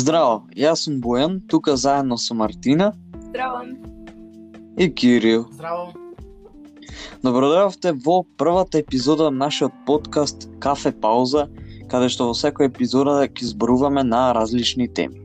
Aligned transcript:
Здраво, 0.00 0.46
јас 0.56 0.86
сум 0.86 0.94
Бојан, 1.04 1.34
тука 1.50 1.74
заедно 1.76 2.16
со 2.16 2.34
Мартина 2.34 2.92
Здраво. 3.28 3.64
и 4.78 4.86
Кирил. 4.94 5.44
Здраво. 5.52 5.92
Добродојавте 7.22 7.92
во 8.06 8.22
првата 8.38 8.78
епизода 8.78 9.28
на 9.30 9.44
нашиот 9.44 9.72
подкаст 9.86 10.48
Кафе 10.58 10.92
Пауза, 10.92 11.50
каде 11.90 12.08
што 12.08 12.30
во 12.30 12.38
секоја 12.38 12.70
епизода 12.70 13.26
ќе 13.28 13.50
зборуваме 13.50 14.02
на 14.02 14.22
различни 14.32 14.88
теми. 14.88 15.20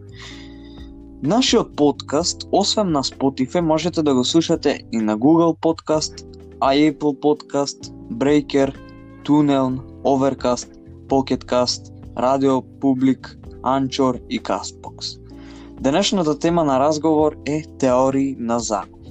Нашиот 1.23 1.71
подкаст, 1.77 2.43
освен 2.51 2.91
на 2.91 3.03
Spotify, 3.03 3.61
можете 3.61 4.03
да 4.03 4.13
го 4.13 4.25
слушате 4.25 4.81
и 4.91 4.97
на 4.97 5.17
Google 5.17 5.55
Podcast, 5.55 6.27
Apple 6.59 7.15
Podcast, 7.23 7.93
Breaker, 8.11 8.75
Tunnel, 9.23 9.79
Overcast, 10.03 10.67
Pocketcast, 11.07 11.93
Radio 12.15 12.61
Public, 12.81 13.44
Анчор 13.65 14.19
и 14.29 14.43
Каспокс. 14.43 15.07
Денешната 15.81 16.39
тема 16.39 16.63
на 16.63 16.79
разговор 16.79 17.35
е 17.45 17.63
теории 17.79 18.35
на 18.39 18.59
закон. 18.59 19.01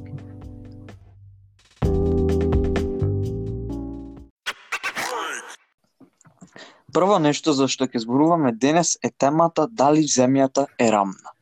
Прво 6.92 7.18
нешто 7.18 7.52
за 7.52 7.66
што 7.66 7.88
ќе 7.90 7.98
зборуваме 8.06 8.52
денес 8.54 8.94
е 9.02 9.10
темата 9.10 9.66
дали 9.66 10.06
земјата 10.06 10.68
е 10.78 10.92
рамна. 10.94 11.34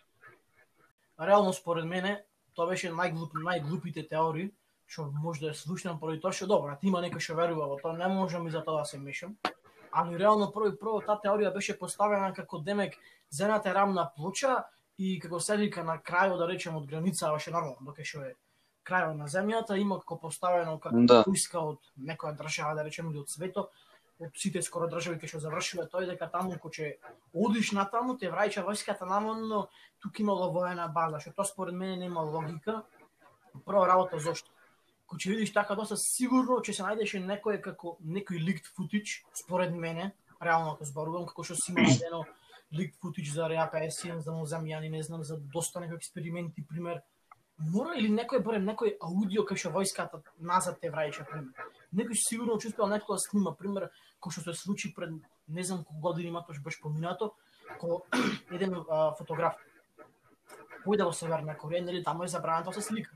Реално 1.20 1.52
според 1.52 1.84
мене 1.84 2.24
тоа 2.56 2.70
беше 2.72 2.88
најглуп, 2.88 3.36
најглупите 3.36 4.08
теории 4.08 4.48
што 4.88 5.12
може 5.12 5.40
да 5.40 5.50
ја 5.52 5.56
слушнам 5.56 6.00
поради 6.00 6.20
тоа 6.20 6.32
што 6.32 6.48
добро, 6.48 6.72
ти 6.80 6.88
има 6.88 7.04
некој 7.04 7.20
што 7.20 7.36
верува 7.36 7.68
во 7.68 7.76
тоа, 7.80 7.92
не 7.96 8.08
можам 8.08 8.48
и 8.48 8.50
за 8.50 8.64
тоа 8.64 8.80
да 8.80 8.88
се 8.88 8.98
мешам. 8.98 9.36
Али 9.92 10.18
реално 10.18 10.50
прво 10.52 10.68
и 10.72 10.76
прво 10.78 11.00
таа 11.00 11.20
теорија 11.20 11.52
беше 11.54 11.78
поставена 11.78 12.32
како 12.34 12.58
демек 12.58 12.94
земјата 13.32 13.70
е 13.70 13.74
рамна 13.74 14.10
плоча 14.16 14.64
и 14.98 15.18
како 15.20 15.40
се 15.40 15.56
вика 15.56 15.84
на 15.84 15.98
крајот 15.98 16.38
да 16.38 16.48
речем 16.48 16.76
од 16.76 16.86
граница 16.86 17.32
беше 17.32 17.50
нормално, 17.50 17.80
докато 17.80 18.08
што 18.08 18.24
е 18.24 18.34
крајот 18.88 19.16
на 19.16 19.28
земјата 19.28 19.78
има 19.78 19.98
како 20.00 20.18
поставено 20.20 20.78
како 20.80 21.04
Да. 21.06 21.22
поиска 21.24 21.60
од 21.60 21.78
некоја 21.98 22.36
држава 22.36 22.74
да 22.74 22.84
речеме 22.84 23.10
или 23.10 23.20
од 23.20 23.28
светот 23.28 23.70
од 24.22 24.30
сите 24.38 24.62
скоро 24.62 24.88
држави 24.88 25.18
кои 25.18 25.28
што 25.28 25.40
завршиле 25.42 25.88
тој 25.90 26.06
дека 26.12 26.28
таму 26.30 26.54
кој 26.62 26.72
ќе 26.76 26.88
одиш 27.34 27.72
натаму 27.72 28.16
те 28.18 28.30
враќа 28.30 28.64
војската 28.66 29.08
намерно 29.08 29.66
тука 30.02 30.22
имало 30.22 30.50
воена 30.52 30.88
база, 30.88 31.20
што 31.20 31.32
тоа 31.32 31.44
според 31.44 31.74
мене 31.74 31.96
нема 32.06 32.22
логика. 32.22 32.82
Прва 33.66 33.86
работа 33.88 34.18
зошто? 34.18 34.51
Кој 35.12 35.20
ќе 35.20 35.30
видиш 35.34 35.50
така 35.52 35.74
доста 35.76 35.96
сигурно 36.00 36.62
ќе 36.64 36.72
се 36.72 36.84
најдеше 36.86 37.18
некој 37.20 37.58
како 37.60 37.98
некој 38.00 38.38
ликт 38.40 38.70
футич, 38.72 39.18
според 39.36 39.74
мене, 39.76 40.14
реално 40.40 40.70
ако 40.72 40.86
зборувам 40.88 41.26
како 41.28 41.44
што 41.44 41.56
си 41.60 41.74
има 41.74 41.84
најдено 41.84 42.22
ликт 42.72 42.96
футич 42.96 43.28
за 43.34 43.48
Реа 43.52 43.66
51 43.68 44.22
за 44.24 44.32
Мозамбијани, 44.32 44.88
не 44.88 45.02
знам 45.02 45.22
за 45.22 45.36
доста 45.36 45.80
некои 45.80 46.00
експерименти 46.00 46.64
пример. 46.64 47.02
Мора 47.58 47.92
или 48.00 48.08
некој 48.08 48.40
барем 48.40 48.64
некој 48.64 48.96
аудио 49.04 49.44
кај 49.44 49.60
што 49.60 49.74
војската 49.76 50.22
назад 50.40 50.80
те 50.80 50.88
враќа 50.88 51.28
пример. 51.28 51.68
Некој 51.92 52.16
сигурно 52.16 52.56
ќе 52.56 52.72
успеал 52.72 52.88
некој 52.88 53.12
да 53.12 53.24
снима 53.28 53.52
пример 53.52 53.90
кој 54.16 54.32
што 54.32 54.48
се 54.48 54.56
случи 54.64 54.94
пред 54.96 55.12
не 55.48 55.62
знам 55.62 55.84
колку 55.84 56.08
години 56.08 56.32
има 56.32 56.40
тоа 56.40 56.56
што 56.56 56.64
беше 56.64 56.80
поминато, 56.80 57.34
кога 57.78 58.00
еден 58.56 58.80
а, 58.88 59.12
фотограф 59.20 59.60
појде 60.86 61.04
во 61.04 61.12
Северна 61.12 61.52
Кореја, 61.60 61.84
нели 61.84 62.02
таму 62.02 62.24
е 62.24 62.32
забрането 62.32 62.72
да 62.72 62.80
се 62.80 62.88
слика. 62.88 63.12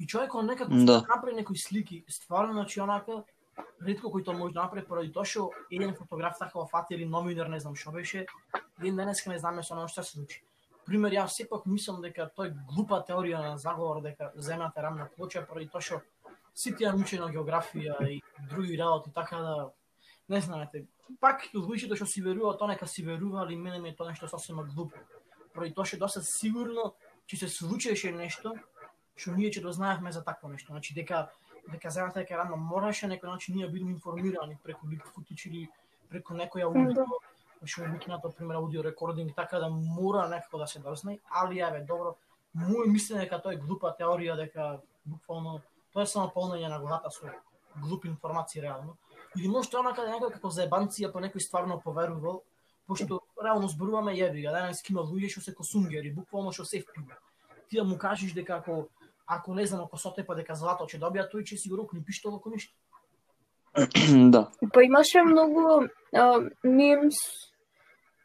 И 0.00 0.06
човекот 0.06 0.44
некако 0.44 0.70
Да. 0.74 1.00
направи 1.08 1.34
некои 1.34 1.56
слики, 1.56 2.04
стварно 2.08 2.52
значи 2.52 2.80
онака 2.80 3.24
ретко 3.80 4.08
кој 4.08 4.24
тоа 4.24 4.36
може 4.36 4.54
да 4.54 4.62
направи 4.62 4.86
поради 4.86 5.12
тоа 5.12 5.24
што 5.24 5.50
еден 5.70 5.94
фотограф 5.94 6.38
така 6.38 6.66
фати 6.66 6.94
или 6.94 7.04
номинар 7.04 7.48
не 7.48 7.60
знам 7.60 7.76
што 7.76 7.92
беше, 7.92 8.26
еден 8.80 8.96
денеска 8.96 9.30
не 9.30 9.38
знаме 9.38 9.62
со 9.62 9.74
оно 9.74 9.88
што 9.88 10.02
се 10.02 10.16
случи. 10.16 10.42
Пример, 10.86 11.12
јас 11.12 11.34
сепак 11.34 11.66
мислам 11.66 12.02
дека 12.02 12.30
тој 12.36 12.52
глупа 12.68 13.02
теорија 13.08 13.40
на 13.42 13.56
заговор 13.58 14.02
дека 14.02 14.32
земјата 14.36 14.78
е 14.78 14.82
рамна 14.82 15.08
плоча 15.16 15.46
поради 15.46 15.68
тоа 15.68 15.80
што 15.80 16.02
сите 16.54 16.84
ја 16.84 16.94
учена 16.94 17.28
географија 17.32 17.96
и 18.08 18.22
други 18.50 18.76
работи 18.78 19.10
така 19.14 19.36
да 19.36 19.70
не 20.28 20.40
знаете. 20.40 20.86
Пак 21.20 21.48
луѓето 21.54 21.96
што 21.96 22.06
си 22.06 22.22
веруваат, 22.22 22.58
тоа 22.58 22.68
нека 22.68 22.86
си 22.86 23.02
верува, 23.02 23.42
али 23.42 23.56
мене 23.56 23.78
ми 23.78 23.88
е 23.88 23.96
тоа 23.96 24.08
нешто 24.08 24.28
сосема 24.28 24.64
глупо. 24.64 24.98
Поради 25.54 25.74
тоа 25.74 25.84
што 25.84 25.98
доста 25.98 26.22
сигурно 26.22 26.94
ќе 27.26 27.36
се 27.36 27.48
случеше 27.48 28.12
нешто 28.12 28.54
што 29.16 29.32
ние 29.36 29.50
ќе 29.50 29.62
дознаевме 29.62 30.12
за 30.12 30.24
такво 30.24 30.48
нешто. 30.48 30.72
Значи 30.72 30.94
дека 30.94 31.28
дека 31.72 31.90
земјата 31.90 32.22
дека 32.22 32.34
е 32.34 32.38
рамна 32.38 32.56
мораше 32.56 33.08
некој 33.10 33.32
начин 33.32 33.56
ние 33.56 33.68
бидеме 33.68 33.92
информирани 33.92 34.58
преку 34.62 34.88
лик 34.88 35.06
футич 35.14 35.46
или 35.46 35.68
преку 36.10 36.34
некој 36.34 36.66
аудио 36.68 37.06
што 37.64 37.82
е 37.84 37.90
викнато 37.90 38.30
пример 38.30 38.60
аудио 38.60 38.82
рекординг 38.84 39.34
така 39.34 39.58
да 39.58 39.68
мора 39.68 40.28
некако 40.28 40.58
да 40.58 40.66
се 40.66 40.78
дознае, 40.78 41.18
али 41.30 41.60
еве 41.60 41.80
добро 41.88 42.14
мој 42.54 42.86
мислење 42.92 43.24
дека 43.24 43.40
тоа 43.42 43.56
е 43.56 43.60
глупа 43.60 43.94
теорија 43.98 44.36
дека 44.36 44.80
буквално 45.04 45.60
тоа 45.92 46.02
е 46.02 46.06
само 46.06 46.30
полнење 46.34 46.68
на 46.68 46.78
главата 46.78 47.10
со 47.10 47.32
глупи 47.76 48.08
информации 48.08 48.62
реално. 48.62 48.96
Или 49.36 49.48
може 49.48 49.70
тоа 49.70 49.82
накаде 49.82 50.12
некој 50.12 50.32
како 50.38 50.48
заебанција 50.48 51.12
па 51.12 51.20
некој 51.20 51.42
стварно 51.44 51.80
поверувал, 51.80 52.42
пошто 52.86 53.20
реално 53.42 53.68
зборуваме 53.68 54.14
јеби 54.16 54.44
га, 54.46 54.52
денес 54.52 54.82
има 54.88 55.02
луѓе 55.02 55.32
што 55.32 55.40
се 55.40 55.54
косунгери, 55.54 56.12
буквално 56.12 56.52
што 56.52 56.64
се 56.64 56.80
впива. 56.80 57.18
Ти 57.68 57.76
да 57.76 57.84
му 57.84 57.98
кажеш 57.98 58.32
дека 58.32 58.60
ако 58.62 58.88
ако 59.26 59.54
не 59.54 59.66
знам 59.66 59.84
ако 59.84 59.98
сотепа 59.98 60.34
дека 60.34 60.54
злато 60.54 60.86
ќе 60.86 61.00
добија, 61.02 61.26
тој 61.30 61.42
ќе 61.42 61.56
си 61.56 61.68
го 61.68 61.76
рокни 61.82 62.04
пиштол 62.04 62.36
ако 62.36 62.50
ништо. 62.50 62.74
да. 64.32 64.48
Па 64.72 64.82
имаше 64.84 65.22
многу 65.22 65.88
а, 66.14 66.40
мимс, 66.64 67.16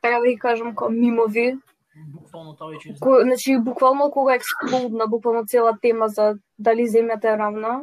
така 0.01 0.19
да 0.19 0.27
ги 0.27 0.37
кажам, 0.39 0.75
како 0.75 0.89
мимови, 0.89 1.57
Буквално 1.91 2.53
тоа 2.55 2.71
веќе 2.71 2.93
ко, 3.03 3.17
значи 3.19 3.57
буквално 3.59 4.05
кога 4.11 4.37
експлодна 4.39 5.07
буквално 5.11 5.43
цела 5.45 5.73
тема 5.81 6.07
за 6.07 6.37
дали 6.57 6.87
земјата 6.87 7.33
е 7.33 7.37
равна, 7.37 7.81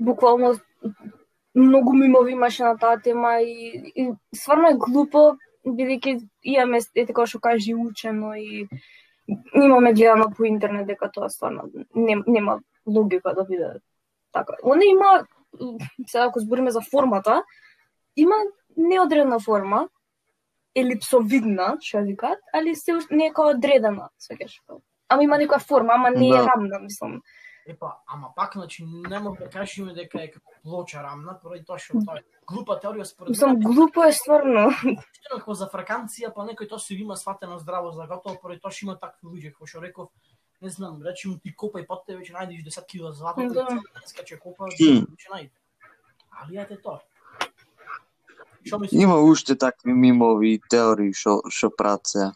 буквално 0.00 0.54
многу 1.54 1.92
мимови 1.92 2.32
имаше 2.32 2.64
на 2.64 2.78
таа 2.78 3.00
тема 3.00 3.42
и, 3.42 3.92
и 3.96 4.06
стварно 4.34 4.70
е 4.72 4.80
глупо 4.80 5.36
бидејќи 5.66 6.28
имаме 6.42 6.80
е 6.96 7.06
така 7.06 7.26
што 7.26 7.40
кажи 7.40 7.76
учено 7.76 8.32
и 8.34 8.64
имаме 9.54 9.92
гледано 9.92 10.30
по 10.36 10.44
интернет 10.44 10.86
дека 10.86 11.10
тоа 11.12 11.28
стварно 11.30 11.62
нем, 11.94 12.24
нема 12.26 12.60
логика 12.86 13.34
да 13.34 13.44
биде 13.44 13.80
така. 14.32 14.54
Оне 14.62 14.84
има 14.86 15.26
сега 16.06 16.24
ако 16.24 16.40
збориме 16.40 16.70
за 16.70 16.80
формата, 16.80 17.44
има 18.16 18.34
неодредна 18.76 19.38
форма, 19.40 19.88
елипсовидна, 20.74 21.76
што 21.80 22.00
ја 22.00 22.06
викаат, 22.06 22.40
али 22.52 22.74
се 22.74 22.98
не 23.10 23.28
е 23.28 23.32
како 23.32 23.54
одредена, 23.54 24.10
свеќаш. 24.18 24.58
Ама 25.08 25.22
има 25.22 25.38
некоја 25.38 25.62
форма, 25.62 25.94
ама 25.94 26.10
не 26.10 26.28
е 26.28 26.32
Да. 26.32 26.46
рамна, 26.46 26.78
мислам. 26.82 27.20
Епа, 27.66 27.96
ама 28.06 28.28
пак, 28.36 28.52
значи, 28.54 28.84
не 28.84 29.18
може 29.20 29.40
да 29.40 29.48
кажеме 29.50 29.94
дека 29.94 30.20
е 30.22 30.30
како 30.30 30.52
плоча 30.62 31.02
рамна, 31.02 31.32
поради 31.40 31.64
тоа 31.64 31.78
што 31.80 31.96
тоа 32.04 32.18
е 32.20 32.24
глупа 32.46 32.76
теорија 32.82 33.04
според 33.08 33.30
Мислам, 33.32 33.56
глупо 33.60 34.04
е 34.04 34.12
стварно. 34.12 34.68
Како 35.30 35.54
за 35.54 35.70
фраканција, 35.72 36.28
па 36.34 36.44
некој 36.44 36.68
тоа 36.68 36.78
си 36.78 36.94
има 37.00 37.16
сватено 37.16 37.56
здраво 37.58 37.92
за 37.96 38.04
готово, 38.06 38.36
поради 38.42 38.60
тоа 38.60 38.70
што 38.70 38.84
има 38.84 38.98
такви 39.00 39.28
луѓе, 39.28 39.52
како 39.56 39.66
што 39.66 39.80
реков, 39.80 40.10
не 40.60 40.70
знам, 40.70 41.00
речем 41.02 41.40
ти 41.40 41.54
копај 41.56 41.86
под 41.86 42.04
тебе, 42.04 42.20
ќе 42.20 42.36
најдеш 42.36 42.68
10 42.68 42.86
кила 42.86 43.12
злато, 43.12 43.48
Да. 43.48 43.66
скаче 44.06 44.36
копа, 44.36 44.68
Хм. 44.68 45.08
ќе 45.16 45.28
најде. 45.32 45.50
Али 46.42 46.58
ете 46.60 46.76
тоа. 46.76 47.00
Што 48.64 48.78
мислиш? 48.78 49.02
Има 49.02 49.20
уште 49.20 49.56
такви 49.56 49.92
мимови 49.92 50.54
и 50.54 50.60
теории 50.70 51.12
што 51.12 51.40
што 51.48 51.70
прават 51.70 52.06
се. 52.06 52.32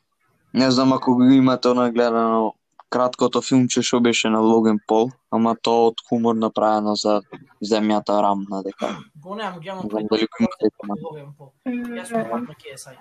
Не 0.53 0.71
знам 0.71 0.93
ако 0.93 1.15
го 1.15 1.23
имате 1.25 1.69
она 1.69 1.91
гледано 1.91 2.55
краткото 2.91 3.43
филмче 3.45 3.83
што 3.83 4.01
беше 4.01 4.31
на 4.33 4.41
Логан 4.41 4.79
Пол, 4.89 5.11
ама 5.31 5.55
тоа 5.57 5.91
од 5.91 6.01
хумор 6.09 6.37
направено 6.37 6.95
за 6.97 7.21
земјата 7.63 8.21
рамна 8.23 8.63
дека. 8.65 8.95
Го 9.23 9.35
немам, 9.35 9.61
ги 9.61 9.69
имате 9.69 10.71
тема. 10.81 10.97
Ловен 11.03 11.33
пол. 11.37 11.53
Јас 11.67 12.09
сум 12.13 12.25
пак 12.31 12.49
на 12.49 12.55
KSI. 12.55 12.97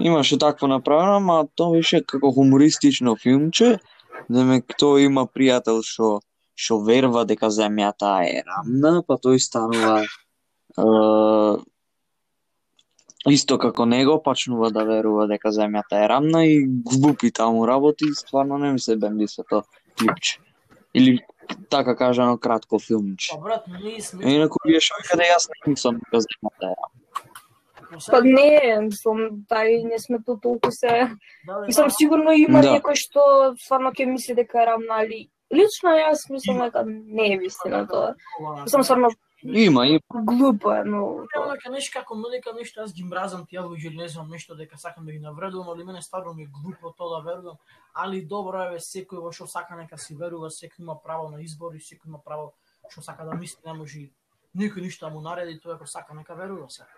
Имаше 0.00 0.38
такво 0.38 0.66
направено, 0.66 1.16
ама 1.16 1.46
тоа 1.54 1.78
беше 1.78 2.02
како 2.04 2.32
хумористично 2.32 3.16
филмче. 3.16 3.78
Демек 4.28 4.76
тој 4.80 5.08
има 5.08 5.26
пријател 5.26 5.82
што 5.82 6.20
што 6.54 6.78
верува 6.86 7.24
дека 7.26 7.50
земјата 7.50 8.20
е 8.30 8.42
рамна, 8.46 9.02
па 9.06 9.16
тој 9.18 9.40
станува 9.42 9.96
е, 10.04 10.84
исто 13.30 13.58
како 13.58 13.86
него, 13.86 14.18
почнува 14.22 14.70
да 14.70 14.84
верува 14.84 15.26
дека 15.30 15.52
земјата 15.54 16.04
е 16.04 16.08
рамна 16.08 16.44
и 16.46 16.64
глупи 16.66 17.30
таму 17.32 17.66
работи, 17.66 18.10
стварно 18.14 18.58
не 18.58 18.72
ми 18.72 18.78
се 18.80 18.96
бенди 18.96 19.28
се 19.28 19.42
тоа 19.48 19.62
клипче. 19.98 20.40
Или 20.94 21.20
така 21.70 21.96
кажано 21.96 22.38
кратко 22.38 22.78
филмче. 22.78 23.32
Па 23.34 23.40
брат, 23.40 23.64
ние 23.82 24.00
сме 24.00 24.24
А 24.24 24.30
Инаку 24.30 24.58
вие 24.64 24.80
што 24.80 25.00
каде 25.08 25.24
јас 25.28 25.48
не 25.50 25.72
мислам 25.72 25.98
дека 26.00 26.22
земјата 26.24 26.70
е 26.70 26.74
рамна. 26.74 27.00
Па 28.10 28.20
не, 28.24 28.80
мислам, 28.88 29.18
тај 29.50 29.84
не 29.86 29.98
сме 29.98 30.18
то 30.26 30.36
толку 30.36 30.70
се... 30.70 31.10
Да, 31.46 31.60
да, 31.60 31.66
Мислам, 31.66 31.88
да. 31.88 31.94
сигурно 31.94 32.32
има 32.32 32.62
Да. 32.62 32.74
некој 32.78 32.96
што 32.98 33.54
стварно 33.60 33.92
ќе 33.92 34.06
мисли 34.06 34.34
дека 34.34 34.62
е 34.62 34.66
рамна, 34.66 35.02
али 35.04 35.28
лично 35.52 35.94
јас 35.94 36.26
мислам 36.30 36.58
дека 36.64 36.84
не 36.86 37.34
е 37.34 37.38
вистина 37.38 37.86
тоа. 37.86 38.14
Мислам, 38.64 38.82
стварно, 38.84 39.10
Има, 39.44 39.86
има. 39.86 40.00
Глупо 40.10 40.72
е 40.72 40.84
многу. 40.84 41.26
Према 41.32 41.52
дека 41.52 41.70
нешто 41.70 41.98
како 41.98 42.16
нека 42.16 42.52
нешто 42.56 42.80
јас 42.80 42.94
ги 42.96 43.04
мразам 43.04 43.44
тие 43.46 43.60
луѓе 43.60 43.90
или 43.90 44.00
не 44.00 44.08
знам 44.08 44.30
нешто 44.32 44.56
дека 44.56 44.78
сакам 44.78 45.04
да 45.04 45.12
ги 45.12 45.18
навредувам, 45.20 45.68
али 45.68 45.84
мене 45.84 46.02
стварно 46.02 46.32
ми 46.34 46.42
е 46.42 46.46
глупо 46.46 46.92
тоа 46.96 47.18
да 47.18 47.24
верувам. 47.28 47.56
Али 47.94 48.24
добро 48.24 48.62
е 48.72 48.80
секој 48.80 49.20
во 49.20 49.32
што 49.32 49.46
сака 49.46 49.76
нека 49.76 49.98
си 49.98 50.16
верува, 50.16 50.48
секој 50.48 50.80
има 50.80 50.96
право 51.02 51.28
на 51.28 51.42
избор 51.42 51.74
и 51.74 51.80
секој 51.80 52.08
има 52.08 52.22
право 52.24 52.54
што 52.88 53.02
сака 53.02 53.24
да 53.24 53.34
мисли, 53.36 53.60
не 53.66 53.72
може 53.72 54.08
никој 54.56 54.80
ништо 54.80 55.06
да 55.06 55.12
му 55.12 55.20
нареди, 55.20 55.60
тоа 55.60 55.76
ако 55.76 55.86
сака 55.86 56.14
нека 56.14 56.34
верува 56.34 56.70
се. 56.70 56.88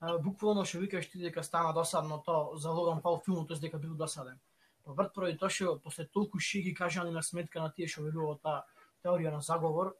Буквално 0.00 0.64
што 0.64 0.78
викаш 0.78 1.10
ти 1.10 1.18
дека 1.18 1.42
стана 1.42 1.72
досадно 1.74 2.22
то 2.22 2.52
за 2.54 2.70
Логан 2.70 3.02
Пол 3.02 3.18
филмот, 3.24 3.48
тоест 3.48 3.62
дека 3.62 3.78
бил 3.78 3.94
досаден. 3.94 4.38
Врт 4.86 5.12
поради 5.14 5.38
тоа 5.38 5.50
што 5.50 5.80
после 5.82 6.06
толку 6.06 6.38
шеги 6.38 6.74
кажани 6.74 7.10
на 7.10 7.22
сметка 7.22 7.60
на 7.60 7.72
тие 7.72 7.88
што 7.88 8.06
верува 8.06 8.38
таа 8.38 8.62
теорија 9.04 9.32
на 9.34 9.40
заговор, 9.40 9.96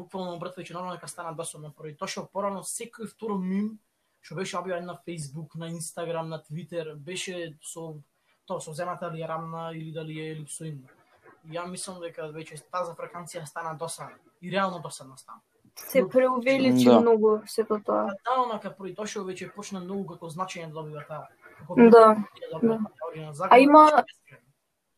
буквално 0.00 0.38
брат 0.40 0.56
веќе 0.56 0.74
нормално 0.74 0.96
дека 0.96 1.08
стана 1.08 1.32
досадно 1.36 1.72
поради 1.76 1.96
тоа 2.00 2.08
што 2.08 2.26
порано 2.32 2.62
секој 2.64 3.08
второ 3.12 3.38
мим 3.38 3.78
што 4.20 4.34
беше 4.36 4.56
објавен 4.58 4.84
на 4.84 4.98
Facebook, 5.06 5.54
на 5.56 5.70
Instagram, 5.72 6.28
на 6.28 6.38
Twitter, 6.44 6.94
беше 6.96 7.54
со 7.62 7.94
тоа 8.46 8.60
со 8.60 8.72
земата 8.72 9.10
ли 9.12 9.22
е 9.22 9.28
рамна 9.28 9.70
или 9.74 9.92
дали 9.92 10.20
е 10.20 10.32
елипсоидна. 10.32 10.88
И 11.48 11.54
ја 11.56 11.64
мислам 11.70 12.00
дека 12.00 12.28
веќе 12.28 12.58
таа 12.70 12.92
фреквенција 12.94 13.46
стана 13.46 13.72
досадна 13.78 14.18
и 14.42 14.50
реално 14.50 14.80
досадна 14.84 15.16
стана. 15.16 15.40
Се 15.76 16.04
преувеличи 16.08 16.84
Да. 16.84 17.00
многу 17.00 17.40
сето 17.46 17.80
тоа. 17.86 18.10
А 18.10 18.14
да, 18.26 18.42
онака 18.42 18.74
поради 18.76 18.94
тоа 18.94 19.06
што 19.06 19.24
веќе 19.24 19.52
почна 19.54 19.80
многу 19.80 20.04
како 20.12 20.28
значење 20.28 20.66
да 20.68 20.74
добива 20.82 21.04
таа. 21.08 21.28
Да, 21.76 22.16
да 22.52 22.58
да. 22.62 22.78
А 23.50 23.58
има- 23.58 24.04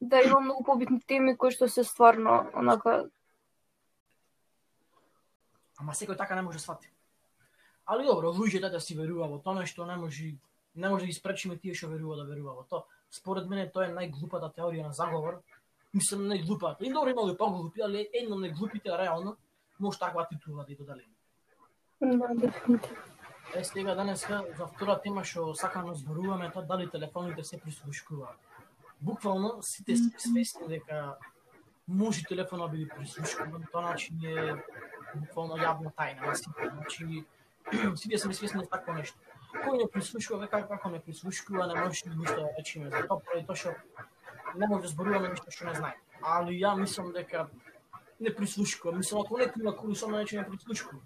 Да, 0.00 0.20
има 0.22 0.40
многу 0.40 0.64
побитни 0.64 1.00
теми 1.00 1.37
кои 1.37 1.50
што 1.50 1.69
се 1.69 1.84
стварно 1.84 2.50
онака 2.54 3.06
Ама 5.82 5.94
секој 5.99 6.17
така 6.17 6.38
не 6.38 6.43
може 6.46 6.61
да 6.61 6.62
свати. 6.62 6.90
Али 7.90 8.06
добро, 8.06 8.31
луѓето 8.31 8.70
да 8.70 8.81
си 8.81 8.94
верува 8.94 9.26
во 9.26 9.38
тоа 9.43 9.67
што 9.67 9.87
не 9.87 9.96
може 9.99 10.34
не 10.75 10.88
може 10.88 11.05
да 11.05 11.06
ги 11.06 11.12
спречиме 11.12 11.56
тие 11.58 11.75
што 11.75 11.90
верува 11.90 12.17
да 12.17 12.25
верува 12.25 12.55
во 12.61 12.62
тоа. 12.70 12.84
Според 13.11 13.49
мене 13.50 13.67
тоа 13.70 13.88
е 13.88 13.96
најглупата 13.96 14.52
теорија 14.55 14.87
на 14.87 14.93
заговор. 14.93 15.43
Мислам 15.93 16.29
најглупата. 16.31 16.87
И 16.87 16.93
добро 16.93 17.11
има 17.11 17.26
и 17.32 17.37
поглупи, 17.37 17.82
али 17.82 18.06
едно 18.14 18.38
од 18.38 18.46
најглупите 18.46 18.94
реално 18.99 19.37
може 19.79 19.99
таква 19.99 20.25
титула 20.31 20.64
да 20.64 20.73
ја 20.73 20.79
доделиме. 20.79 21.17
да, 22.00 22.28
дефинитивно. 22.35 23.02
Е, 23.55 23.64
сега 23.64 23.94
денеска 23.94 24.44
за 24.56 24.67
втора 24.67 25.00
тема 25.02 25.25
што 25.25 25.52
сакам 25.55 25.90
да 25.90 25.94
зборуваме 25.94 26.50
тоа 26.52 26.62
дали 26.62 26.88
телефоните 26.90 27.44
се 27.44 27.61
прислушкуваат. 27.61 28.38
Буквално 29.00 29.58
сите 29.62 29.96
сме 29.96 30.19
свесни 30.19 30.69
дека 30.69 31.17
може 31.88 32.23
телефонот 32.25 32.70
да 32.70 32.76
биде 32.76 32.94
прислушкуван, 32.96 33.67
тоа 33.73 33.82
значи 33.82 34.14
е 34.25 34.55
буквално 35.14 35.59
јавна 35.61 35.93
тајна 35.99 36.26
на 36.26 36.35
сите. 36.35 36.70
Значи 36.75 37.25
сите 38.03 38.19
сме 38.19 38.35
свесни 38.35 38.62
на 38.62 38.67
такво 38.67 38.97
нешто. 38.99 39.19
Кој 39.53 39.79
не 39.82 39.88
прислушува, 39.93 40.49
како 40.49 40.69
како 40.69 40.91
не 40.91 41.00
прислушкува, 41.00 41.67
не 41.67 41.81
може 41.81 42.05
да 42.09 42.17
ништо 42.17 42.41
да 42.41 42.49
речеме 42.59 42.91
за 42.91 43.06
тоа, 43.06 43.20
поради 43.20 43.47
тоа 43.47 43.56
што 43.56 43.75
не 44.55 44.67
може 44.67 44.82
да 44.88 44.93
зборуваме 44.94 45.35
ништо 45.35 45.50
што 45.50 45.70
не 45.70 45.75
знае. 45.75 45.97
Али 46.23 46.59
ја 46.59 46.76
мислам 46.81 47.12
дека 47.12 47.49
не 48.20 48.35
прислушкува. 48.35 48.97
Мислам 48.97 49.25
ако 49.25 49.41
некој 49.41 49.61
има 49.61 49.76
курс, 49.76 50.03
он 50.03 50.17
рече 50.20 50.41
не 50.41 50.49
прислушкува 50.49 51.03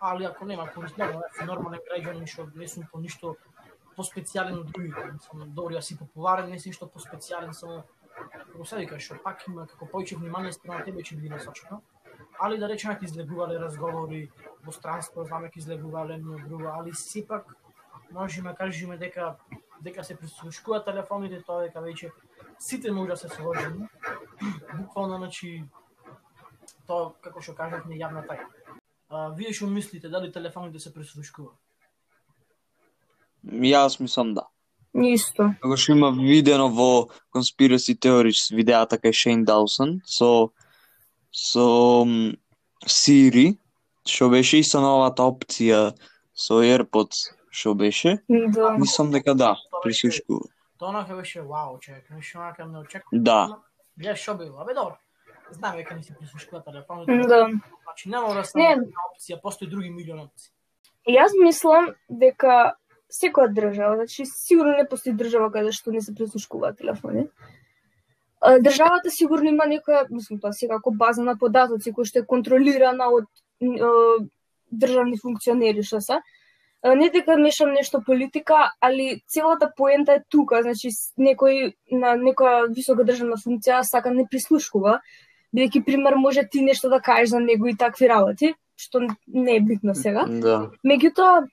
али 0.00 0.24
ако 0.24 0.44
нема 0.44 0.66
курс, 0.74 0.96
не, 0.96 1.04
јас 1.04 1.12
значи, 1.16 1.46
нормален 1.48 1.80
граѓанин 1.88 2.26
што 2.30 2.46
не 2.54 2.68
сум 2.68 2.86
по 2.92 3.00
ништо 3.00 3.34
поспецијален 3.96 4.60
од 4.60 4.72
другите. 4.72 5.04
Мислам, 5.12 5.52
добро 5.56 5.76
јас 5.76 5.88
си 5.90 5.96
популарен, 5.98 6.50
не 6.50 6.58
си 6.60 6.72
ништо 6.72 6.88
поспецијален, 6.92 7.52
само 7.56 7.82
како 8.32 8.64
се 8.64 8.80
вика, 8.82 8.98
што 9.00 9.18
пак 9.24 9.46
има 9.48 9.66
како 9.66 9.88
повеќе 9.92 10.18
внимание 10.20 10.52
спрема 10.52 10.84
тебе 10.84 11.02
ќе 11.02 11.16
биде 11.16 11.34
насочено. 11.34 11.80
Али 12.40 12.58
да 12.58 12.68
речеме 12.68 12.98
ќе 13.00 13.08
излегувале 13.08 13.58
разговори 13.60 14.26
во 14.64 14.72
странство, 14.72 15.24
знаме 15.24 15.48
ќе 15.48 15.62
излегувале 15.62 16.18
едно 16.20 16.38
друго, 16.48 16.68
али 16.72 16.92
сепак 16.92 17.48
можеме 18.12 18.50
да 18.50 18.56
кажеме 18.56 18.96
дека 18.96 19.36
дека 19.80 20.04
се 20.04 20.16
прислушкуваат 20.16 20.84
телефоните, 20.84 21.42
тоа 21.46 21.66
дека 21.66 21.80
веќе 21.84 22.10
сите 22.58 22.92
може 22.92 23.08
да 23.08 23.16
се 23.16 23.28
сложиме. 23.28 23.88
Буквално, 24.80 25.18
значи, 25.18 25.64
тоа, 26.86 27.12
како 27.20 27.42
што 27.42 27.54
кажавме, 27.54 27.98
јавна 28.00 28.24
тајна. 28.26 28.50
А, 29.08 29.28
вие 29.36 29.52
што 29.52 29.68
мислите, 29.70 30.08
дали 30.08 30.32
телефоните 30.32 30.80
се 30.82 30.92
прислушкуваат? 30.94 31.56
Јас 33.46 34.00
мислам 34.00 34.34
да. 34.34 34.48
Исто. 34.96 35.52
Како 35.62 35.76
што 35.76 35.92
има 35.92 36.10
видено 36.16 36.70
во 36.72 37.06
Conspiracy 37.34 37.94
Theories 37.94 38.48
видеата 38.50 38.98
кај 38.98 39.12
Шейн 39.12 39.44
Даусон 39.44 40.00
со 40.04 40.50
со 41.36 42.04
Siri, 42.86 43.58
што 44.08 44.28
беше 44.32 44.60
и 44.62 44.64
со 44.64 44.80
новата 44.80 45.26
опција 45.26 45.92
со 46.32 46.60
AirPods 46.64 47.26
што 47.50 47.74
беше, 47.74 48.18
Да. 48.28 48.76
мислам 48.78 49.10
дека 49.10 49.34
да, 49.34 49.56
присушкува. 49.82 50.48
Тоа 50.78 50.88
онака 50.88 51.16
беше 51.16 51.40
вау, 51.42 51.78
човек, 51.80 52.04
нешто 52.10 52.38
онака 52.38 52.66
не 52.66 52.78
очекувам. 52.78 53.24
Да. 53.24 53.58
Гледаш 53.98 54.20
што 54.20 54.34
било, 54.36 54.60
абе 54.60 54.74
добро. 54.74 54.96
Знам 55.50 55.76
дека 55.76 55.94
не 55.94 56.02
се 56.02 56.14
прислушкува 56.14 56.62
телефоните. 56.64 57.28
Да. 57.28 57.48
Значи 57.84 58.08
нема 58.08 58.34
да 58.34 58.44
се 58.44 58.58
Не. 58.58 58.72
една 58.72 58.86
опција, 59.08 59.40
постои 59.42 59.68
други 59.68 59.90
милион 59.90 60.20
опции. 60.20 60.52
Јас 61.08 61.32
мислам 61.42 61.94
дека 62.10 62.74
секоја 63.12 63.52
држава, 63.54 63.96
значи 63.96 64.24
сигурно 64.26 64.76
не 64.76 64.88
постои 64.88 65.12
држава 65.16 65.50
каде 65.52 65.72
што 65.72 65.92
не 65.92 66.00
се 66.00 66.14
прислушкуваат 66.14 66.78
телефони. 66.78 67.28
Државата 68.62 69.10
сигурно 69.10 69.50
има 69.50 69.66
некоја, 69.66 70.06
мислам 70.10 70.40
тоа 70.40 70.52
секако 70.52 70.90
база 70.90 71.22
на 71.22 71.36
податоци 71.38 71.92
која 71.92 72.06
што 72.06 72.22
е 72.22 72.26
контролирана 72.30 73.08
од 73.10 73.26
државни 74.70 75.18
функционери 75.18 75.82
што 75.82 76.00
се. 76.00 76.20
Не 76.86 77.08
дека 77.10 77.36
мешам 77.40 77.72
нешто 77.74 78.02
политика, 78.06 78.70
али 78.80 79.22
целата 79.26 79.72
поента 79.76 80.18
е 80.18 80.22
тука, 80.28 80.62
значи 80.62 80.92
некој 81.18 81.74
на 81.90 82.14
некоја 82.20 82.68
висока 82.70 83.04
државна 83.04 83.40
функција 83.40 83.82
сака 83.82 84.12
не 84.14 84.26
прислушкува, 84.30 85.00
бидејќи 85.56 85.84
пример 85.84 86.14
може 86.20 86.46
ти 86.50 86.62
нешто 86.62 86.88
да 86.92 87.00
кажеш 87.00 87.34
за 87.34 87.40
него 87.40 87.66
и 87.66 87.76
такви 87.76 88.08
работи, 88.08 88.54
што 88.76 89.00
не 89.26 89.56
е 89.56 89.60
битно 89.60 89.94
сега. 89.94 90.26
Да. 90.28 90.70
Меѓутоа, 90.86 91.48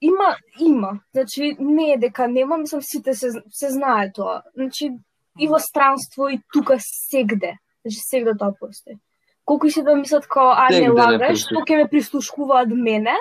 има, 0.00 0.36
има. 0.60 1.00
Значи, 1.12 1.56
не 1.60 1.92
е 1.92 1.98
дека 1.98 2.28
нема, 2.28 2.58
мислам, 2.58 2.82
сите 2.82 3.14
се, 3.14 3.30
се 3.52 3.70
знае 3.70 4.12
тоа. 4.12 4.42
Значи, 4.54 4.90
и 5.38 5.48
во 5.48 5.58
странство, 5.58 6.28
и 6.28 6.40
тука 6.52 6.76
сегде. 6.80 7.58
Значи, 7.84 8.00
сегде 8.00 8.34
тоа 8.34 8.52
постои. 8.52 8.98
Колку 9.44 9.66
и 9.66 9.70
се 9.70 9.82
да 9.82 9.94
мислат 9.94 10.26
као, 10.26 10.50
а 10.56 10.68
не 10.70 10.90
лагаш, 10.90 11.46
што 11.46 11.62
ќе 11.62 11.76
ме 11.76 11.88
прислушкуваат 11.88 12.68
мене, 12.74 13.14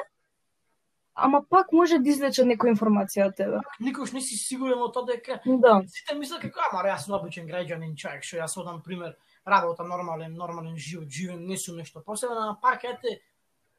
ама 1.15 1.43
пак 1.50 1.72
може 1.72 2.00
да 2.00 2.10
извлечат 2.10 2.48
некоја 2.50 2.74
информација 2.74 3.27
од 3.29 3.36
тебе. 3.38 3.60
Никош 3.79 4.12
не 4.12 4.22
си 4.22 4.36
сигурен 4.36 4.79
во 4.79 4.89
тоа 4.91 5.05
дека 5.05 5.39
Да. 5.45 5.81
сите 5.88 6.15
мислат 6.17 6.41
како 6.41 6.60
ама 6.72 6.84
јас 6.89 7.05
сум 7.05 7.15
обичен 7.19 7.48
граѓанин 7.48 7.95
човек, 7.95 8.24
што 8.24 8.38
јас 8.38 8.57
одам 8.57 8.81
пример 8.81 9.15
работа 9.45 9.84
нормален, 9.84 10.34
нормален 10.36 10.77
живот, 10.77 11.10
живеем, 11.10 11.45
не 11.45 11.57
сум 11.57 11.77
нешто 11.77 12.01
посебно, 12.01 12.36
на 12.36 12.57
пак 12.62 12.84
ете 12.84 13.22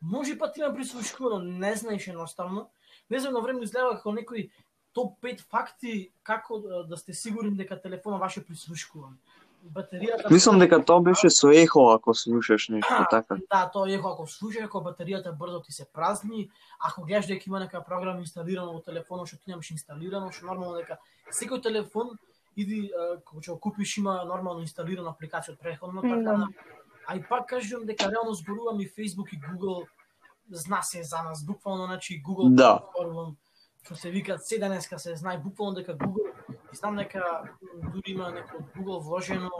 може 0.00 0.38
па 0.38 0.52
ти 0.52 0.60
ме 0.60 0.74
прислушкува, 0.74 1.38
но 1.38 1.58
не 1.58 1.74
знаеш 1.74 2.08
едноставно. 2.08 2.68
Не 3.10 3.18
знам 3.18 3.32
на 3.32 3.40
време 3.40 3.64
изгледа 3.64 3.96
како 3.96 4.12
некои 4.12 4.50
топ 4.96 5.20
5 5.20 5.40
факти 5.44 6.10
како 6.24 6.58
да- 6.88 6.96
сте 6.96 7.12
сигурни 7.12 7.52
дека 7.56 7.76
телефонот 7.76 8.20
ваш 8.20 8.36
е 8.36 8.44
прислушкуван. 8.44 9.18
Батеријата 9.66 10.30
Мислам 10.30 10.58
дека 10.58 10.78
тоа 10.84 11.02
беше 11.02 11.28
со 11.30 11.50
ехо 11.50 11.90
ако 11.90 12.14
слушаш 12.14 12.68
нешто 12.68 13.06
така. 13.10 13.36
Да, 13.50 13.66
тоа 13.72 13.90
е 13.90 13.98
ако 13.98 14.26
слушаш, 14.26 14.62
ако 14.62 14.78
батеријата 14.78 15.36
брзо 15.36 15.60
ти 15.60 15.72
се 15.72 15.84
празни, 15.92 16.48
ако 16.80 17.02
гледаш 17.02 17.26
дека 17.26 17.44
има 17.46 17.60
нека 17.60 17.84
програма 17.84 18.20
инсталирана 18.20 18.72
во 18.72 18.80
телефонот 18.80 19.28
што 19.28 19.36
ти 19.36 19.50
немаш 19.50 19.70
инсталирано, 19.70 20.30
што 20.32 20.46
нормално 20.46 20.76
дека 20.80 20.96
секој 21.30 21.62
телефон 21.62 22.16
иди 22.56 22.90
кога 23.24 23.40
ќе 23.42 23.50
го 23.52 23.60
купиш 23.60 23.96
има 23.98 24.24
нормално 24.24 24.60
инсталирана 24.64 25.12
апликација 25.12 25.52
од 25.52 25.60
предходно, 25.60 26.02
така 26.02 26.16
Да. 26.16 26.36
да. 26.38 26.46
А 27.08 27.16
и 27.16 27.22
пак 27.22 27.46
кажувам 27.48 27.86
дека 27.86 28.10
реално 28.10 28.34
зборувам 28.34 28.80
и 28.80 28.88
Facebook 28.88 29.28
и 29.34 29.40
Google 29.40 29.86
зна 30.50 30.82
се 30.82 31.02
за 31.02 31.22
нас, 31.22 31.44
буквално 31.44 31.86
значи 31.86 32.22
Google 32.22 32.54
Да 32.54 32.80
што 33.86 33.94
се 33.94 34.10
вика 34.10 34.38
се 34.38 34.58
денеска 34.58 34.98
се 34.98 35.14
знае 35.16 35.38
буквално 35.38 35.78
дека 35.78 35.94
Google 35.94 36.32
и 36.72 36.76
знам 36.76 36.96
дека 36.98 37.22
дури 37.94 38.12
има 38.12 38.32
некој 38.34 38.58
од 38.58 38.72
Google 38.74 39.02
вложено 39.06 39.50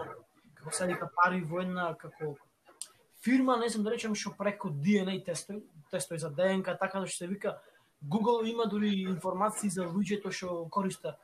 како 0.55 0.75
се 0.75 0.87
вика 0.91 1.07
пари 1.15 1.45
во 1.47 1.61
една 1.63 1.93
како 1.95 2.35
фирма, 3.23 3.57
не 3.57 3.71
сум 3.71 3.85
да 3.87 3.95
речем 3.95 4.15
што 4.19 4.35
преку 4.35 4.71
DNA 4.71 5.21
тестови, 5.25 5.63
тестови 5.91 6.19
за 6.19 6.31
ДНК, 6.31 6.75
така 6.79 7.01
да 7.01 7.07
што 7.07 7.23
се 7.23 7.31
вика 7.31 7.59
Google 8.03 8.51
има 8.51 8.67
дури 8.67 8.91
информации 9.07 9.71
за 9.71 9.87
луѓето 9.87 10.35
што 10.35 10.67
користат 10.71 11.23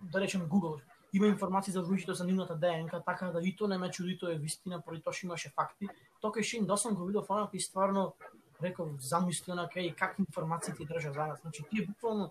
да 0.00 0.20
речем 0.20 0.48
Google 0.48 0.80
има 1.12 1.28
информации 1.28 1.72
за 1.72 1.84
луѓето 1.84 2.12
за 2.12 2.24
нивната 2.24 2.56
ДНК, 2.56 3.02
така 3.04 3.28
да 3.32 3.44
и 3.44 3.56
тоа 3.56 3.68
не 3.68 3.78
ме 3.78 3.90
чуди, 3.90 4.18
тоа 4.18 4.32
е 4.32 4.38
вистина, 4.40 4.80
поради 4.80 5.02
тоа 5.02 5.12
што 5.12 5.26
имаше 5.26 5.52
факти. 5.52 5.88
Тоа 6.20 6.32
кај 6.32 6.42
Шин 6.42 6.66
Досон 6.66 6.96
да 6.96 7.00
го 7.00 7.06
видов 7.12 7.30
онака 7.30 7.56
и 7.56 7.60
стварно 7.60 8.14
реков 8.62 8.88
замисли 8.98 9.52
онака 9.52 9.80
и 9.80 9.94
какви 9.94 10.24
информации 10.28 10.74
ти 10.74 10.86
држа 10.86 11.12
за 11.12 11.26
нас. 11.26 11.40
Значи 11.40 11.62
тие 11.70 11.86
буквално 11.86 12.30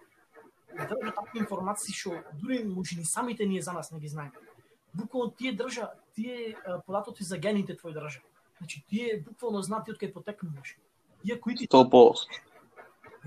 држа 0.73 1.13
такви 1.15 1.39
информации 1.39 1.93
што 1.93 2.23
дури 2.33 2.63
може 2.63 2.97
ни 2.97 3.05
самите 3.05 3.45
ние 3.45 3.61
за 3.61 3.73
нас 3.73 3.91
не 3.91 3.99
ги 3.99 4.07
знаеме. 4.07 4.31
Буквално 4.93 5.31
тие 5.31 5.55
држа, 5.55 5.91
тие 6.15 6.55
податоци 6.85 7.23
за 7.23 7.37
гените 7.37 7.77
твои 7.77 7.93
држа. 7.93 8.19
Значи 8.57 8.83
тие 8.89 9.21
буквално 9.21 9.61
знаат 9.61 9.85
ти 9.85 9.91
од 9.91 9.99
кај 10.01 10.13
потекнуваш. 10.13 10.77
Иако 11.23 11.49
и 11.49 11.55
ти 11.55 11.67
100%. 11.67 12.27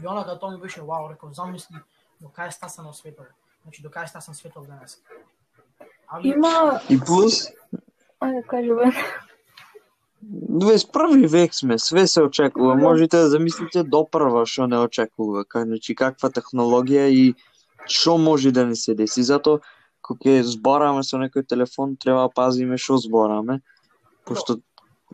И 0.02 0.07
онака 0.07 0.38
тоа 0.38 0.50
ми 0.50 0.61
беше 0.61 0.83
вау, 0.83 1.11
реков, 1.11 1.35
замисли 1.35 1.76
до 2.21 2.28
кај 2.28 2.50
стасано 2.50 2.92
светот. 2.92 3.26
Значи 3.62 3.83
до 3.83 3.88
кај 3.88 4.07
стасан 4.07 4.35
светот 4.35 4.66
денес. 4.66 5.02
Али 6.09 6.28
Има, 6.28 6.80
И 6.88 6.99
плюс, 6.99 7.49
ајде 8.21 8.42
кажи. 8.47 8.71
21 10.23 11.27
век 11.27 11.55
сме, 11.55 11.79
све 11.79 12.07
се 12.07 12.23
очекува. 12.23 12.75
Можете 12.75 13.17
да 13.17 13.29
замислите 13.29 13.83
допрва 13.83 14.45
што 14.47 14.67
не 14.67 14.79
очекува. 14.79 15.45
Значи 15.49 15.95
каква 15.95 16.29
технологија 16.29 17.09
и 17.09 17.35
што 17.89 18.19
може 18.19 18.53
да 18.53 18.67
не 18.67 18.77
се 18.77 18.95
деси. 18.95 19.23
Затоа 19.23 19.61
кога 20.00 20.37
ќе 20.37 20.43
збораме 20.45 21.03
со 21.03 21.17
некој 21.17 21.47
телефон, 21.47 21.97
треба 21.97 22.29
да 22.29 22.35
пазиме 22.35 22.77
што 22.77 22.99
збораме, 23.00 23.61
пошто 24.27 24.61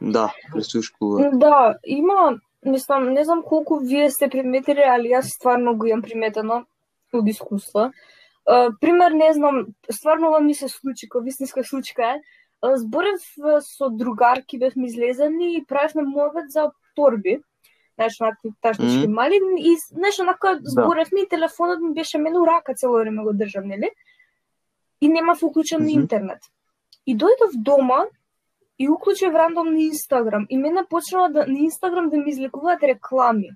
да, 0.01 0.33
присушкува. 0.53 1.31
Да, 1.33 1.77
има, 1.87 2.39
мислам, 2.65 3.13
не 3.13 3.25
знам 3.25 3.43
колку 3.43 3.79
вие 3.79 4.11
сте 4.11 4.29
приметили, 4.29 4.83
али 4.83 5.15
јас 5.15 5.31
стварно 5.37 5.77
го 5.77 5.87
имам 5.87 6.03
приметено 6.03 6.65
од 7.13 7.29
искуство. 7.29 7.91
Uh, 8.47 8.71
пример, 8.81 9.11
не 9.13 9.33
знам, 9.35 9.67
стварно 9.91 10.29
ова 10.29 10.41
ми 10.41 10.55
се 10.55 10.69
случи, 10.69 11.09
кој 11.11 11.25
вистинска 11.25 11.65
случка 11.65 12.15
е. 12.15 12.21
Зборев 12.63 13.21
со 13.61 13.91
другарки, 13.91 14.59
бевме 14.59 14.87
излезени 14.87 15.57
и 15.57 15.65
правевме 15.65 16.03
мовет 16.03 16.51
за 16.51 16.71
торби. 16.95 17.41
Знаеш, 17.95 18.21
онакви 18.21 18.51
таштички 18.61 19.07
Мгм. 19.07 19.13
мали 19.15 19.41
и 19.59 19.77
знаеш, 19.93 20.19
онака 20.19 20.59
зборевме 20.63 21.21
и 21.21 21.29
телефонот 21.29 21.81
ми 21.81 21.95
беше 21.95 22.19
мене 22.19 22.39
у 22.39 22.47
рака 22.47 22.75
цело 22.75 22.99
време 22.99 23.23
го 23.23 23.33
држам, 23.33 23.69
нели? 23.69 23.91
И 25.01 25.09
нема 25.09 25.35
вклучен 25.35 25.81
Мгм. 25.83 25.91
интернет. 26.01 26.39
И 27.07 27.17
дојдов 27.17 27.53
дома 27.55 28.07
и 28.79 28.89
уклучив 28.89 29.35
рандом 29.35 29.73
на 29.73 29.81
Инстаграм 29.83 30.47
и 30.49 30.57
мене 30.57 30.85
почнала 30.91 31.29
да 31.29 31.47
на 31.47 31.59
Инстаграм 31.59 32.11
да 32.11 32.17
ми 32.17 32.31
излекуваат 32.31 32.83
реклами. 32.83 33.51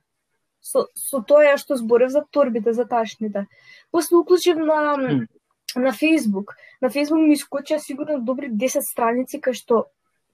Со, 0.63 0.87
со 0.95 1.23
тоа 1.23 1.57
што 1.57 1.77
зборев 1.77 2.11
за 2.11 2.23
торбите, 2.31 2.73
за 2.73 2.85
ташните. 2.85 3.47
После 3.91 4.17
уклучив 4.17 4.57
на 4.57 4.95
Хм. 4.97 5.27
на 5.77 5.93
Фейсбук. 5.93 6.55
На 6.81 6.89
Фейсбук 6.91 7.21
ми 7.21 7.37
искочија 7.37 7.79
сигурно 7.79 8.21
добри 8.25 8.49
10 8.51 8.87
страници 8.87 9.41
кај 9.41 9.57
што 9.57 9.85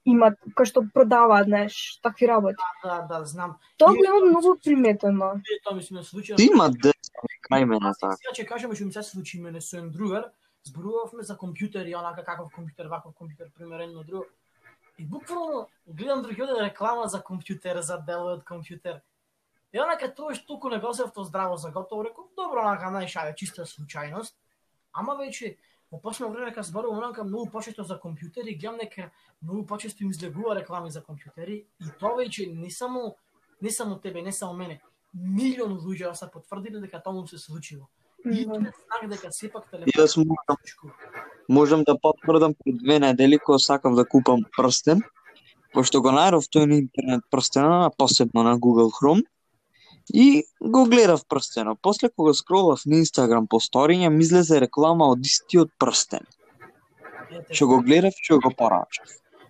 имат, 0.07 0.37
кај 0.55 0.69
што 0.69 0.83
продаваат, 0.93 1.49
знаеш, 1.49 1.99
такви 2.03 2.27
работи. 2.27 2.63
да, 2.83 3.01
да, 3.09 3.25
знам. 3.25 3.57
Тоа 3.77 3.91
го 3.93 4.05
имам 4.05 4.29
многу 4.29 4.55
приметено. 4.63 5.33
Тоа 5.63 5.75
ми 5.75 5.83
се 5.83 5.93
ме 5.93 6.03
случи. 6.03 6.33
Има 6.39 6.69
деца 6.69 7.27
кај 7.49 7.65
мене 7.65 7.91
така. 7.99 8.15
сега 8.15 8.33
ќе 8.33 8.47
кажеме 8.47 8.75
што 8.75 8.85
ми 8.85 8.93
се 8.93 9.03
случи 9.03 9.41
мене 9.41 9.61
со 9.61 9.77
еден 9.77 9.91
другар, 9.91 10.31
зборувавме 10.63 11.23
за 11.23 11.35
компјутер 11.35 11.87
и 11.87 11.95
онака 11.95 12.23
каков 12.23 12.51
компјутер, 12.55 12.87
ваков 12.87 13.13
компјутер, 13.19 13.51
пример 13.51 13.81
едно 13.81 14.03
друго. 14.03 14.25
И 14.97 15.05
буквално 15.05 15.67
гледам 15.87 16.23
други 16.23 16.41
оде 16.41 16.63
реклама 16.63 17.07
за 17.07 17.19
компјутер, 17.19 17.79
за 17.79 17.97
дело 17.97 18.33
од 18.39 18.43
компјутер. 18.43 19.01
И 19.73 19.79
онака 19.79 20.07
тоа 20.07 20.33
што 20.33 20.47
толку 20.47 20.69
не 20.69 20.79
го 20.79 20.93
сев 20.93 21.11
тоа 21.11 21.25
здраво 21.25 21.57
за 21.57 21.71
готово, 21.71 22.03
реков, 22.03 22.31
добро, 22.35 22.61
онака 22.61 22.89
знаеш, 22.89 23.15
ајде 23.15 23.35
чиста 23.35 23.67
случајност. 23.67 24.33
Ама 24.93 25.13
веќе 25.19 25.57
во 25.91 25.99
последно 25.99 26.33
време 26.33 26.51
кога 26.51 26.63
зборувам 26.63 26.97
онака 26.99 27.23
многу 27.23 27.49
почесто 27.51 27.83
за 27.83 27.95
компјутери, 27.95 28.57
гледам 28.59 28.77
дека 28.77 29.11
многу 29.41 29.65
почесто 29.65 30.03
им 30.03 30.11
излегува 30.11 30.55
реклами 30.55 30.91
за 30.91 31.01
компјутери 31.01 31.65
и 31.79 31.91
тоа 31.99 32.17
веќе 32.17 32.53
не 32.53 32.69
само 32.69 33.15
не 33.61 33.71
само 33.71 33.99
тебе, 33.99 34.21
не 34.21 34.31
само 34.31 34.53
мене, 34.53 34.81
милион 35.13 35.79
луѓе 35.79 36.13
се 36.13 36.27
потврдиле 36.33 36.81
дека 36.81 37.01
тоа 37.03 37.13
му 37.13 37.27
се 37.27 37.37
случило. 37.37 37.87
И 38.25 38.45
Да. 38.45 38.53
тоа 38.53 38.67
е 38.67 38.71
знак 38.85 39.09
дека 39.09 39.31
сепак 39.31 39.63
Јас 39.71 40.15
телефонот 40.15 40.37
можам, 41.47 41.83
да 41.83 41.97
потврдам 41.97 42.53
пред 42.53 42.77
две 42.77 42.99
недели 42.99 43.39
кога 43.39 43.59
сакав 43.59 43.95
да 43.95 44.05
купам 44.05 44.43
прстен, 44.57 45.01
пошто 45.73 46.01
го 46.01 46.09
најдов 46.09 46.49
тој 46.49 46.65
на 46.65 46.75
интернет 46.75 47.23
прстена, 47.31 47.91
посебно 47.97 48.43
на 48.43 48.57
Google 48.57 48.91
Chrome, 48.91 49.23
и 50.13 50.43
го 50.61 50.85
гледав 50.85 51.25
прстенот. 51.27 51.79
После 51.81 52.09
кога 52.09 52.33
скролав 52.33 52.85
на 52.85 52.95
Instagram 53.03 53.47
по 53.47 53.59
сториња, 53.59 54.09
ми 54.09 54.23
излезе 54.23 54.59
реклама 54.59 55.09
од 55.11 55.19
истиот 55.25 55.71
прстен. 55.79 56.25
Што 57.51 57.67
го 57.67 57.81
гледав, 57.81 58.13
што 58.21 58.39
го 58.39 58.51
порачав. 58.55 59.07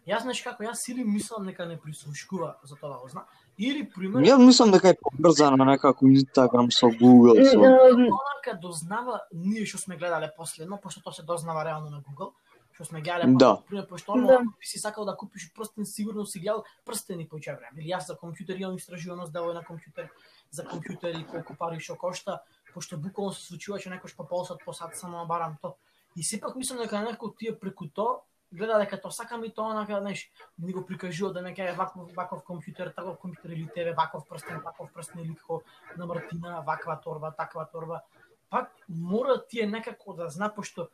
Јас 0.08 0.24
знаеш 0.24 0.40
како, 0.42 0.64
јас 0.64 0.86
или 0.88 1.04
мислам 1.04 1.46
дека 1.46 1.66
не 1.68 1.76
прислушкува 1.78 2.56
за 2.64 2.76
тоа 2.80 2.94
да 2.94 2.98
го 3.02 3.10
зна, 3.12 3.26
или 3.60 3.84
пример 3.84 4.24
Јас 4.24 4.40
мислам 4.40 4.72
дека 4.72 4.94
е 4.94 4.98
поврзано 5.02 5.66
некако 5.68 6.08
Instagram 6.08 6.72
со 6.72 6.88
Google, 6.88 7.44
со... 7.44 7.60
Онака 7.60 8.56
дознава 8.62 9.20
ние 9.34 9.66
што 9.66 9.78
сме 9.78 9.98
гледале 9.98 10.32
последно, 10.38 10.80
пошто 10.80 11.02
тоа 11.04 11.14
се 11.14 11.24
дознава 11.28 11.66
реално 11.66 11.90
на 11.90 12.00
Google, 12.02 12.32
што 12.74 12.86
сме 12.86 13.02
гледале 13.02 13.36
Да. 13.36 13.58
пример 13.68 13.88
пошто 13.88 14.14
оно, 14.14 14.28
Да. 14.28 14.40
би 14.40 14.66
си 14.66 14.80
сакал 14.80 15.06
да 15.06 15.16
купиш 15.18 15.52
прстен, 15.54 15.86
сигурно 15.86 16.26
си 16.26 16.40
гледал 16.40 16.64
прстени 16.86 17.28
поќе 17.28 17.58
време. 17.60 17.82
Или 17.82 17.92
јас 17.92 18.08
за 18.08 18.16
компјутер 18.16 18.56
имам 18.62 18.78
истражуваност 18.78 19.34
дело 19.34 19.54
на 19.54 19.62
компјутер, 19.62 20.08
за 20.51 20.63
компјутери 20.63 21.25
колку 21.27 21.56
пари 21.56 21.80
што 21.80 21.96
кошта, 21.96 22.42
пошто 22.74 22.98
буквално 22.98 23.34
се 23.34 23.46
случуваше 23.48 23.89
некош 23.89 24.16
по 24.16 24.27
полсат 24.27 24.63
по 24.66 24.74
сат 24.74 24.98
само 24.98 25.25
барам 25.25 25.58
то. 25.62 25.75
И 26.16 26.24
сепак 26.24 26.56
мислам 26.56 26.84
дека 26.84 27.04
некој 27.04 27.38
тие 27.38 27.56
преку 27.60 27.89
то 27.89 28.24
гледа 28.51 28.80
дека 28.80 28.98
тоа 29.01 29.12
сакам 29.12 29.44
и 29.44 29.51
тоа 29.54 29.72
онака, 29.74 30.00
знаеш, 30.00 30.30
ми 30.60 30.74
го 30.74 30.86
прикажува 30.86 31.34
да 31.34 31.42
нека 31.42 31.70
е 31.70 31.74
ваков, 31.74 32.13
ваков 32.16 32.44
компјутер, 32.48 32.94
таков 32.96 33.18
компјутер 33.20 33.54
или 33.54 33.68
тебе, 33.75 33.94
ваков 33.94 34.27
прстен, 34.27 34.62
ваков 34.63 34.92
прстен 34.94 35.22
или 35.22 35.36
како 35.36 35.62
на 35.98 36.06
Мартина, 36.06 36.62
ваква 36.66 37.00
торба, 37.04 37.32
таква 37.32 37.66
торба. 37.66 38.01
Пак 38.50 38.72
мора 38.89 39.44
тие 39.48 39.68
некако 39.68 40.13
да 40.13 40.30
зна, 40.30 40.50
пошто 40.50 40.88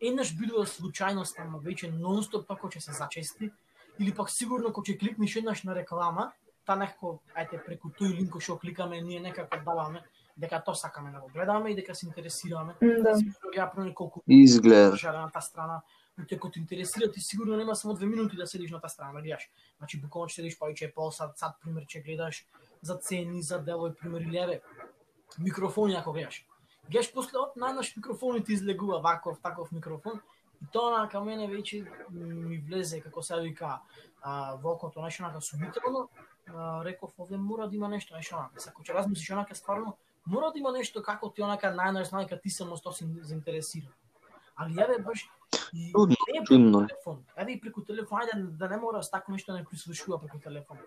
еднаш 0.00 0.32
бидува 0.36 0.66
случајност, 0.66 1.40
ама 1.40 1.60
веќе 1.60 1.92
нонстоп 1.92 2.46
како 2.48 2.68
ќе 2.68 2.80
се 2.80 2.92
зачести, 2.92 3.50
или 3.98 4.14
пак 4.14 4.30
сигурно 4.30 4.72
кога 4.72 4.92
ќе 4.92 4.98
кликнеш 5.00 5.36
еднаш 5.36 5.64
на 5.64 5.74
реклама, 5.74 6.32
та 6.70 6.76
некако, 6.78 7.16
ајте, 7.34 7.58
преку 7.66 7.90
тој 7.98 8.12
линк 8.14 8.36
кој 8.36 8.44
што 8.46 8.54
кликаме, 8.62 9.00
ние 9.02 9.18
некако 9.18 9.58
даваме, 9.66 10.04
дека 10.38 10.60
тоа 10.62 10.78
сакаме 10.78 11.10
да 11.10 11.18
го 11.18 11.26
гледаме 11.34 11.72
и 11.72 11.74
дека 11.74 11.96
се 11.98 12.06
интересираме. 12.06 12.76
Да. 12.80 13.16
Сигурно 13.18 13.54
ја 13.56 13.94
колку 13.94 14.22
Изгледа. 14.26 14.94
на 15.12 15.30
таа 15.34 15.42
страна, 15.42 15.80
но 16.16 16.26
те 16.26 16.38
кој 16.38 16.52
те 16.52 16.60
интересира, 16.60 17.10
ти 17.10 17.20
сигурно 17.20 17.56
нема 17.56 17.74
само 17.74 17.94
две 17.94 18.06
минути 18.06 18.36
да 18.36 18.46
седиш 18.46 18.70
на 18.70 18.80
таа 18.80 18.88
страна 18.88 19.12
да 19.12 19.20
гледаш. 19.20 19.50
Значи 19.78 20.00
буквално 20.00 20.28
ќе 20.28 20.34
седиш 20.34 20.58
повеќе 20.58 20.94
пол 20.94 21.10
сат, 21.10 21.34
сат 21.38 21.58
пример 21.60 21.82
ќе 21.90 22.04
гледаш 22.06 22.46
за 22.82 22.94
цени, 23.02 23.42
за 23.42 23.58
дело 23.58 23.88
и 23.88 23.94
пример 23.94 24.20
или 24.20 24.38
еве 24.38 24.60
микрофони 25.38 25.94
ако 25.98 26.12
гледаш. 26.12 26.46
Гледаш 26.86 27.12
после 27.12 27.38
од 27.38 27.58
најнаш 27.58 27.96
микрофони 27.96 28.44
ти 28.44 28.52
излегува 28.52 29.00
ваков, 29.00 29.42
таков 29.42 29.72
микрофон 29.72 30.22
и 30.62 30.66
тоа 30.72 31.00
на 31.00 31.08
ка 31.08 31.20
мене 31.20 31.48
веќе 31.50 31.82
ми 32.10 32.58
влезе 32.58 33.00
како 33.00 33.22
се 33.22 33.40
вика 33.40 33.80
а, 34.22 34.54
во 34.62 34.74
окото 34.76 35.02
нешто 35.02 35.24
онака 35.24 35.40
сумително, 35.40 36.08
а, 36.08 36.30
реков 36.84 37.12
овде 37.18 37.36
мора 37.36 37.68
да 37.68 37.76
има 37.76 37.88
нешто, 37.88 38.14
нешто 38.16 38.36
онака. 38.36 38.60
Сако 38.60 38.82
ќе 38.82 38.94
размислиш 38.94 39.30
онака 39.30 39.54
стварно, 39.54 39.96
мора 40.26 40.52
да 40.52 40.58
има 40.58 40.72
нешто 40.72 41.02
како 41.02 41.30
ти 41.30 41.42
онака 41.42 41.72
најнаш 41.74 42.12
најка 42.12 42.40
ти 42.40 42.50
само 42.50 42.76
што 42.76 42.92
си 42.92 43.06
заинтересиран. 43.22 43.92
Али 44.56 44.80
еве 44.80 44.98
баш 45.02 45.28
Чудно, 46.46 46.86
телефон. 46.86 47.24
Еве 47.36 47.52
и 47.52 47.60
преку 47.60 47.82
телефон, 47.82 48.20
ајде 48.22 48.42
да 48.56 48.68
не 48.68 48.76
мора 48.76 49.02
с 49.02 49.10
тако 49.10 49.32
нешто 49.32 49.52
да 49.52 49.58
не 49.58 49.64
прислушува 49.64 50.18
преку 50.20 50.38
телефон. 50.38 50.78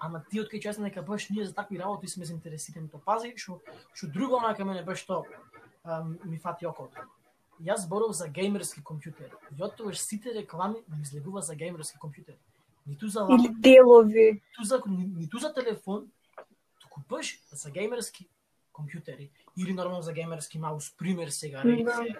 Ама 0.00 0.22
ти 0.30 0.40
од 0.40 0.50
кај 0.52 0.60
чесна 0.62 0.88
дека 0.88 1.02
баш 1.02 1.28
ние 1.30 1.44
за 1.44 1.54
такви 1.54 1.78
работи 1.78 2.08
сме 2.08 2.24
заинтересирани, 2.24 2.88
то 2.88 2.98
пази 2.98 3.32
што 3.36 3.60
што 3.92 4.06
друго 4.12 4.36
онака 4.36 4.64
мене 4.64 4.84
баш 4.84 5.02
што 5.04 5.24
ми 6.24 6.38
фати 6.38 6.66
окото. 6.66 7.06
Јас 7.60 7.86
зборов 7.86 8.12
за 8.12 8.28
геймерски 8.28 8.82
од 9.60 9.76
тогаш 9.76 9.98
сите 9.98 10.34
реклами 10.34 10.84
ми 10.88 11.02
излегува 11.02 11.40
за 11.42 11.54
геймерски 11.54 11.98
компјутери. 11.98 12.38
Ниту 12.86 13.08
за 13.08 13.20
Или 13.20 13.42
лаптоп, 13.42 13.60
делови. 13.60 14.32
ниту 14.32 14.64
за, 14.64 14.82
ни- 14.86 15.06
ниту 15.16 15.38
за 15.38 15.54
телефон, 15.54 16.10
туку 16.80 17.00
баш 17.08 17.40
за 17.52 17.70
геймерски 17.70 18.28
компјутери. 18.72 19.30
Или 19.58 19.72
нормално 19.72 20.02
за 20.02 20.12
геймерски 20.12 20.58
маус, 20.58 20.96
пример 20.96 21.28
сега, 21.28 21.62
Да. 21.62 21.68
рече, 21.68 22.16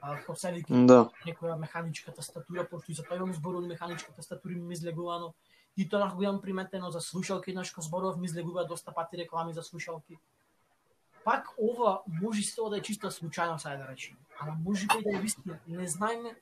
а, 0.00 0.34
се 0.36 0.52
вика, 0.52 0.74
Да. 0.74 1.10
некоја 1.26 1.56
механичка 1.58 2.12
тастатура, 2.14 2.68
пошто 2.68 2.92
и 2.92 2.94
за 2.94 3.02
тоа 3.02 3.16
имам 3.16 3.32
зборувано 3.32 3.68
механичка 3.68 4.12
тастатура 4.12 4.54
ми 4.54 4.72
излегувано. 4.74 5.34
И 5.76 5.88
тоа 5.88 6.12
го 6.14 6.22
имам 6.22 6.40
приметено 6.40 6.90
за 6.90 7.00
слушалки, 7.00 7.50
еднаш 7.50 7.70
кога 7.70 7.82
зборував 7.82 8.16
ми 8.16 8.26
излегува 8.26 8.64
доста 8.66 8.92
пати 8.92 9.18
реклами 9.18 9.52
за 9.52 9.62
слушалки. 9.62 10.18
Пак 11.24 11.48
ова 11.58 12.02
може 12.06 12.40
исто 12.40 12.68
да 12.68 12.78
е 12.78 12.82
чиста 12.82 13.10
случајно, 13.10 13.56
сај 13.56 13.78
да 13.78 13.92
речеме. 13.92 14.18
Ама 14.40 14.56
може 14.64 14.86
би 14.86 15.02
да 15.02 15.16
е 15.18 15.20
вистина, 15.20 15.58
не 15.68 15.86
знаеме, 15.88 16.36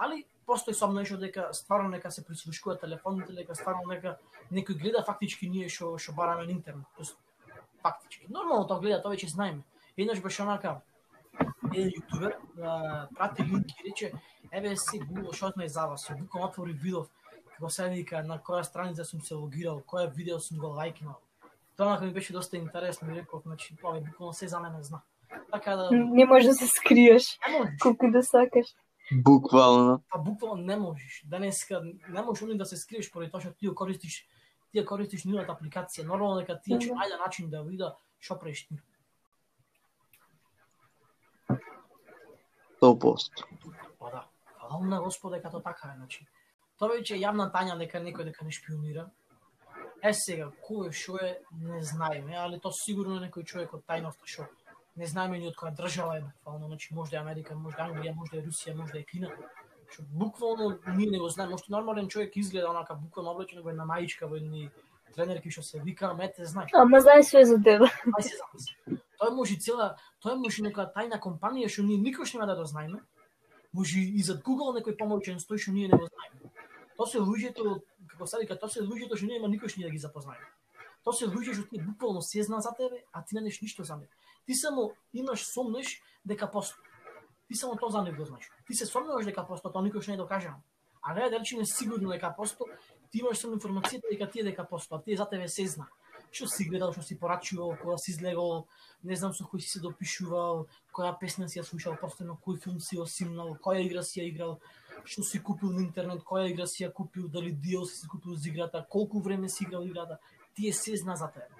али 0.00 0.24
постои 0.46 0.74
сомнешно 0.74 1.18
дека 1.18 1.48
стварно 1.52 1.88
нека 1.88 2.10
се 2.10 2.24
прислушкува 2.24 2.78
телефоните, 2.78 3.32
дека 3.32 3.54
стварно 3.54 3.86
нека 3.86 4.16
некој 4.52 4.78
гледа 4.80 5.04
фактички 5.06 5.48
ние 5.48 5.68
што 5.68 5.98
што 5.98 6.12
бараме 6.16 6.46
на 6.46 6.52
интернет. 6.52 6.86
Тоест, 6.96 7.18
фактички. 7.82 8.26
Нормално 8.28 8.66
тоа 8.66 8.80
гледа, 8.80 9.02
тоа 9.02 9.14
веќе 9.14 9.28
знаеме. 9.28 9.62
Еднаш 9.96 10.22
беше 10.24 10.42
онака 10.42 10.80
еден 11.74 11.92
јутубер 11.94 12.32
прати 13.14 13.42
линк 13.44 13.70
и 13.78 13.88
рече 13.88 14.12
еве 14.50 14.76
си 14.76 15.00
Google 15.00 15.36
што 15.36 15.52
ме 15.56 15.68
за 15.68 15.86
вас, 15.86 16.10
буквално 16.18 16.48
отвори 16.48 16.72
видов 16.72 17.08
како 17.54 17.70
се 17.70 17.88
вика 17.92 18.22
на 18.24 18.38
која 18.40 18.62
страница 18.64 19.04
сум 19.04 19.20
се 19.20 19.34
логирал, 19.34 19.82
која 19.86 20.08
видео 20.14 20.38
сум 20.40 20.58
го 20.58 20.72
лајкнал. 20.80 21.20
Тоа 21.76 21.86
онака 21.86 22.04
ми 22.04 22.12
беше 22.12 22.32
доста 22.32 22.56
интересно 22.56 23.12
и 23.12 23.14
реков, 23.14 23.42
значи 23.46 23.76
тоа 23.76 24.00
буквално 24.00 24.32
се 24.32 24.48
за 24.48 24.60
мене 24.60 24.82
зна. 24.82 25.00
Така 25.52 25.76
да 25.76 25.90
Не 25.92 26.24
можеш 26.24 26.46
да 26.46 26.54
се 26.54 26.66
скриеш 26.66 27.38
колку 27.82 28.10
да 28.10 28.22
сакаш. 28.22 28.66
Буквално. 29.12 30.02
Па 30.10 30.18
буквално 30.18 30.62
не 30.62 30.76
можеш. 30.76 31.22
Денеска 31.26 31.82
не 32.08 32.22
можеш 32.22 32.42
уни 32.42 32.58
да 32.58 32.66
се 32.66 32.76
скриеш 32.76 33.10
поради 33.10 33.30
тоа 33.30 33.40
што 33.40 33.52
ти 33.52 33.66
го 33.66 33.74
користиш 33.74 34.24
ти 34.70 34.78
ја 34.78 34.86
користиш 34.86 35.24
нивната 35.26 35.56
апликација, 35.56 36.06
нормално 36.06 36.42
дека 36.42 36.58
тие 36.62 36.78
ќе 36.78 36.94
најде 36.94 37.18
начин 37.18 37.50
да 37.50 37.62
вида 37.66 37.94
што 38.20 38.38
правиш 38.38 38.66
ти. 38.68 38.78
100%. 42.80 43.44
Па 43.98 44.10
да, 44.10 44.24
фала 44.60 44.84
на 44.86 45.00
Господ 45.02 45.32
дека 45.32 45.50
тоа 45.50 45.62
така 45.62 45.90
е, 45.92 45.96
значи. 45.96 46.26
Тоа 46.78 46.94
веќе 46.94 47.16
е 47.16 47.24
јавна 47.24 47.50
тања 47.52 47.76
дека 47.78 48.00
некој 48.00 48.30
дека 48.30 48.44
не 48.46 48.54
шпионира. 48.54 49.10
Е 50.00 50.14
сега, 50.16 50.48
кој 50.64 50.94
шо 50.96 51.18
е, 51.20 51.34
не 51.60 51.82
знаеме, 51.82 52.38
али 52.38 52.60
тоа 52.60 52.72
сигурно 52.72 53.18
е 53.18 53.26
некој 53.26 53.44
човек 53.44 53.74
од 53.74 53.84
тајноста 53.84 54.26
шо 54.26 54.46
не 54.96 55.06
знаеме 55.06 55.38
ни 55.38 55.48
од 55.48 55.56
која 55.56 55.74
држава 55.76 56.18
е 56.18 56.20
буквално, 56.20 56.66
значи 56.66 56.94
може 56.94 57.10
да 57.10 57.16
е 57.16 57.20
Америка, 57.20 57.54
може 57.54 57.76
да 57.76 57.82
е 57.82 57.86
Англија, 57.90 58.14
може 58.14 58.30
да 58.30 58.38
е 58.38 58.44
Русија, 58.46 58.74
може 58.74 58.92
да 58.92 58.98
е 58.98 59.04
Кина. 59.04 59.30
Што 59.90 60.02
буквално 60.06 60.78
ние 60.96 61.10
не 61.10 61.18
го 61.18 61.28
знаеме, 61.28 61.58
што 61.58 61.72
нормален 61.72 62.08
човек 62.08 62.36
изгледа 62.36 62.70
онака 62.70 62.94
буквално 62.94 63.30
облечен 63.30 63.62
во 63.62 63.70
една 63.70 63.84
маичка, 63.84 64.28
во 64.28 64.36
едни 64.36 64.70
тренерки 65.14 65.50
што 65.50 65.62
се 65.62 65.80
вика, 65.80 66.14
мете 66.14 66.44
знаеш. 66.44 66.70
Ама 66.74 67.00
знае 67.00 67.22
све 67.22 67.44
за 67.44 67.58
тебе. 67.62 67.86
Ај 67.86 68.22
се 68.22 68.36
замисли. 68.38 69.00
Тоа 69.18 69.34
може 69.34 69.56
цела, 69.60 69.96
тоа 70.20 70.36
може 70.36 70.62
нека 70.62 70.86
тајна 70.94 71.18
компанија 71.20 71.68
што 71.68 71.82
ние 71.82 71.98
никош 71.98 72.34
нема 72.34 72.46
да 72.46 72.56
го 72.56 72.64
знаеме. 72.64 73.02
Може 73.72 74.00
и 74.00 74.22
зад 74.22 74.42
Google 74.46 74.74
некој 74.78 74.96
помојчен 74.98 75.38
стои 75.38 75.58
што 75.58 75.72
ние 75.72 75.88
не 75.88 75.98
го 75.98 76.06
знаеме. 76.06 76.54
Тоа 76.96 77.06
се 77.06 77.18
луѓето, 77.18 77.80
како 78.06 78.26
се 78.26 78.38
вика, 78.40 78.58
тоа 78.58 78.70
се 78.70 78.80
луѓето 78.86 79.16
што 79.16 79.26
нема 79.26 79.48
никош 79.48 79.76
ние 79.76 79.86
да 79.86 79.92
ги 79.92 79.98
запознаеме. 79.98 80.46
Тоа 81.04 81.14
се 81.16 81.26
луѓе 81.26 81.54
што 81.56 81.68
тие 81.68 81.82
буквално 81.82 82.22
се 82.22 82.42
знаат 82.42 82.62
за 82.62 82.72
тебе, 82.76 83.02
а 83.12 83.24
ти 83.24 83.34
не 83.34 83.40
знаеш 83.40 83.60
ништо 83.62 83.84
за 83.84 83.96
нив. 83.96 84.08
Ти 84.46 84.54
само 84.54 84.92
имаш 85.14 85.46
сомнеш 85.46 86.02
дека 86.26 86.50
постои. 86.50 86.84
Ти 87.48 87.54
само 87.54 87.76
тоа 87.76 87.90
за 87.90 88.02
него 88.02 88.16
го 88.16 88.24
знаеш. 88.24 88.50
Ти 88.66 88.74
се 88.74 88.86
сомневаш 88.86 89.24
дека 89.24 89.46
постои, 89.46 89.72
тоа 89.72 89.82
никош 89.82 90.06
не 90.06 90.14
е 90.14 90.16
докажано. 90.16 90.62
А 91.02 91.14
не 91.14 91.24
е 91.26 91.56
не 91.56 91.66
сигурно 91.66 92.10
дека 92.10 92.34
постои, 92.36 92.66
ти 93.10 93.18
имаш 93.18 93.38
само 93.38 93.56
информацијата 93.56 94.10
дека 94.10 94.30
ти 94.30 94.40
е 94.40 94.44
дека 94.44 94.68
постои, 94.68 94.98
а 94.98 95.02
тие 95.02 95.16
за 95.16 95.28
тебе 95.28 95.48
се 95.48 95.66
зна. 95.66 95.86
што 96.30 96.46
си 96.46 96.64
гледал, 96.64 96.92
што 96.92 97.02
си 97.02 97.18
порачувал, 97.18 97.74
кога 97.82 97.96
си 97.98 98.12
излегал, 98.12 98.66
не 99.02 99.16
знам 99.16 99.34
со 99.34 99.44
кој 99.44 99.60
си 99.60 99.70
се 99.74 99.80
допишувал, 99.82 100.66
која 100.94 101.16
песна 101.18 101.48
си 101.50 101.58
ја 101.58 101.66
слушал, 101.66 101.98
постојано 101.98 102.38
кој 102.38 102.60
филм 102.62 102.78
си 102.80 102.98
ја 102.98 103.06
симнал, 103.06 103.56
која 103.58 103.82
игра 103.82 104.02
си 104.06 104.20
ја 104.20 104.28
играл, 104.30 104.60
што 105.04 105.26
си 105.26 105.42
купил 105.42 105.74
на 105.74 105.82
интернет, 105.82 106.22
која 106.22 106.46
игра 106.50 106.66
си 106.66 106.84
ја 106.84 106.92
купил, 106.92 107.28
дали 107.28 107.54
DLC 107.54 108.02
си 108.02 108.08
купил 108.08 108.34
за 108.36 108.48
играта, 108.48 108.86
колку 108.88 109.20
време 109.20 109.48
си 109.48 109.64
играл 109.64 109.82
играта, 109.82 110.18
тие 110.54 110.72
се 110.72 110.96
зна 110.96 111.16
за 111.16 111.30
тебе. 111.34 111.59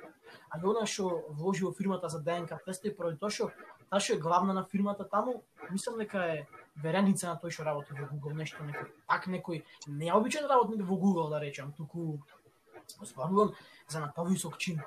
А 0.51 0.59
она 0.59 0.87
што 0.87 1.25
вложи 1.29 1.65
во 1.65 1.73
фирмата 1.73 2.09
за 2.09 2.21
ДНК 2.21 2.59
тестови 2.65 2.95
поради 2.95 3.19
тоа 3.19 3.31
што 3.31 3.51
таа 3.91 4.01
што 4.01 4.15
е 4.15 4.19
главна 4.19 4.53
на 4.53 4.65
фирмата 4.65 5.05
таму, 5.05 5.43
мислам 5.71 5.99
дека 5.99 6.19
е 6.19 6.47
вереница 6.77 7.29
на 7.29 7.37
тој 7.43 7.51
што 7.51 7.65
работи 7.65 7.93
во 7.93 8.07
Google, 8.07 8.35
нешто 8.39 8.63
некој, 8.65 8.91
пак 9.07 9.27
некој 9.27 9.65
необичен 9.87 10.47
работник 10.47 10.87
во 10.87 10.97
Google 10.97 11.31
да 11.31 11.41
речам, 11.41 11.73
туку 11.73 12.21
зборувам 13.03 13.55
за 13.89 14.01
на 14.01 14.13
повисок 14.13 14.59
чин. 14.59 14.81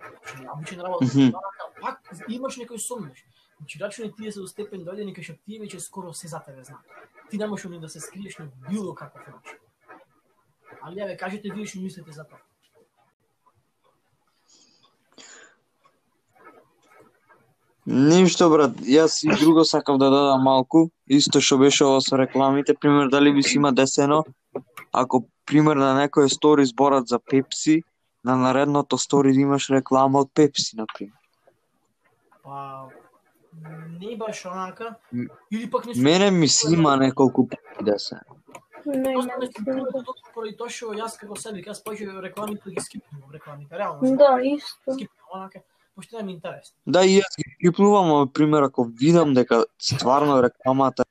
Значи, 0.00 0.48
обичен 0.48 0.80
работа, 0.80 1.04
Мгм. 1.04 1.28
mm 1.28 1.34
пак 1.80 2.00
имаш 2.28 2.58
некој 2.58 2.78
сомнеш. 2.78 3.24
Значи, 3.58 3.78
рачуни 3.78 4.12
тие 4.12 4.32
се 4.32 4.40
до 4.40 4.46
степен 4.46 4.84
дојдени 4.84 5.16
кај 5.16 5.22
што 5.22 5.34
тие 5.46 5.60
веќе 5.60 5.80
скоро 5.80 6.12
се 6.12 6.28
за 6.28 6.40
тебе 6.40 6.64
знаат. 6.64 6.84
Ти 7.30 7.38
не 7.38 7.46
можеш 7.46 7.70
ни 7.70 7.80
да 7.80 7.88
се 7.88 8.00
скриеш 8.00 8.38
на 8.38 8.48
било 8.68 8.94
каков 8.94 9.26
начин. 9.26 9.58
Али 10.82 11.00
ја 11.00 11.06
ве 11.06 11.16
кажете 11.16 11.52
вие 11.52 11.66
што 11.66 11.80
мислите 11.80 12.12
за 12.12 12.24
тоа. 12.24 12.40
Ништо 17.90 18.46
брат, 18.52 18.76
јас 18.86 19.16
и 19.26 19.32
друго 19.34 19.64
сакав 19.66 19.96
да 19.98 20.10
додам 20.14 20.44
малку, 20.46 20.84
исто 21.10 21.40
што 21.42 21.56
беше 21.58 21.84
ова 21.88 21.98
со 22.04 22.18
рекламите, 22.20 22.76
пример 22.78 23.08
дали 23.10 23.32
би 23.34 23.42
си 23.42 23.56
има 23.58 23.72
десено, 23.72 24.22
ако 24.92 25.24
пример 25.46 25.80
на 25.80 25.90
некој 25.98 26.30
стори 26.30 26.66
зборат 26.70 27.08
за 27.08 27.18
Пепси, 27.18 27.82
на 28.24 28.36
наредното 28.36 28.98
стори 28.98 29.32
да 29.34 29.40
имаш 29.40 29.70
реклама 29.70 30.20
од 30.20 30.30
Пепси, 30.34 30.76
например. 30.76 31.18
Па 32.44 32.86
не 34.00 34.16
баш 34.16 34.44
онака, 34.46 34.94
или 35.50 35.70
пак 35.70 35.86
не 35.86 35.92
Мене 35.96 36.30
ми 36.30 36.48
си 36.48 36.74
има 36.74 36.96
неколку 36.96 37.48
пати 37.48 37.84
десено. 37.84 38.38
Не, 38.86 39.14
поради 40.34 40.54
тоа 40.56 40.70
што 40.70 40.94
јас 40.94 41.18
како 41.18 41.34
себе, 41.36 41.58
јас 41.66 41.82
повеќе 41.82 42.22
рекламите 42.22 42.70
ги 42.70 42.80
скипнувам 42.80 43.34
рекламите, 43.34 43.76
реално. 43.76 44.16
Да, 44.16 44.38
исто. 44.42 44.94
Скипнувам 44.94 45.42
онака, 45.42 45.60
пошто 46.00 46.16
не 46.16 46.22
ми 46.22 46.32
интересно. 46.32 46.76
Да, 46.86 47.04
и 47.04 47.20
јас 47.20 47.36
ги 47.36 47.46
скипнувам, 47.54 48.10
ама 48.10 48.26
пример 48.26 48.66
ако 48.68 48.84
видам 48.84 49.34
дека 49.34 49.64
стварно 49.78 50.40
рекламата 50.42 51.04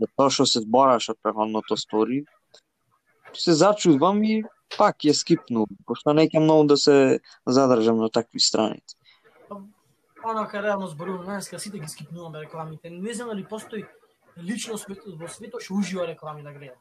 за 0.00 0.08
тоа 0.16 0.30
што 0.30 0.46
се 0.46 0.62
збораше 0.64 1.12
од 1.16 1.20
преходното 1.22 1.76
стори, 1.76 2.24
се 3.34 3.52
зачудвам 3.56 4.22
и 4.24 4.42
пак 4.76 5.04
ја 5.04 5.16
скипнувам, 5.16 5.80
пошто 5.86 6.14
не 6.14 6.28
многу 6.34 6.66
да 6.74 6.76
се 6.76 7.20
задржам 7.46 7.98
на 7.98 8.10
такви 8.10 8.40
страници. 8.40 8.96
Онака 10.24 10.62
реално 10.62 10.86
зборувам, 10.86 11.24
денеска 11.26 11.58
сите 11.58 11.78
ги 11.78 11.88
скипнуваме 11.88 12.40
рекламите. 12.40 12.90
Не 12.90 13.14
знам 13.14 13.28
дали 13.28 13.44
постои 13.44 13.84
лично 14.38 14.78
свет, 14.78 15.00
во 15.06 15.28
светот 15.28 15.64
што 15.64 15.74
ужива 15.74 16.06
реклами 16.06 16.42
да 16.42 16.52
гледа. 16.52 16.76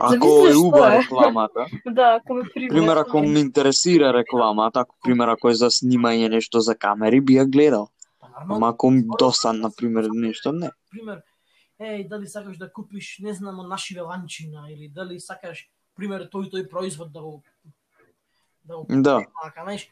Ако 0.00 0.46
е 0.46 0.50
е. 0.50 0.98
рекламата, 0.98 1.66
Да, 1.86 2.20
ако 2.20 2.34
ме 2.34 2.42
привлече. 2.42 2.68
пример 2.68 2.96
ако 2.96 3.20
ме 3.20 3.40
интересира 3.40 4.12
рекламата, 4.14 4.80
ако 4.80 4.96
пример 5.02 5.28
ако 5.28 5.48
е 5.48 5.54
за 5.54 5.70
снимање 5.70 6.28
нешто 6.28 6.60
за 6.60 6.74
камери, 6.74 7.20
би 7.20 7.38
ја 7.38 7.46
гледал. 7.46 7.88
Па 8.20 8.26
Ама 8.26 8.40
нормално, 8.40 8.66
ако 8.66 8.90
ми 8.90 9.02
досадна 9.18 9.70
пример 9.76 10.08
нешто, 10.12 10.52
не. 10.52 10.70
пример, 10.90 11.22
еј, 11.80 12.08
дали 12.08 12.26
сакаш 12.28 12.56
да 12.56 12.72
купиш, 12.72 13.18
не 13.18 13.34
знам, 13.34 13.58
од 13.60 13.68
нашиве 13.68 14.00
ланчина, 14.00 14.70
или 14.70 14.88
дали 14.88 15.20
сакаш, 15.20 15.68
пример, 15.96 16.28
тој 16.32 16.50
тој 16.52 16.68
производ 16.68 17.12
да 17.12 17.20
го 17.20 17.42
да 18.64 18.76
го 18.76 18.86
Да. 18.88 19.24
Ака, 19.44 19.62
знаеш, 19.62 19.88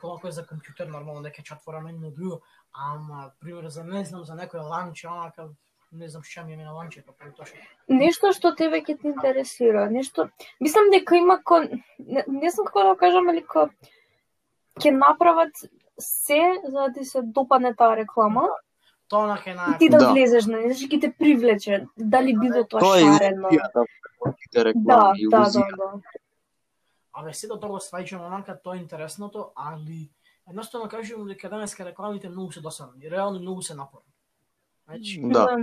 колку 0.00 0.28
е 0.28 0.32
за 0.32 0.42
компјутер, 0.42 0.88
нормално 0.88 1.22
дека 1.22 1.42
ќе 1.42 1.56
отвора 1.56 1.84
едно 1.88 2.10
друго, 2.10 2.40
ама, 2.72 3.30
пример, 3.40 3.68
за 3.68 3.84
не 3.84 4.04
знам, 4.04 4.24
за 4.24 4.34
некој 4.34 4.68
ланч, 4.68 5.04
онака, 5.04 5.48
не 5.96 6.08
знам 6.08 6.22
што 6.22 6.44
ми 6.44 6.52
е 6.52 6.56
на 6.56 6.72
ланчето, 6.72 7.12
па 7.18 7.30
тоа 7.32 7.46
што. 7.46 7.56
Нешто 7.88 8.32
што 8.32 8.54
тебе 8.54 8.80
ќе 8.82 8.98
те 9.00 9.08
интересира, 9.08 9.88
нешто 9.90 10.28
мислам 10.60 10.90
дека 10.90 11.16
има 11.16 11.42
кон 11.42 11.68
не, 11.98 12.24
не 12.26 12.50
знам 12.50 12.66
како 12.66 12.84
да 12.92 12.96
кажам, 12.96 13.28
али 13.28 13.42
ко 13.44 13.68
ќе 14.80 14.90
направат 14.92 15.52
се 15.98 16.40
за 16.64 16.70
да 16.72 16.92
ти 16.92 17.04
се 17.04 17.22
допадне 17.22 17.74
таа 17.74 17.96
реклама 17.96 18.48
Тоа 19.08 19.38
е 19.46 19.54
на 19.54 19.78
ти 19.78 19.88
да, 19.88 19.98
Да. 19.98 20.10
влезеш 20.12 20.46
на 20.46 20.60
значи 20.62 20.88
ќе 20.88 21.00
те 21.00 21.12
привлече, 21.12 21.86
дали 21.96 22.34
било 22.38 22.64
тоа 22.64 22.80
Тоа 22.80 22.98
е 22.98 23.00
шарено. 23.02 23.48
илузијата 23.48 23.84
во 24.20 24.32
Да, 24.74 25.12
да, 25.30 25.40
да, 25.50 25.64
да. 25.76 26.00
Абе, 27.12 27.32
се 27.32 27.46
до 27.46 27.56
тоа 27.56 27.78
свајчам 27.80 28.26
онака, 28.26 28.58
тоа 28.62 28.76
е 28.76 28.82
интересното, 28.82 29.52
али 29.56 30.10
едноставно 30.48 30.88
кажувам 30.88 31.28
дека 31.28 31.48
денеска 31.48 31.84
рекламите 31.84 32.28
многу 32.28 32.52
се 32.52 32.60
досадни, 32.60 33.10
реално 33.10 33.40
многу 33.40 33.62
се 33.62 33.74
напорни. 33.74 34.12
Значи, 34.86 35.20
Да. 35.24 35.56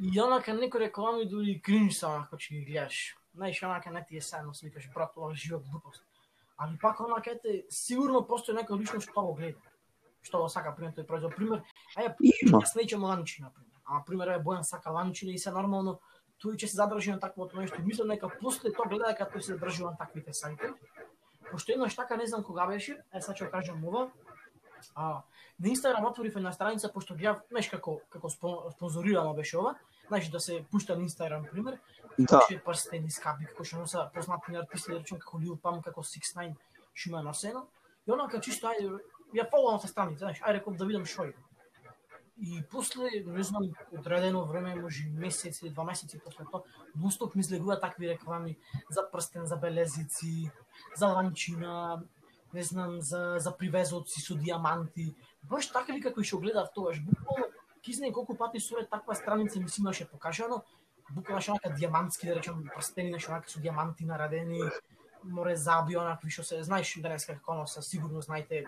и 0.00 0.20
онака 0.20 0.54
некои 0.54 0.80
реклами 0.80 1.28
дури 1.28 1.60
кринж 1.60 1.94
се 1.94 2.06
онака 2.06 2.36
че 2.36 2.54
ги 2.54 2.64
гледаш. 2.64 3.16
Знаеш, 3.34 3.62
онака 3.62 3.90
не 3.90 4.04
ти 4.04 4.16
е 4.16 4.20
седно, 4.20 4.54
си 4.54 4.66
викаш, 4.66 4.90
брат, 4.94 5.12
ова 5.16 5.32
е 5.32 5.34
жива 5.34 5.58
глупост. 5.58 6.02
Али 6.58 6.78
пак 6.80 7.00
онака 7.00 7.30
ете, 7.30 7.64
сигурно 7.70 8.26
постои 8.26 8.54
некој 8.56 8.78
лично 8.80 9.00
што 9.00 9.22
го 9.22 9.34
гледа. 9.34 9.58
Што 10.22 10.38
го 10.42 10.48
сака, 10.48 10.74
пример, 10.76 10.92
тој 10.96 11.06
производ. 11.06 11.36
Пример, 11.36 11.62
ај, 11.96 12.14
Има. 12.20 12.60
јас 12.60 12.76
неќам 12.76 13.02
ланчи, 13.04 13.42
например. 13.42 13.72
Ама, 13.84 14.04
пример, 14.06 14.28
е 14.28 14.40
Бојан 14.40 14.62
сака 14.62 14.90
ланчи 14.90 15.28
и 15.30 15.38
се 15.38 15.50
нормално, 15.50 16.00
тој 16.42 16.56
ќе 16.56 16.66
се 16.66 16.76
задржи 16.76 17.10
на 17.12 17.20
таквото 17.20 17.56
нешто. 17.56 17.80
Мислам 17.84 18.08
дека 18.08 18.28
после 18.40 18.72
тоа 18.72 18.88
гледа 18.88 19.12
дека 19.12 19.28
тој 19.30 19.40
се 19.40 19.52
задржи 19.52 19.84
на 19.84 19.96
таквите 19.96 20.32
сајти. 20.32 20.72
Пошто 21.50 21.72
еднаш 21.72 21.94
така, 21.94 22.16
не 22.16 22.26
знам 22.26 22.42
кога 22.42 22.66
беше, 22.66 22.98
е 23.12 23.20
сега 23.20 23.46
ќе 23.46 23.50
кажам 23.50 23.84
ова, 23.84 24.10
а, 24.94 25.22
на 25.60 25.68
Инстаграм 25.68 26.04
отворив 26.04 26.36
една 26.36 26.52
страница, 26.52 26.92
пошто 26.92 27.14
гледав, 27.14 27.42
знаеш 27.50 27.68
како, 27.68 28.00
како 28.10 28.28
спон- 28.28 28.72
спонзорирано 28.76 29.34
беше 29.34 29.58
ова, 29.58 29.74
знаеш 30.08 30.28
да 30.28 30.40
се 30.40 30.64
пушта 30.70 30.96
на 30.96 31.02
Инстаграм, 31.02 31.44
пример, 31.52 31.78
Да. 32.18 32.40
Че 32.48 32.62
прстени 32.64 33.10
скапи, 33.10 33.44
како 33.44 33.64
што 33.64 33.82
носа 33.82 34.06
познати 34.14 34.56
артисти, 34.56 34.92
да 34.92 35.00
речем 35.00 35.18
како 35.20 35.38
Lil 35.38 35.58
Pump, 35.60 35.82
како 35.84 36.00
6ix9ine, 36.00 36.56
што 36.94 37.10
има 37.10 37.22
носено. 37.22 37.66
И 38.06 38.12
онака 38.12 38.40
чисто 38.40 38.70
ајде, 38.70 39.00
ја 39.36 39.44
фоловам 39.50 39.80
се 39.80 39.88
страница, 39.88 40.24
знаеш, 40.24 40.40
ајде 40.40 40.54
реков 40.60 40.78
да 40.80 40.86
видам 40.86 41.04
што 41.04 41.26
е. 41.28 41.34
И 42.38 42.62
после, 42.70 43.22
не 43.24 43.42
знам, 43.42 43.68
одредено 43.92 44.44
време, 44.44 44.74
може 44.76 45.08
месец 45.08 45.62
или 45.62 45.70
два 45.70 45.84
месеци 45.84 46.20
после 46.24 46.44
тоа, 46.44 46.62
нонстоп 46.94 47.34
ми 47.34 47.40
излегува 47.40 47.80
такви 47.80 48.08
реклами 48.08 48.56
за 48.90 49.10
прстен, 49.12 49.46
за 49.46 49.56
белезици, 49.56 50.50
за 50.96 51.06
ланчина, 51.06 52.02
не 52.54 52.62
знам, 52.62 53.00
за, 53.00 53.36
за 53.38 53.56
привезоци 53.56 54.20
со 54.20 54.34
диаманти. 54.34 55.14
Баш 55.42 55.66
така 55.66 55.92
ли 55.92 56.00
како 56.00 56.20
и 56.20 56.24
што 56.24 56.40
гледав 56.40 56.72
тогаш, 56.74 57.00
буквално, 57.04 57.46
ки 57.82 57.92
знае 57.92 58.12
колку 58.12 58.36
пати 58.36 58.60
сурет 58.60 58.90
таква 58.90 59.14
страница 59.14 59.60
ми 59.60 59.68
си 59.68 59.80
имаше 59.80 60.08
покажано, 60.08 60.62
буквално 61.10 61.42
што 61.42 61.52
онака 61.52 61.74
диамантски, 61.74 62.26
да 62.26 62.36
речем, 62.36 62.64
прстени, 62.74 63.10
нешто 63.10 63.30
онака 63.32 63.50
со 63.50 63.60
диаманти 63.60 64.06
нарадени, 64.06 64.62
море 65.24 65.56
заби, 65.56 65.96
онакви 65.96 66.30
што 66.30 66.44
се, 66.44 66.62
знаеш 66.62 66.94
денеска 67.02 67.36
како 67.38 67.54
носа, 67.54 67.82
сигурно 67.82 68.22
знаете 68.22 68.66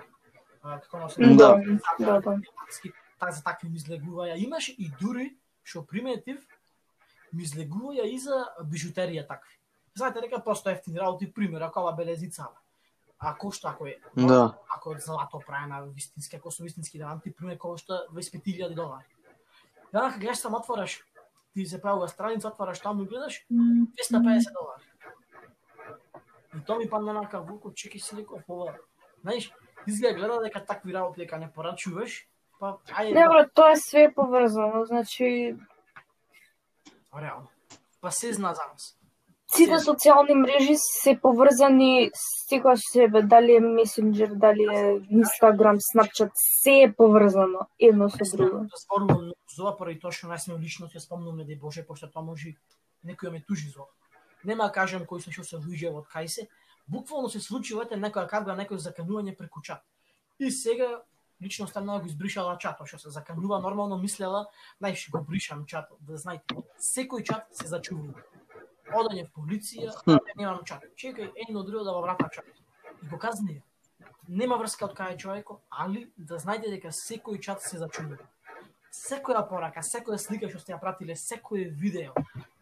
како 0.62 0.99
носе 0.99 1.35
Да. 1.35 1.57
Да, 1.99 2.21
да, 2.21 2.21
да. 2.21 3.33
за 3.33 3.43
такви 3.43 3.69
ми 3.69 3.79
излегуваја. 3.79 4.37
Имаше 4.37 4.73
и 4.73 4.91
дури 5.01 5.37
што 5.62 5.85
приметив 5.87 6.45
ми 7.33 7.45
излегуваја 7.45 8.07
и 8.07 8.19
за 8.19 8.47
бижутерија 8.64 9.27
такви. 9.27 9.55
Знаете 9.95 10.21
дека 10.21 10.45
постои 10.45 10.73
ефтини 10.73 11.01
работи, 11.01 11.33
пример, 11.33 11.61
ако 11.61 11.81
ова 11.81 11.93
белезица, 11.93 12.47
а 13.18 13.35
кошта 13.37 13.68
ако 13.68 13.87
е 13.87 13.96
Да. 14.16 14.59
ако 14.76 14.90
од 14.90 15.00
злато 15.00 15.40
правена 15.46 15.83
вистински, 15.94 16.37
ако 16.37 16.50
су 16.50 16.62
вистински 16.62 16.98
диаманти, 16.98 17.35
пример 17.37 17.59
кошта 17.59 18.07
25.000 18.12 18.74
долари. 18.74 19.04
Веднага 19.92 20.18
гледаш 20.18 20.38
сам 20.38 20.54
отвораш, 20.54 21.04
ти 21.54 21.66
се 21.66 21.83
правува 21.83 22.09
страница, 22.09 22.48
отвараш 22.48 22.81
таму 22.81 23.02
и 23.02 23.07
гледаш 23.07 23.46
250 23.52 24.52
долари. 24.52 24.83
И 26.57 26.64
тоа 26.64 26.78
ми 26.78 26.90
падна 26.90 27.12
на 27.12 27.40
Вуко, 27.40 27.72
чеки 27.74 28.00
си 28.00 28.16
некој 28.16 28.42
ова. 28.48 28.74
Знаеш, 29.20 29.52
изгледа 29.87 30.14
гледа 30.14 30.40
дека 30.42 30.64
такви 30.64 30.94
работи 30.94 31.20
дека 31.20 31.38
не 31.38 31.52
порачуваш, 31.52 32.28
па 32.59 32.78
ајде, 32.88 33.14
Не, 33.14 33.28
брат, 33.28 33.50
тоа 33.54 33.72
е 33.72 33.76
све 33.76 34.14
поврзано, 34.14 34.85
значи 34.85 35.57
да, 37.12 37.20
реално. 37.22 37.48
Па 38.00 38.11
се 38.11 38.33
зна 38.33 38.54
за 38.54 38.62
нас. 38.72 38.98
Сите 39.55 39.79
социјални 39.81 40.35
мрежи 40.39 40.77
се 40.81 41.15
поврзани 41.23 42.11
секој 42.15 42.77
со 42.77 42.93
себе, 42.93 43.23
дали 43.23 43.57
е 43.57 43.63
Messenger, 43.65 44.35
дали 44.35 44.67
е 44.69 44.83
Instagram, 45.21 45.81
Snapchat, 45.89 46.31
се 46.35 46.75
е 46.85 46.93
поврзано 46.93 47.67
едно 47.79 48.09
со 48.11 48.25
друго. 48.37 48.67
Зборувам 48.85 49.25
многу 49.25 49.57
за 49.57 49.63
ова, 49.63 49.77
поради 49.77 50.01
тоа 50.01 50.13
што 50.13 50.29
најсме 50.29 50.59
лично 50.61 50.89
ќе 50.89 51.01
спомнуваме 51.01 51.45
да 51.45 51.57
Боже, 51.57 51.87
пошто 51.87 52.11
тоа 52.13 52.23
може 52.23 52.55
некој 53.05 53.33
ме 53.33 53.41
тужи 53.41 53.71
за. 53.73 53.89
Нема 54.45 54.69
да 54.69 54.73
кажам 54.73 55.07
кој 55.09 55.25
се 55.25 55.33
што 55.33 55.45
се 55.45 55.57
луѓе 55.57 55.93
од 55.93 56.07
кај 56.13 56.27
се, 56.27 56.49
буквално 56.87 57.29
се 57.29 57.41
случи 57.41 57.75
ете 57.75 57.97
некоја 57.97 58.29
кабга, 58.29 58.57
некој 58.57 58.79
заканување 58.79 59.37
преку 59.37 59.63
чат. 59.63 59.83
И 60.39 60.51
сега 60.51 61.03
лично 61.43 61.67
станала 61.67 62.01
го 62.01 62.07
избришала 62.07 62.59
чатот, 62.59 62.89
што 62.89 62.99
се 62.99 63.11
заканува, 63.11 63.61
нормално 63.61 63.99
мислела, 63.99 64.47
знаеш, 64.79 65.09
го 65.11 65.23
бришам 65.23 65.65
чатот, 65.67 65.99
да 66.01 66.17
знаете, 66.17 66.55
секој 66.79 67.23
чат 67.23 67.47
се 67.53 67.69
зачувува. 67.69 68.23
Одање 68.94 69.27
в 69.27 69.33
полиција, 69.37 69.92
Хм. 70.05 70.16
немам 70.37 70.64
чат. 70.64 70.85
Чекај 70.96 71.33
едно 71.48 71.62
друго 71.62 71.85
да 71.85 71.92
го 71.92 72.03
врата 72.03 72.29
чат. 72.33 72.44
И 73.03 73.07
го 73.09 73.18
казни. 73.18 73.62
Нема 74.29 74.57
врска 74.57 74.85
од 74.85 74.94
кај 74.96 75.16
човеко, 75.16 75.61
али 75.70 76.11
да 76.16 76.38
знаете 76.38 76.70
дека 76.70 76.88
секој 76.88 77.40
чат 77.40 77.62
се 77.62 77.79
зачувува. 77.79 78.18
Секоја 78.92 79.48
порака, 79.48 79.81
секоја 79.81 80.18
слика 80.18 80.48
што 80.48 80.59
сте 80.61 80.72
ја 80.72 80.81
пратиле, 80.81 81.14
секој 81.16 81.68
видео, 81.70 82.12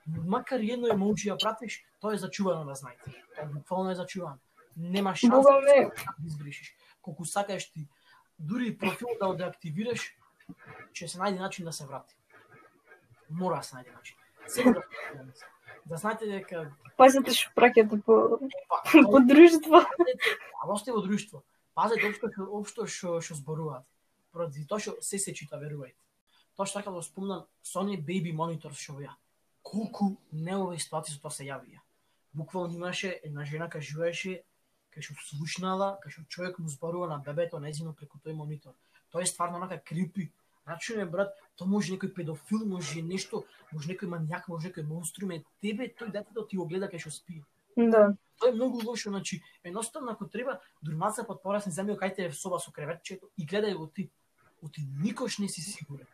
макар 0.06 0.60
и 0.60 0.72
едно 0.72 0.88
емоджи 0.88 1.30
ја 1.30 1.38
пратиш, 1.42 1.84
тоа 2.00 2.14
е 2.14 2.18
зачувано 2.18 2.64
да 2.64 2.74
знаете. 2.74 3.14
Тоа 3.36 3.46
буквално 3.46 3.90
е 3.90 3.94
зачувано. 3.94 4.38
Нема 4.76 5.14
шанса 5.16 5.36
да 5.42 5.90
го 6.18 6.26
избришиш. 6.26 6.74
Колку 7.02 7.24
сакаш 7.24 7.70
ти, 7.72 7.88
дури 8.38 8.68
и 8.68 8.78
профил 8.78 9.08
да 9.20 9.26
го 9.26 9.34
деактивираш, 9.34 10.14
ќе 10.92 11.06
се 11.06 11.18
најде 11.18 11.38
начин 11.38 11.64
да 11.64 11.72
се 11.72 11.86
врати. 11.86 12.14
Мора 13.30 13.56
да 13.56 13.62
се 13.62 13.76
најде 13.76 13.94
начин. 13.94 14.16
Сега 14.46 14.72
да, 14.72 14.82
да 15.86 15.96
знаете 15.96 16.26
дека 16.26 16.66
Пазете 16.96 17.34
што 17.36 17.52
праќате 17.56 18.00
по, 18.04 18.38
по 19.12 19.20
друштво. 19.20 19.82
а 20.62 20.68
още 20.68 20.92
во 20.92 21.02
друштво. 21.04 21.42
Пазете 21.74 22.08
општо 22.08 22.30
што 22.32 22.48
општо 22.58 22.86
што 22.86 23.20
што 23.20 23.34
зборуваат. 23.34 23.84
Поради 24.32 24.66
тоа 24.66 24.80
што 24.80 24.96
се 25.00 25.18
се 25.18 25.34
чита, 25.34 25.56
верувајте. 25.56 25.96
Тоа 26.56 26.66
што 26.66 26.80
така 26.80 26.90
да 26.90 26.96
го 26.96 27.02
спомнам, 27.02 27.46
оние 27.74 28.00
baby 28.00 28.32
monitors 28.34 28.80
што 28.80 28.98
беа. 28.98 29.14
Колку 29.62 30.16
неове 30.32 30.78
ситуации 30.78 31.14
со 31.14 31.20
тоа 31.20 31.30
се 31.30 31.44
јавија. 31.44 31.80
Буквално 32.32 32.74
имаше 32.74 33.20
една 33.22 33.44
жена 33.44 33.68
кај 33.68 33.80
живееше 33.80 34.42
кај 34.96 35.04
што 35.04 35.14
слушнала, 35.20 35.98
кај 36.00 36.10
што 36.10 36.24
човек 36.28 36.58
му 36.58 36.68
зборува 36.72 37.08
на 37.08 37.18
бебето 37.20 37.60
незино 37.60 37.92
преку 37.92 38.18
тој 38.24 38.32
монитор. 38.32 38.72
Тоа 39.12 39.22
е 39.22 39.26
стварно 39.26 39.60
онака 39.60 39.78
крипи. 39.78 40.30
Значи, 40.66 40.96
не, 40.96 41.04
брат, 41.06 41.30
тоа 41.54 41.68
може 41.70 41.94
некој 41.94 42.10
педофил, 42.10 42.64
може 42.66 43.02
нешто, 43.02 43.44
може 43.72 43.86
некој 43.86 44.10
манијак, 44.10 44.48
може 44.50 44.72
некој 44.72 44.86
монструме, 44.86 45.44
тебе 45.62 45.86
тој 45.94 46.10
детето 46.10 46.42
ти 46.42 46.56
го 46.58 46.66
гледа 46.66 46.88
кај 46.90 46.98
што 46.98 47.10
спие. 47.14 47.44
Да. 47.76 48.16
Тоа 48.40 48.50
е 48.50 48.56
многу 48.56 48.82
лошо, 48.82 49.10
значи, 49.14 49.42
едноставно 49.62 50.10
ако 50.10 50.26
треба, 50.26 50.58
дурмаца 50.82 51.22
под 51.24 51.42
порасни 51.42 51.72
земја 51.72 51.94
кај 51.94 52.14
те 52.16 52.26
е 52.26 52.32
соба 52.32 52.58
со 52.58 52.72
креветчето 52.72 53.30
и 53.38 53.46
гледај 53.46 53.76
го 53.78 53.86
ти. 53.86 54.10
Оти 54.62 54.82
никош 55.02 55.38
не 55.38 55.48
си 55.48 55.62
сигурен. 55.62 56.06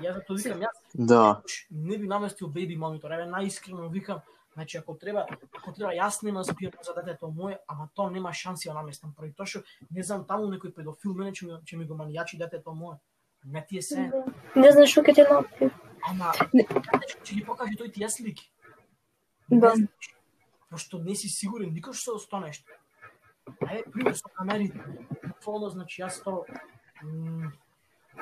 Јас 0.00 0.14
затоа 0.14 0.36
викам, 0.36 0.60
јас 0.64 0.76
Да. 0.94 1.42
не 1.70 1.98
би 1.98 2.06
наместил 2.06 2.48
baby 2.48 2.78
монитор. 2.78 3.12
Еве 3.12 3.26
најискрено 3.28 3.90
викам, 3.90 4.20
значи 4.54 4.78
ако 4.78 4.94
треба, 4.94 5.26
ако 5.52 5.72
треба 5.72 5.92
јас 5.92 6.22
нема 6.22 6.42
да 6.42 6.52
спијам 6.52 6.82
за 6.82 6.94
детето 6.94 7.28
мое, 7.30 7.58
ама 7.68 7.88
тоа 7.94 8.10
нема 8.10 8.32
шанси 8.32 8.68
да 8.68 8.74
наместам. 8.74 9.12
Поради 9.12 9.34
тоа 9.34 9.46
што 9.46 9.62
не 9.90 10.02
знам 10.02 10.24
таму 10.24 10.48
некој 10.48 10.72
педофил 10.72 11.14
мене 11.14 11.32
ќе 11.32 11.46
ми, 11.46 11.52
ќе 11.60 11.76
ми 11.76 11.84
го 11.84 11.94
манијачи 11.94 12.38
детето 12.38 12.72
мое. 12.74 12.98
Не 13.44 13.66
ти 13.66 13.78
е 13.78 13.82
се. 13.82 14.10
Не 14.56 14.72
знаеш 14.72 14.90
што 14.90 15.02
ќе 15.04 15.14
ти 15.14 15.24
направи. 15.24 15.70
Ама 16.08 16.32
ќе 16.32 17.34
ги 17.34 17.44
покаже 17.44 17.76
тој 17.80 17.92
тие 17.92 18.08
слики. 18.08 18.50
Да. 19.50 19.74
Пошто 20.70 20.98
не 20.98 21.14
си 21.14 21.28
сигурен 21.28 21.72
никош 21.72 22.04
со 22.04 22.40
нешто. 22.40 22.72
Ајде, 23.60 23.90
пример 23.92 24.14
со 24.16 24.28
камерите. 24.32 24.80
Буквално, 25.22 25.68
значи, 25.70 26.02
јас 26.02 26.22
то... 26.24 26.44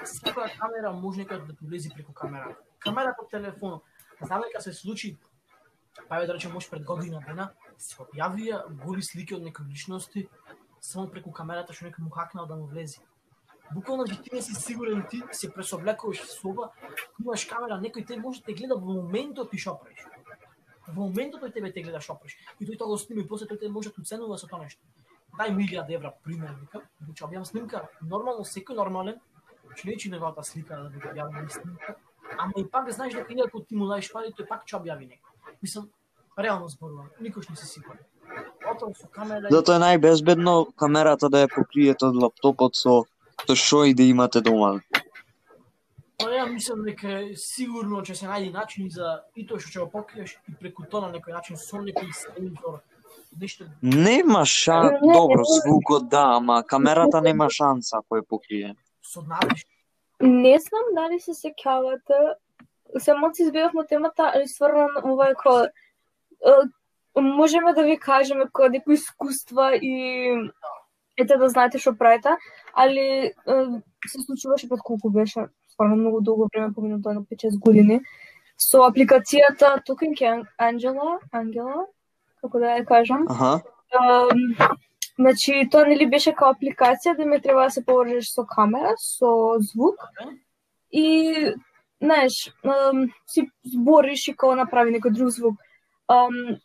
Секоја 0.02 0.48
камера 0.58 0.90
може 0.92 1.22
некој 1.22 1.46
да 1.46 1.54
влези 1.60 1.90
преку 1.94 2.12
камерата. 2.12 2.58
Камерата 2.82 3.22
од 3.22 3.30
телефонот. 3.30 3.82
Знам 4.22 4.42
дека 4.42 4.62
се 4.62 4.72
случи, 4.72 5.16
па 6.08 6.18
ја 6.18 6.26
да 6.26 6.34
речем, 6.34 6.52
може 6.52 6.70
пред 6.70 6.84
година 6.84 7.20
дена, 7.26 7.52
се 7.78 8.00
објавија 8.02 8.64
голи 8.82 9.02
слики 9.02 9.34
од 9.36 9.42
некои 9.42 9.66
личности, 9.68 10.26
само 10.80 11.10
преку 11.10 11.30
камерата 11.30 11.76
што 11.76 11.86
некој 11.86 12.02
му 12.02 12.10
хакнал 12.10 12.46
да 12.46 12.56
му 12.56 12.66
влези. 12.66 12.98
Буквално 13.74 14.04
че 14.06 14.22
ти 14.22 14.30
не 14.32 14.42
си 14.42 14.54
сигурен, 14.54 15.06
ти 15.10 15.22
се 15.32 15.52
пресоблекуваш 15.52 16.22
в 16.22 16.30
соба, 16.30 16.70
имаш 17.20 17.44
камера, 17.44 17.80
некој 17.80 18.06
те 18.06 18.16
може 18.16 18.40
да 18.40 18.46
те 18.46 18.54
гледа 18.54 18.76
во 18.76 18.92
моментот 19.00 19.50
ти 19.50 19.58
што 19.58 19.78
правиш. 19.80 20.04
Во 20.88 21.08
моментот 21.08 21.42
тој 21.42 21.52
тебе 21.54 21.72
те 21.72 21.82
гледа 21.82 22.00
што 22.00 22.18
правиш. 22.20 22.36
И 22.60 22.66
тој 22.68 22.78
тоа 22.78 22.92
го 22.92 22.98
сними 22.98 23.26
после 23.28 23.46
тој 23.46 23.60
те 23.60 23.68
може 23.68 23.90
да 23.90 24.02
оценува 24.02 24.38
со 24.38 24.46
тоа 24.46 24.62
нешто. 24.64 24.80
Дај 25.38 25.54
ми 25.56 25.68
1000 25.68 25.94
евра, 25.96 26.12
пример, 26.24 26.54
вика, 26.60 26.82
значи 27.00 27.24
објавам 27.24 27.48
снимка, 27.48 27.88
нормално, 28.02 28.44
секој 28.44 28.76
нормален, 28.76 29.20
че 29.76 29.88
не 29.88 29.96
неговата 30.16 30.44
слика 30.44 30.76
да 30.76 30.90
биде 30.90 31.08
објавена 31.08 31.48
снимка, 31.48 31.96
ама 32.38 32.52
и 32.56 32.68
пак 32.68 32.86
да 32.86 32.92
знаеш 32.92 33.14
дека 33.14 33.32
иако 33.32 33.60
ти 33.60 33.74
му 33.74 33.86
даеш 33.86 34.12
пари, 34.12 34.32
тој 34.36 34.48
пак 34.48 34.66
ќе 34.66 34.76
објави 34.80 35.08
некој. 35.08 35.56
Мислам, 35.62 35.88
реално 36.38 36.68
зборувам, 36.68 37.08
никош 37.20 37.48
не 37.48 37.56
си 37.56 37.66
сигурен. 37.66 38.04
Отон 38.70 38.94
со 38.94 39.08
камера 39.08 39.48
Затоа 39.50 39.76
е 39.76 39.82
најбезбедно 39.82 40.72
камерата 40.76 41.28
да 41.28 41.44
ја 41.44 41.48
покриете 41.54 42.06
од 42.08 42.16
лаптопот 42.16 42.76
со 42.78 43.02
со 43.46 43.56
што 43.56 43.84
и 43.84 43.94
да 43.94 44.02
имате 44.02 44.40
дома. 44.40 44.80
Па 46.22 46.30
ја 46.30 46.46
мислам 46.46 46.84
дека 46.86 47.34
сигурно 47.36 48.02
ќе 48.06 48.14
се 48.14 48.26
најде 48.30 48.52
начин 48.52 48.90
за 48.90 49.22
и 49.34 49.46
тоа 49.46 49.58
што 49.58 49.70
ќе 49.70 49.84
го 49.84 49.90
покриеш 49.98 50.36
и 50.48 50.54
преку 50.60 50.86
тоа 50.86 51.08
на 51.08 51.12
некој 51.16 51.34
начин 51.34 51.56
со 51.56 51.82
некој 51.82 52.12
сензор 52.14 52.80
нешто 53.40 53.64
Нема 53.82 54.44
шанс, 54.44 55.00
добро, 55.00 55.44
звукот 55.44 56.08
да, 56.08 56.36
ама 56.36 56.62
камерата 56.62 57.20
нема 57.20 57.50
шанса 57.50 57.98
ако 57.98 58.16
е 58.16 58.22
покриен. 58.22 58.76
со 59.02 59.22
надеж. 59.22 59.66
Не 60.20 60.58
знам 60.58 60.94
дали 60.94 61.20
се 61.20 61.32
сеќавате. 61.34 62.34
Само 62.98 63.34
си 63.34 63.42
избивавме 63.42 63.86
темата, 63.86 64.30
али 64.34 64.46
стварно 64.48 64.86
ова 65.04 65.30
е 65.30 65.34
кој 65.34 65.68
можеме 67.20 67.72
да 67.72 67.82
ви 67.82 67.96
кажеме 67.98 68.46
кој 68.46 68.70
некои 68.70 68.94
искуства 68.94 69.72
и 69.76 70.36
ете 71.18 71.36
да 71.36 71.48
знаете 71.48 71.78
што 71.78 71.94
правите, 71.96 72.36
али 72.74 73.32
се 74.06 74.18
случуваше 74.26 74.68
пред 74.68 74.80
колку 74.80 75.10
беше, 75.10 75.46
стварно 75.72 75.96
многу 75.96 76.20
долго 76.20 76.48
време, 76.54 76.74
поминато 76.74 77.10
едно 77.10 77.22
5-6 77.22 77.58
години, 77.58 78.00
со 78.58 78.86
апликацијата 78.88 79.82
Talking 79.86 80.16
An- 80.22 80.46
Angela, 80.58 81.18
Angela, 81.32 81.86
како 82.40 82.58
да 82.58 82.78
ја 82.78 82.84
кажам, 82.86 83.26
Аха. 83.28 83.62
Ам, 83.92 84.56
значи, 85.18 85.68
тоа 85.70 85.84
нели 85.84 86.06
беше 86.06 86.32
као 86.32 86.54
апликација 86.54 87.16
да 87.16 87.26
ме 87.26 87.40
треба 87.40 87.64
да 87.64 87.70
се 87.70 87.84
поврзеш 87.84 88.32
со 88.32 88.46
камера, 88.46 88.94
со 88.98 89.58
звук 89.60 90.00
и 90.92 91.52
знаеш, 92.02 92.52
ам, 92.64 93.12
си 93.26 93.50
збориш 93.64 94.28
и 94.28 94.36
као 94.36 94.56
направи 94.56 94.94
некој 94.96 95.12
друг 95.12 95.28
звук. 95.28 95.60
Ам, 96.08 96.58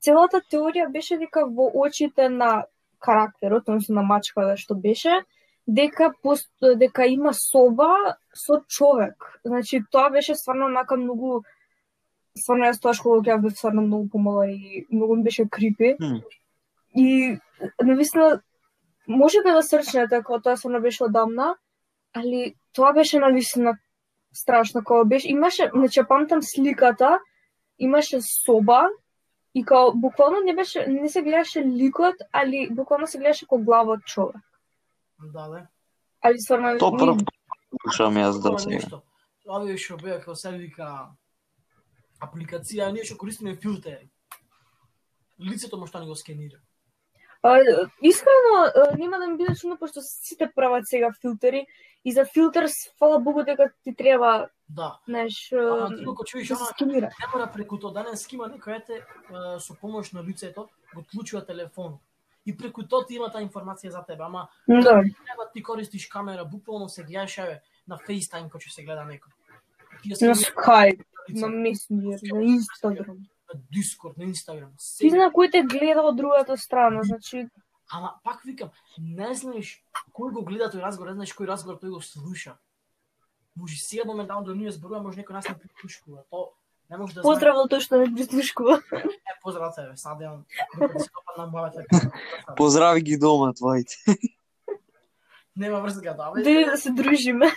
целата 0.00 0.42
теорија 0.52 0.90
беше 0.92 1.18
дека 1.18 1.46
во 1.46 1.70
очите 1.74 2.28
на 2.28 2.64
карактерот, 3.06 3.68
односно 3.68 4.00
на 4.00 4.02
мачката 4.02 4.56
што 4.60 4.74
беше, 4.74 5.22
дека 5.66 6.12
пост, 6.22 6.50
дека 6.60 7.06
има 7.06 7.32
соба 7.34 8.16
со 8.34 8.60
човек. 8.68 9.40
Значи 9.44 9.82
тоа 9.90 10.10
беше 10.10 10.34
стварно 10.34 10.66
онака 10.66 10.96
многу 10.96 11.42
стварно 12.38 12.70
јас 12.70 12.80
тоа 12.82 12.94
што 12.94 13.20
гледав 13.20 13.42
бев 13.42 13.56
стварно 13.56 13.82
многу 13.82 14.08
помала 14.12 14.46
и 14.50 14.84
многу 14.90 15.16
ми 15.16 15.22
беше 15.22 15.48
крипи. 15.50 15.96
Хм. 16.00 16.20
И 16.94 17.38
навистина 17.82 18.40
можете 19.08 19.52
да 19.52 19.62
срчнете 19.62 20.22
кога 20.22 20.40
тоа 20.40 20.56
стварно 20.56 20.80
беше 20.80 21.04
одамна, 21.04 21.56
али 22.14 22.54
тоа 22.72 22.92
беше 22.92 23.18
навистина 23.18 23.78
страшно 24.32 24.84
кога 24.84 25.04
беше 25.04 25.28
имаше 25.28 25.70
значи 25.74 26.00
ја 26.00 26.06
памтам 26.06 26.42
сликата, 26.42 27.18
имаше 27.78 28.20
соба 28.22 28.88
и 29.56 29.64
као 29.64 29.92
буквално 29.94 30.40
не 30.44 30.54
беше 30.54 30.86
не 30.86 31.08
се 31.08 31.22
гледаше 31.22 31.64
ликот, 31.64 32.14
али 32.32 32.68
буквално 32.70 33.06
се 33.06 33.18
гледаше 33.18 33.46
како 33.46 33.58
глава 33.58 33.96
од 33.96 34.04
човек. 34.04 34.42
Да, 35.32 35.48
да. 35.48 35.62
Али 36.20 36.40
стварно 36.40 36.76
То 36.78 36.90
прв 36.92 37.16
слушам 37.80 38.18
јас 38.20 38.36
да 38.36 38.52
Тоа 38.52 38.58
сега. 38.58 39.00
Овие 39.48 39.78
што 39.80 39.96
беа 39.96 40.18
како 40.20 40.36
се 40.36 40.52
вика 40.58 40.90
апликација, 42.20 42.92
ние 42.92 43.08
што 43.08 43.16
користиме 43.16 43.56
филтери. 43.56 44.10
лицето 45.40 45.78
му 45.80 45.86
што 45.86 46.00
ни 46.00 46.06
го 46.06 46.16
скенира. 46.16 46.60
А, 47.42 47.60
искрено, 48.02 48.72
нема 48.98 49.18
да 49.18 49.26
ми 49.26 49.36
биде 49.36 49.54
чудно, 49.54 49.78
пошто 49.78 50.00
сите 50.02 50.50
прават 50.54 50.84
сега 50.86 51.12
филтери 51.20 51.66
и 52.06 52.12
за 52.12 52.24
филтер, 52.24 52.66
фала 52.98 53.18
Богу, 53.18 53.42
дека 53.42 53.70
ти 53.82 53.94
треба, 53.94 54.48
Да. 54.68 54.98
знаеш, 55.08 55.52
Ама 55.52 55.88
ти 55.88 56.04
колку 56.04 56.24
чуеш 56.24 56.48
да 56.48 56.54
она, 56.54 56.64
сканира. 56.66 57.06
не 57.06 57.26
мора 57.34 57.50
преку 57.52 57.78
тоа 57.78 57.92
денес 57.94 58.32
има 58.32 58.46
некој 58.46 58.76
ете 58.76 59.02
со 59.58 59.74
помош 59.74 60.12
на 60.12 60.22
лицето 60.22 60.68
го 60.94 61.00
отклучува 61.00 61.42
телефон. 61.44 61.98
И 62.46 62.56
преку 62.56 62.82
тоа 62.82 63.06
ти 63.06 63.14
има 63.14 63.30
таа 63.30 63.42
информација 63.42 63.88
за 63.90 64.02
тебе, 64.02 64.22
ама 64.22 64.48
Да. 64.68 65.02
треба 65.02 65.44
ти 65.52 65.62
користиш 65.62 66.06
камера, 66.06 66.44
буквално 66.44 66.88
се 66.88 67.02
гледаш 67.02 67.38
еве 67.38 67.60
на 67.88 67.98
FaceTime 67.98 68.48
кој 68.48 68.58
ќе 68.58 68.70
се 68.70 68.82
гледа 68.82 69.02
некој. 69.02 69.32
На 70.22 70.34
Skype, 70.34 71.02
на 71.30 71.48
Messenger, 71.48 72.18
на 72.32 72.40
Instagram. 72.52 73.18
на 73.46 73.60
Discord, 73.72 74.18
на 74.18 74.24
Instagram. 74.24 74.70
Ти 74.98 75.10
зна 75.10 75.30
кој 75.30 75.50
те 75.52 75.62
гледа 75.64 76.02
од 76.02 76.16
другата 76.16 76.56
страна, 76.56 77.02
значи, 77.02 77.48
ама 77.92 78.14
пак 78.24 78.44
викам, 78.44 78.70
не 78.98 79.34
знаеш 79.34 79.82
кој 80.12 80.32
го 80.32 80.44
гледа 80.44 80.70
тој 80.72 80.82
разговор, 80.82 81.12
не 81.12 81.20
знаеш 81.22 81.34
кој 81.36 81.46
разговор 81.46 81.78
тој 81.80 81.94
го 81.94 82.00
слуша. 82.02 82.56
Може 83.56 83.78
сега 83.80 84.04
моментално 84.04 84.46
да 84.46 84.54
ние 84.54 84.70
зборуваме, 84.70 85.06
може 85.08 85.20
некој 85.20 85.32
нас 85.32 85.48
не 85.48 85.58
прислушкува. 85.58 86.24
То 86.30 86.52
не 86.90 86.96
може 86.96 87.14
да 87.14 87.22
знае. 87.22 87.32
поздрав 87.32 87.56
тој 87.70 87.80
што 87.80 88.00
не 88.02 88.10
прислушкува. 88.14 88.80
Е, 88.92 89.34
поздрав 89.42 89.74
тебе, 89.74 89.96
сад 89.96 90.20
имам. 90.20 90.44
Докато 90.74 90.98
се 90.98 91.10
допадна 91.10 91.46
мојата 91.52 92.56
Поздрави 92.56 93.02
ги 93.02 93.18
дома 93.18 93.52
твоите. 93.52 93.96
Нема 95.56 95.80
врска 95.80 96.14
да, 96.14 96.30
бе. 96.30 96.44
Дојде 96.44 96.70
да 96.70 96.76
се 96.76 96.90
дружиме. 96.90 97.52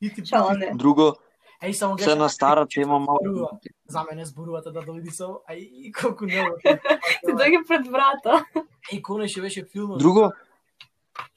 И 0.00 0.12
ти 0.12 0.26
Шала 0.26 0.54
не. 0.54 0.74
Друго, 0.74 1.16
Еј 1.64 1.72
само 1.72 1.98
се 1.98 2.14
на 2.14 2.28
стара 2.28 2.66
тема 2.66 2.98
малку. 2.98 3.48
За 3.88 4.04
мене 4.04 4.24
зборувате 4.24 4.70
да 4.70 4.82
дојди 4.84 5.10
со, 5.10 5.42
а 5.48 5.54
и, 5.54 5.88
и 5.88 5.92
колку 5.92 6.26
не 6.26 6.44
Ти 6.62 7.32
дојде 7.32 7.64
пред 7.66 7.88
врата. 7.88 8.44
Еј, 8.92 9.02
конеше 9.02 9.40
беше 9.40 9.64
филмот. 9.64 9.98
Друго, 9.98 10.32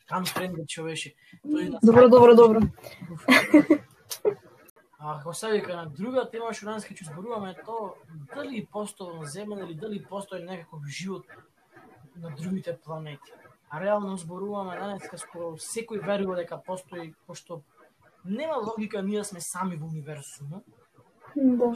Там 0.07 0.25
френдот 0.25 0.71
што 0.71 0.87
беше. 0.87 1.13
Тој 1.43 1.69
на 1.73 1.79
Добро, 1.83 2.07
добро, 2.09 2.35
добро. 2.35 2.61
А 4.97 5.17
како 5.19 5.33
се 5.33 5.51
вика 5.51 5.75
на 5.75 5.85
друга 5.97 6.23
тема 6.31 6.53
што 6.55 6.69
данес 6.71 6.87
ќе 6.87 7.09
зборуваме 7.09 7.51
е 7.51 7.65
тоа 7.67 7.91
дали 8.33 8.63
постои 8.71 9.17
на 9.19 9.27
земја 9.27 9.67
или 9.67 9.75
дали 9.75 9.99
постои 10.03 10.43
некаков 10.43 10.87
живот 10.87 11.27
на 12.15 12.31
другите 12.39 12.77
планети. 12.85 13.35
А 13.69 13.81
реално 13.83 14.15
зборуваме 14.17 14.79
данес 14.79 15.03
скоро 15.21 15.57
секој 15.59 15.99
верува 16.07 16.39
дека 16.39 16.57
постои 16.57 17.13
пошто 17.27 17.61
нема 18.27 18.57
логика 18.57 19.01
ние 19.01 19.23
сме 19.23 19.41
сами 19.41 19.75
во 19.75 19.87
универзумот. 19.87 20.63
Да. 21.35 21.73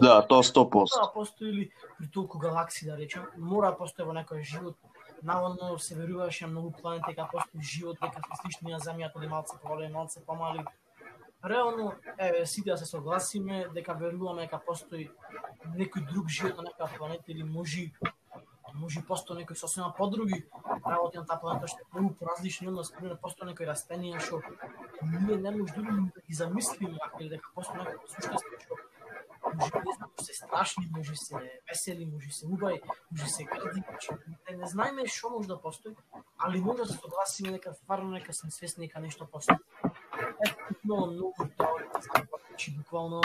да, 0.00 0.26
тоа 0.26 0.42
100%. 0.42 0.84
Да, 1.00 1.12
постои 1.12 1.52
ли 1.52 1.70
при 1.98 2.10
толку 2.10 2.38
галакси 2.38 2.86
да 2.86 2.96
речем, 2.96 3.22
мора 3.38 3.70
да 3.70 3.76
постои 3.76 4.04
во 4.04 4.12
некој 4.12 4.42
живот. 4.42 4.76
Наводно 5.22 5.78
се 5.78 5.94
веруваше 5.94 6.46
на 6.46 6.50
многу 6.50 6.72
планети 6.72 7.14
дека 7.14 7.28
постои 7.32 7.62
живот, 7.62 7.98
дека 8.00 8.20
се 8.20 8.42
слични 8.42 8.72
на 8.72 8.80
земјата, 8.80 9.18
или 9.18 9.28
малце 9.28 9.56
поголеми, 9.62 9.92
малце 9.92 10.20
помали. 10.26 10.64
Реално, 11.44 11.92
еве, 12.18 12.46
сите 12.46 12.70
да 12.70 12.76
се 12.76 12.84
согласиме 12.84 13.66
дека 13.74 13.94
веруваме 13.94 14.42
дека 14.42 14.60
постои 14.60 15.08
некој 15.76 16.04
друг 16.12 16.28
живот 16.28 16.60
на 16.60 16.68
некоја 16.68 16.98
планета 16.98 17.32
или 17.32 17.42
може 17.42 17.90
може 18.74 19.02
постои 19.06 19.42
некој 19.42 19.56
сосема 19.56 19.94
подруги 19.96 20.44
работи 20.86 21.18
на 21.18 21.26
таа 21.26 21.40
планета 21.40 21.68
што 21.72 21.82
е 21.82 21.88
многу 21.94 22.14
поразлични 22.20 22.68
од 22.68 22.78
нас, 22.80 22.92
пример 22.92 23.18
постои 23.22 23.50
некој 23.50 23.70
растенија 23.70 24.20
што 24.20 24.42
ние 25.02 25.36
не 25.36 25.50
може 25.50 25.74
дури 25.74 25.96
да 26.14 26.20
ги 26.28 26.34
замислиме 26.34 26.98
или 27.20 27.28
дека 27.36 27.52
постои 27.54 27.82
некој 27.82 28.14
суштество 28.14 28.56
што 28.58 28.80
може 29.54 29.70
да 29.72 29.92
знам, 29.96 30.10
може 30.18 30.24
се 30.26 30.34
страшни, 30.34 30.90
може 30.96 31.16
се 31.16 31.60
весели, 31.68 32.06
може 32.06 32.32
се 32.32 32.46
убави, 32.46 32.80
може 33.12 33.28
се 33.28 33.44
гради, 33.44 33.82
значи, 33.88 34.08
не, 34.50 34.56
не 34.56 34.66
знаеме 34.66 35.06
што 35.06 35.30
може 35.30 35.48
да 35.48 35.60
постои, 35.60 35.94
али 36.38 36.60
може 36.60 36.82
да 36.82 36.86
се 36.86 36.98
согласиме 36.98 37.52
дека 37.52 37.74
фарно 37.86 38.10
нека 38.10 38.32
сме 38.32 38.50
свесни 38.50 38.86
дека 38.86 39.00
нешто 39.00 39.26
постои. 39.26 39.56
Ето, 40.46 40.56
многу 40.84 41.32
теорија 41.58 42.02
за 42.02 42.08
значи, 42.48 42.76
буквално 42.76 43.20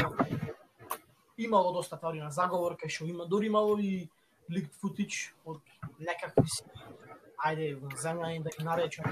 имало 1.37 1.73
доста 1.73 1.97
теорија 1.99 2.29
на 2.29 2.31
заговор, 2.31 2.77
кај 2.79 2.89
што 2.89 3.05
има 3.05 3.25
дури 3.25 3.51
имало 3.51 3.77
и 3.79 4.09
leaked 4.49 4.73
footage 4.81 5.33
од 5.45 5.61
некакви 5.99 6.47
си 6.47 6.63
ајде 7.45 7.73
во 7.79 7.89
земјани 8.01 8.43
да 8.43 8.49
ги 8.49 8.63
наречам 8.63 9.05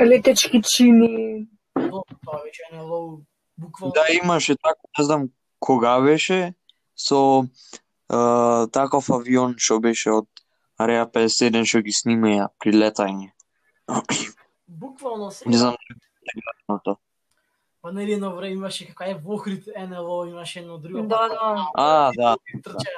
Летечки 0.00 0.62
чини. 0.62 1.46
тоа 1.74 2.02
тоа 2.24 2.38
веќе 2.44 2.70
е 2.70 2.76
НЛО 2.76 3.20
буквално 3.56 3.92
Да, 3.94 4.06
имаше 4.22 4.56
тако, 4.56 4.88
не 4.98 5.04
знам 5.04 5.28
кога 5.58 6.00
беше, 6.00 6.54
со 6.96 7.44
е, 7.44 8.16
таков 8.72 9.10
авион 9.10 9.54
што 9.58 9.80
беше 9.80 10.10
од 10.10 10.28
Ареа 10.80 11.04
51 11.04 11.68
што 11.68 11.82
ги 11.84 11.92
снимаја 11.92 12.48
при 12.58 12.72
летање. 12.72 13.32
буквално 14.66 15.30
се 15.30 15.48
Не 15.48 15.58
знам 15.58 15.76
на 16.68 16.80
тоа. 16.84 16.96
Па 17.82 17.92
нели 17.92 18.12
едно 18.12 18.34
време 18.36 18.54
имаше 18.54 18.86
како 18.86 19.04
е 19.04 19.14
во 19.14 19.34
Охрид 19.34 19.68
НЛО, 19.76 20.24
имаше 20.28 20.60
едно 20.60 20.78
друго. 20.78 21.06
Да, 21.08 21.28
да. 21.28 21.68
А, 21.74 22.12
да. 22.16 22.36
Трча, 22.64 22.92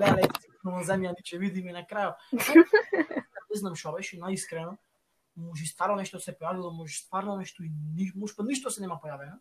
леле, 0.00 0.28
на 0.72 0.82
земја 0.84 1.12
ни 1.12 1.22
ќе 1.24 1.38
видиме 1.38 1.72
на 1.72 1.84
крај. 1.84 2.14
Не 2.32 3.60
знам 3.60 3.76
што 3.76 3.92
беше 3.92 4.18
наискрено. 4.18 4.76
Може 5.36 5.66
стварно 5.66 5.96
нешто 5.98 6.20
се 6.20 6.32
појавило, 6.32 6.70
може 6.72 7.00
стварно 7.02 7.36
нешто 7.36 7.64
и 7.64 7.70
ни, 7.70 8.12
може 8.14 8.36
па 8.36 8.44
ништо 8.44 8.70
се 8.70 8.82
нема 8.82 9.00
појавено. 9.02 9.38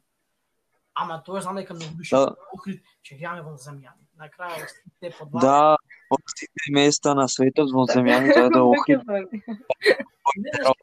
Ама 0.93 1.21
тоа 1.25 1.41
знам 1.41 1.55
дека 1.55 1.73
многу 1.73 1.97
више 1.97 2.15
Да. 2.15 2.35
Охрид 2.53 2.83
ќе 3.05 3.17
гледаме 3.17 3.41
во 3.41 3.57
земја. 3.57 3.93
На 4.17 4.29
крај 4.29 4.67
сите 4.69 5.13
по 5.17 5.25
два. 5.25 5.39
Да, 5.41 5.77
од 6.13 6.35
сите 6.37 6.73
места 6.73 7.15
на 7.17 7.27
светот 7.27 7.71
во 7.73 7.85
земјаните 7.89 8.45
е 8.45 8.49
да 8.53 8.61
Охрид. 8.63 9.01
Не 10.37 10.51
знам, 10.61 10.73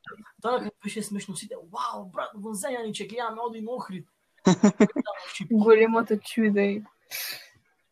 Тоа 0.42 0.58
како 0.64 0.76
беше 0.84 1.02
смешно 1.02 1.36
сите. 1.36 1.54
Вау, 1.70 2.08
брат, 2.10 2.34
во 2.34 2.54
земја 2.54 2.82
ни 2.86 2.94
ќе 2.94 3.06
гледаме 3.10 3.42
оди 3.42 3.60
на 3.60 3.76
Охрид. 3.76 4.06
Големото 5.64 6.16
чудо. 6.16 6.66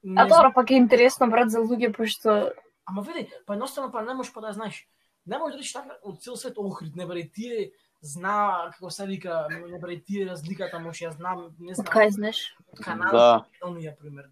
Не 0.02 0.22
А 0.22 0.26
добро, 0.26 0.52
пак 0.54 0.70
е 0.70 0.74
интересно, 0.74 1.28
брат, 1.30 1.50
за 1.50 1.58
луѓе, 1.58 1.92
пошто 1.96 2.52
Ама 2.87 3.02
види, 3.02 3.28
па 3.46 3.54
едноставно 3.54 3.92
па 3.92 4.02
не 4.02 4.14
можеш 4.14 4.32
па 4.32 4.40
да 4.40 4.52
знаеш. 4.52 4.87
Не 5.26 5.38
можеш 5.38 5.54
да 5.54 5.58
речеш 5.58 5.72
така 5.72 5.98
од 6.02 6.22
цел 6.22 6.37
свет 6.37 6.56
Охрид, 6.56 6.96
не 6.96 7.06
бре 7.06 7.28
тие 7.28 7.72
зна 8.00 8.70
како 8.72 8.90
се 8.90 9.06
вика, 9.06 9.48
не 9.50 9.78
бре 9.78 10.00
тие 10.00 10.26
разликата, 10.30 10.78
може 10.78 11.04
ја 11.04 11.12
знам, 11.16 11.50
не 11.58 11.74
знам. 11.74 11.87
кај 11.87 12.08
знаеш? 12.11 12.56
Од 12.72 12.80
Канада, 12.84 13.12
Да. 13.12 13.44
Македонија 13.44 13.96
пример. 13.98 14.30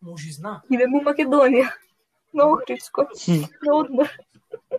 Може 0.00 0.28
и 0.28 0.32
зна. 0.32 0.62
Идеме 0.70 1.00
у 1.00 1.02
Македонија. 1.02 1.72
На 2.32 2.44
Охридско. 2.52 3.08
На 3.66 3.74
одмор. 3.74 4.08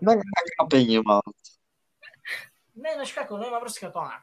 На 0.01 0.15
капење 0.59 1.03
мало. 1.03 1.33
Не, 2.75 2.93
знаеш 2.93 3.11
како, 3.13 3.37
нема 3.37 3.59
врска 3.59 3.91
тоа. 3.91 4.21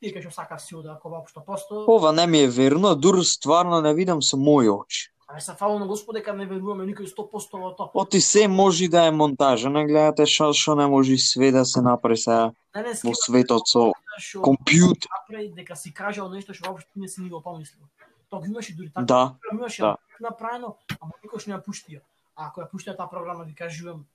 Тие 0.00 0.14
кај 0.16 0.22
што 0.24 0.30
сакаш 0.32 0.62
си 0.64 0.74
ода, 0.74 0.94
ако 0.96 1.10
воопшто 1.12 1.42
посто, 1.44 1.84
Ова 1.86 2.12
не 2.12 2.26
ми 2.26 2.38
е 2.40 2.48
верно, 2.48 2.94
дур 2.96 3.20
стварно 3.24 3.80
не 3.80 3.94
видам 3.94 4.22
со 4.22 4.36
мои 4.36 4.68
очи. 4.68 5.10
аме 5.28 5.40
се 5.40 5.52
фало 5.54 5.78
на 5.78 5.86
Господ 5.86 6.14
дека 6.14 6.32
не 6.32 6.46
веруваме 6.46 6.84
никој 6.88 7.06
100% 7.06 7.60
во 7.60 7.70
тоа. 7.76 7.90
Оти 7.94 8.20
се 8.20 8.48
може 8.48 8.88
да 8.88 9.04
е 9.06 9.10
монтажа, 9.10 9.68
не 9.70 9.84
гледате 9.86 10.26
што 10.26 10.52
што 10.52 10.74
не 10.74 10.86
може 10.86 11.18
све 11.18 11.52
да 11.52 11.64
се 11.64 11.82
направи 11.82 12.16
сега 12.16 12.50
Денес 12.74 13.04
во 13.04 13.12
светот 13.14 13.68
со 13.68 13.92
што 14.18 14.40
компјутер. 14.40 15.06
направи 15.20 15.52
дека 15.52 15.76
си 15.76 15.92
кажал 15.92 16.30
нешто 16.30 16.54
што 16.54 16.70
воопшто 16.70 16.90
не 16.96 17.08
си 17.08 17.20
ни 17.20 17.28
го 17.28 17.42
помислил. 17.42 17.84
Тоа 18.30 18.46
имаше 18.46 18.74
дури 18.74 18.90
така. 18.94 19.04
Да, 19.04 19.34
имаше 19.52 19.82
да. 19.82 19.96
направено, 20.20 20.76
ама 21.00 21.12
никош 21.22 21.46
не 21.46 21.54
ја 21.54 21.60
пуштија. 21.60 22.00
А 22.36 22.48
ако 22.48 22.60
ја 22.62 22.70
пуштија 22.72 22.96
таа 22.96 23.10
програма, 23.10 23.44
ви 23.44 23.54
кажувам, 23.54 24.06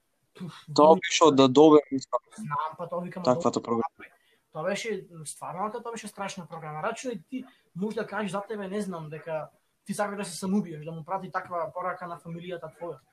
тоа 0.76 0.96
беше 0.96 1.24
од 1.30 1.36
да 1.36 1.48
добе 1.48 1.80
знам, 1.94 2.76
па 2.78 2.88
тоа 2.90 3.04
викам, 3.04 3.24
таквата 3.24 3.62
програма. 3.62 4.15
Тоа 4.56 4.64
беше 4.64 5.04
стварно 5.28 5.68
тоа 5.68 5.92
беше 5.92 6.08
страшна 6.08 6.46
програма. 6.48 6.80
Рачуј 6.80 7.20
ти 7.30 7.44
може 7.76 7.96
да 8.00 8.08
кажеш 8.08 8.32
за 8.32 8.42
тебе, 8.48 8.68
не 8.72 8.82
знам, 8.82 9.10
дека 9.10 9.50
ти 9.86 9.94
сакаш 9.94 10.18
да 10.18 10.26
се 10.26 10.38
самоубиеш, 10.38 10.86
да 10.86 10.92
му 10.92 11.04
прати 11.04 11.32
таква 11.32 11.68
порака 11.74 12.08
на 12.08 12.16
фамилијата 12.16 12.72
твоја. 12.72 13.04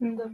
Да. 0.00 0.30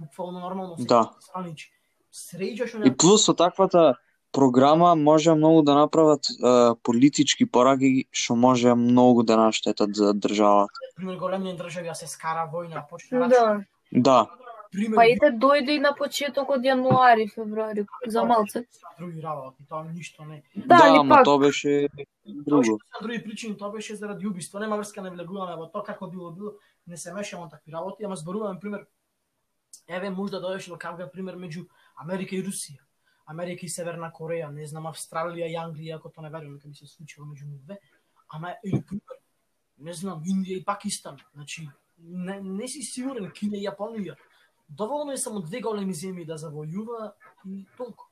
Буквално 0.00 0.40
нормално 0.40 0.78
се 0.78 0.88
Да. 0.88 1.10
странич. 1.20 1.68
Среќаш 2.14 2.86
И 2.86 2.96
плюс 2.96 3.24
со 3.28 3.34
таквата 3.34 3.94
програма 4.32 4.94
може 4.96 5.34
многу 5.34 5.62
да 5.62 5.74
направат 5.74 6.26
е, 6.30 6.74
политички 6.82 7.44
пораки 7.46 8.08
што 8.10 8.34
може 8.36 8.74
многу 8.74 9.22
да 9.22 9.36
наштетат 9.36 9.94
за 9.94 10.14
државата. 10.14 10.72
пример 10.96 11.16
големни 11.16 11.56
држави 11.56 11.90
се 11.94 12.06
скара 12.06 12.48
војна, 12.48 12.88
почне 12.88 13.28
Да. 13.28 13.60
Да, 13.92 14.26
пример 14.74 14.98
Па 14.98 15.06
ете 15.06 15.30
дојде 15.44 15.76
и 15.78 15.82
на 15.82 15.94
почеток 15.98 16.50
од 16.56 16.66
јануари, 16.66 17.28
февруари, 17.32 17.86
за 18.06 18.24
малце. 18.28 18.64
други 18.98 19.22
работи, 19.22 19.64
тоа 19.68 19.84
ништо 19.84 20.24
не. 20.24 20.42
Да, 20.54 20.78
да, 20.78 21.04
пак, 21.08 21.24
тоа 21.24 21.38
беше 21.38 21.88
Друго. 22.24 22.78
Тоа 22.92 23.02
други 23.02 23.22
причини, 23.22 23.56
тоа 23.58 23.70
беше 23.70 23.96
заради 23.96 24.26
убиство. 24.26 24.58
Нема 24.58 24.76
врска 24.76 25.02
не 25.02 25.10
влегуваме 25.10 25.56
во 25.56 25.66
тоа 25.68 25.84
како 25.84 26.08
било 26.08 26.30
било, 26.32 26.54
не 26.86 26.96
се 26.96 27.12
мешаме 27.12 27.44
во 27.44 27.50
такви 27.50 27.72
работи, 27.72 28.04
ама 28.04 28.16
зборуваме 28.16 28.60
пример 28.60 28.86
еве 29.88 30.10
можда 30.10 30.40
дојдеше 30.40 30.72
до 30.72 30.78
каква 30.78 31.10
пример 31.12 31.36
меѓу 31.36 31.66
Америка 32.00 32.36
и 32.36 32.44
Русија. 32.44 32.80
Америка 33.26 33.66
и 33.66 33.68
Северна 33.68 34.10
Кореја, 34.12 34.50
не 34.52 34.66
знам 34.66 34.88
Австралија 34.88 35.48
и 35.48 35.58
Англија, 35.60 35.96
ако 35.96 36.08
тоа 36.08 36.24
не 36.24 36.30
верувам 36.30 36.56
дека 36.56 36.68
би 36.68 36.74
се 36.74 36.86
случило 36.86 37.26
меѓу 37.26 37.50
нив 37.50 37.60
две, 37.64 37.78
ама 38.28 38.54
или 38.64 38.80
пример 38.82 39.20
не 39.78 39.92
знам 39.92 40.22
Индија 40.24 40.60
и 40.60 40.64
Пакистан. 40.64 41.18
Значи 41.34 41.68
не, 41.98 42.40
не 42.40 42.68
си 42.68 42.82
сигурен 42.82 43.30
Кина 43.30 43.56
и 43.56 43.66
Јапонија. 43.66 44.16
Доволно 44.68 45.12
е 45.12 45.16
само 45.16 45.40
две 45.40 45.60
големи 45.60 45.94
земји 45.94 46.26
да 46.26 46.38
завојува 46.40 47.12
и 47.46 47.66
толку. 47.76 48.08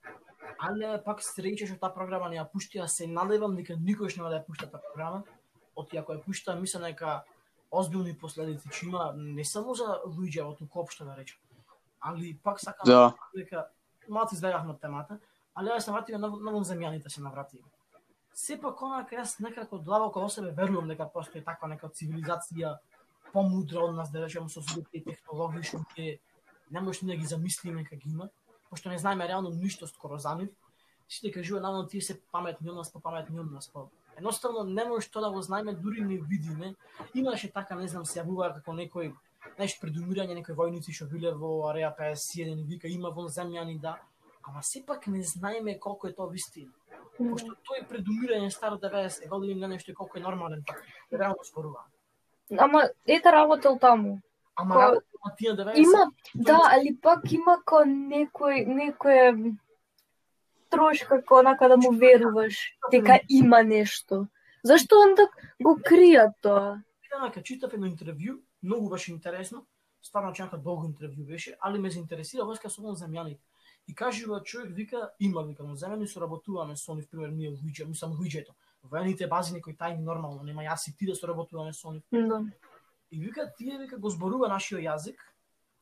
Але 0.59 0.99
пак 1.05 1.23
среќа 1.25 1.67
што 1.67 1.79
таа 1.81 1.95
програма 1.95 2.29
не 2.29 2.37
ја 2.37 2.47
пушти, 2.53 2.79
а 2.79 2.89
се 2.89 3.07
надевам 3.07 3.57
дека 3.57 3.77
никош 3.77 4.17
нема 4.17 4.31
да 4.31 4.41
ја 4.41 4.47
пушта 4.47 4.69
таа 4.71 4.83
програма. 4.85 5.23
Оти 5.77 5.97
ако 5.99 6.13
ја 6.13 6.23
пушта, 6.23 6.55
мислам 6.55 6.85
дека 6.87 7.23
озбилни 7.71 8.15
последици 8.19 8.69
ќе 8.69 8.87
има 8.87 9.13
не 9.17 9.45
само 9.45 9.75
за 9.75 10.03
луѓе, 10.05 10.45
во 10.45 10.55
туку 10.55 10.81
општо 10.85 11.05
да 11.09 11.17
речем. 11.17 11.41
Али 12.01 12.37
пак 12.45 12.61
сакам 12.61 12.85
Да. 12.87 13.15
дека 13.35 13.67
малку 14.09 14.37
од 14.37 14.81
темата, 14.81 15.19
али 15.55 15.69
ја 15.69 15.81
се 15.81 15.91
навратиме 15.91 16.19
на, 16.19 16.29
на 16.29 16.65
земјаните 16.65 17.09
се 17.09 17.23
навратиме. 17.23 17.65
Сепак 18.35 18.83
онака 18.83 19.17
јас 19.17 19.41
некако 19.41 19.79
длабоко 19.79 20.21
во 20.21 20.29
себе 20.29 20.51
верувам 20.51 20.89
дека 20.89 21.07
постои 21.07 21.45
таква 21.45 21.69
нека 21.69 21.89
цивилизација 21.89 22.79
помудра 23.33 23.85
од 23.85 23.95
нас, 23.95 24.11
да 24.11 24.25
речеме 24.25 24.49
со 24.49 24.63
сите 24.63 25.03
технологии 25.05 25.63
што 25.63 25.83
ќе 25.97 26.19
не 26.73 26.81
можеш 26.81 27.03
ни 27.03 27.13
да 27.13 27.17
ги 27.17 27.27
замислиме 27.27 27.85
како 27.85 28.01
ги 28.01 28.11
има, 28.11 28.29
пошто 28.71 28.89
не 28.89 28.99
знаеме 28.99 29.29
реално 29.29 29.51
ништо 29.51 29.87
скоро 29.87 30.19
за 30.19 30.35
нив. 30.35 30.51
Сите 31.09 31.33
кажува 31.33 31.61
навно 31.61 31.87
тие 31.87 32.01
се 32.01 32.21
паметни 32.33 32.71
од 32.71 32.77
нас, 32.77 32.93
попаметни 32.93 33.41
од 33.41 33.51
нас, 33.53 33.69
па 33.69 33.87
едноставно 34.17 34.65
не 34.65 34.85
можеш 34.85 35.11
тоа 35.11 35.23
да 35.23 35.31
го 35.31 35.43
знаеме, 35.43 35.75
дури 35.75 36.01
не 36.01 36.17
видиме. 36.19 36.75
Имаше 37.15 37.53
така, 37.53 37.77
не 37.77 37.89
знам, 37.89 38.07
се 38.09 38.23
јавува 38.23 38.55
како 38.55 38.73
некој 38.73 39.13
нешто 39.59 39.85
предумирање 39.85 40.39
некои 40.39 40.57
војници 40.57 40.95
што 40.97 41.11
биле 41.11 41.35
во 41.37 41.69
Ареа 41.69 41.93
51 41.99 42.63
и 42.63 42.65
вика 42.65 42.89
има 42.89 43.11
вон 43.11 43.29
земјани 43.29 43.79
да, 43.81 43.99
ама 44.43 44.63
сепак 44.63 45.07
не 45.07 45.23
знаеме 45.23 45.79
колку 45.79 46.09
е 46.09 46.15
тоа 46.17 46.31
вистина. 46.31 46.73
Пошто 47.19 47.55
тој 47.69 47.85
предумирање 47.89 48.51
стар 48.51 48.79
90 48.81 49.29
години 49.29 49.61
не 49.61 49.75
нешто 49.75 49.95
колку 49.95 50.19
е 50.19 50.25
нормален, 50.25 50.65
така 50.67 50.83
реално 51.13 51.45
зборува. 51.45 51.85
Ама 52.59 52.89
ете 53.07 53.33
работел 53.33 53.79
таму. 53.79 54.21
Ама 54.57 54.75
Ко- 54.75 54.81
работа 54.81 55.07
на 55.25 55.35
тие 55.37 55.51
90 55.51 55.77
Има, 55.79 56.13
да, 56.35 56.61
али 56.71 56.97
пак 57.03 57.33
има 57.33 57.59
ко 57.65 57.85
некој, 57.85 58.67
некој 58.67 59.57
трошка 60.71 61.21
како 61.21 61.41
онака 61.41 61.69
да 61.69 61.77
му 61.77 61.93
веруваш 61.93 62.77
дека 62.91 63.21
има 63.29 63.63
нешто. 63.63 64.27
Зашто 64.65 65.01
онда 65.03 65.29
го 65.63 65.77
кријат 65.79 66.35
тоа? 66.41 66.83
Еднака 67.13 67.43
читав 67.43 67.73
едно 67.75 67.87
интервју, 67.87 68.41
многу 68.63 68.89
беше 68.91 69.13
интересно, 69.13 69.67
стварно 70.03 70.33
чака 70.33 70.59
долго 70.59 70.87
интервју 70.89 71.27
беше, 71.27 71.57
али 71.61 71.79
ме 71.79 71.91
заинтересира 71.91 72.45
врска 72.45 72.71
со 72.71 72.81
земјаните. 72.81 73.41
И 73.89 73.95
кажува 73.95 74.43
човек 74.43 74.71
вика 74.71 75.11
има 75.21 75.43
вика 75.43 75.63
но 75.63 75.75
земјани 75.77 76.07
соработуваме 76.07 76.77
со 76.77 76.95
нив 76.95 77.09
пример 77.11 77.31
ние 77.31 77.51
луѓе, 77.51 77.89
мислам 77.89 78.13
луѓето. 78.13 78.55
Воените 78.85 79.27
бази 79.27 79.55
некои 79.55 79.75
тајни 79.75 80.03
нормално, 80.03 80.43
нема 80.43 80.63
јас 80.63 80.89
и 80.89 80.97
ти 80.97 81.07
да 81.07 81.15
соработуваме 81.15 81.73
со 81.73 81.91
нив. 81.93 82.03
Да. 82.13 82.45
И 83.13 83.21
вика 83.21 83.53
тие 83.59 83.79
вика 83.79 83.99
го 83.99 84.11
зборува 84.11 84.49
нашиот 84.49 84.81
јазик, 84.81 85.21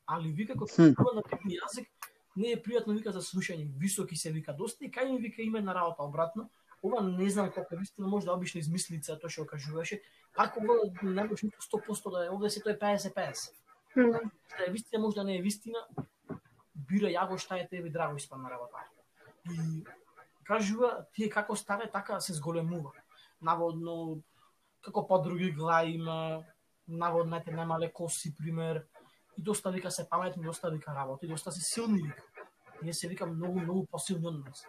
али 0.06 0.32
вика 0.32 0.58
кога 0.58 0.72
зборува 0.74 1.20
на 1.20 1.22
техни 1.22 1.56
јазик 1.56 1.86
не 2.36 2.54
е 2.54 2.62
пријатно 2.62 2.94
вика 2.94 3.12
за 3.12 3.22
слушање, 3.24 3.68
високи 3.78 4.16
се 4.16 4.32
вика 4.32 4.52
доста 4.56 4.84
и 4.84 4.90
кај 4.90 5.10
ми 5.10 5.18
вика 5.18 5.42
име 5.42 5.60
на 5.60 5.74
работа 5.74 6.02
обратно. 6.02 6.50
Ова 6.82 7.02
не 7.02 7.28
знам 7.30 7.50
колку 7.52 7.74
е 7.74 7.78
вистина, 7.78 8.08
може 8.08 8.26
да 8.26 8.32
обична 8.32 8.60
измислица 8.60 9.18
тоа 9.18 9.30
што 9.30 9.44
го 9.44 9.50
кажуваше. 9.50 10.00
Како 10.32 10.62
ова 10.62 10.78
не 11.02 11.24
може 11.24 11.46
ниту 11.46 11.60
100% 11.66 12.10
да 12.10 12.24
е, 12.26 12.30
овде 12.30 12.50
се 12.50 12.62
тоа 12.62 12.72
е 12.72 12.78
50-50. 12.78 13.52
Да. 13.96 14.20
Е 14.66 14.70
вистина, 14.70 15.02
може 15.02 15.16
да 15.16 15.24
не 15.24 15.36
е 15.38 15.42
вистина. 15.42 15.84
Бира 16.74 17.10
ја 17.10 17.28
го 17.28 17.38
šta 17.38 17.58
е 17.58 17.68
теби 17.68 17.90
драго 17.90 18.16
испадна 18.16 18.50
работа. 18.50 18.78
И 19.50 19.84
кажува 20.44 21.06
тие 21.12 21.28
како 21.28 21.56
старе 21.56 21.90
така 21.90 22.20
се 22.20 22.34
зголемува. 22.34 22.92
Наводно 23.42 24.22
како 24.80 25.06
подруги 25.06 25.52
гла 25.52 25.84
има, 25.84 26.44
наводнете 26.90 27.52
немале 27.52 27.92
коси 27.92 28.34
пример. 28.36 28.84
И 29.38 29.42
доста 29.42 29.70
вика 29.70 29.90
се 29.90 30.08
паметни, 30.08 30.44
доста 30.44 30.70
вика 30.70 30.94
работи, 30.94 31.26
доста 31.26 31.52
се 31.52 31.60
силни 31.62 32.02
вика. 32.02 32.22
Ние 32.82 32.94
се 32.94 33.08
вика 33.08 33.26
многу 33.26 33.60
многу 33.60 33.86
посилни 33.86 34.26
од 34.26 34.44
нас. 34.44 34.66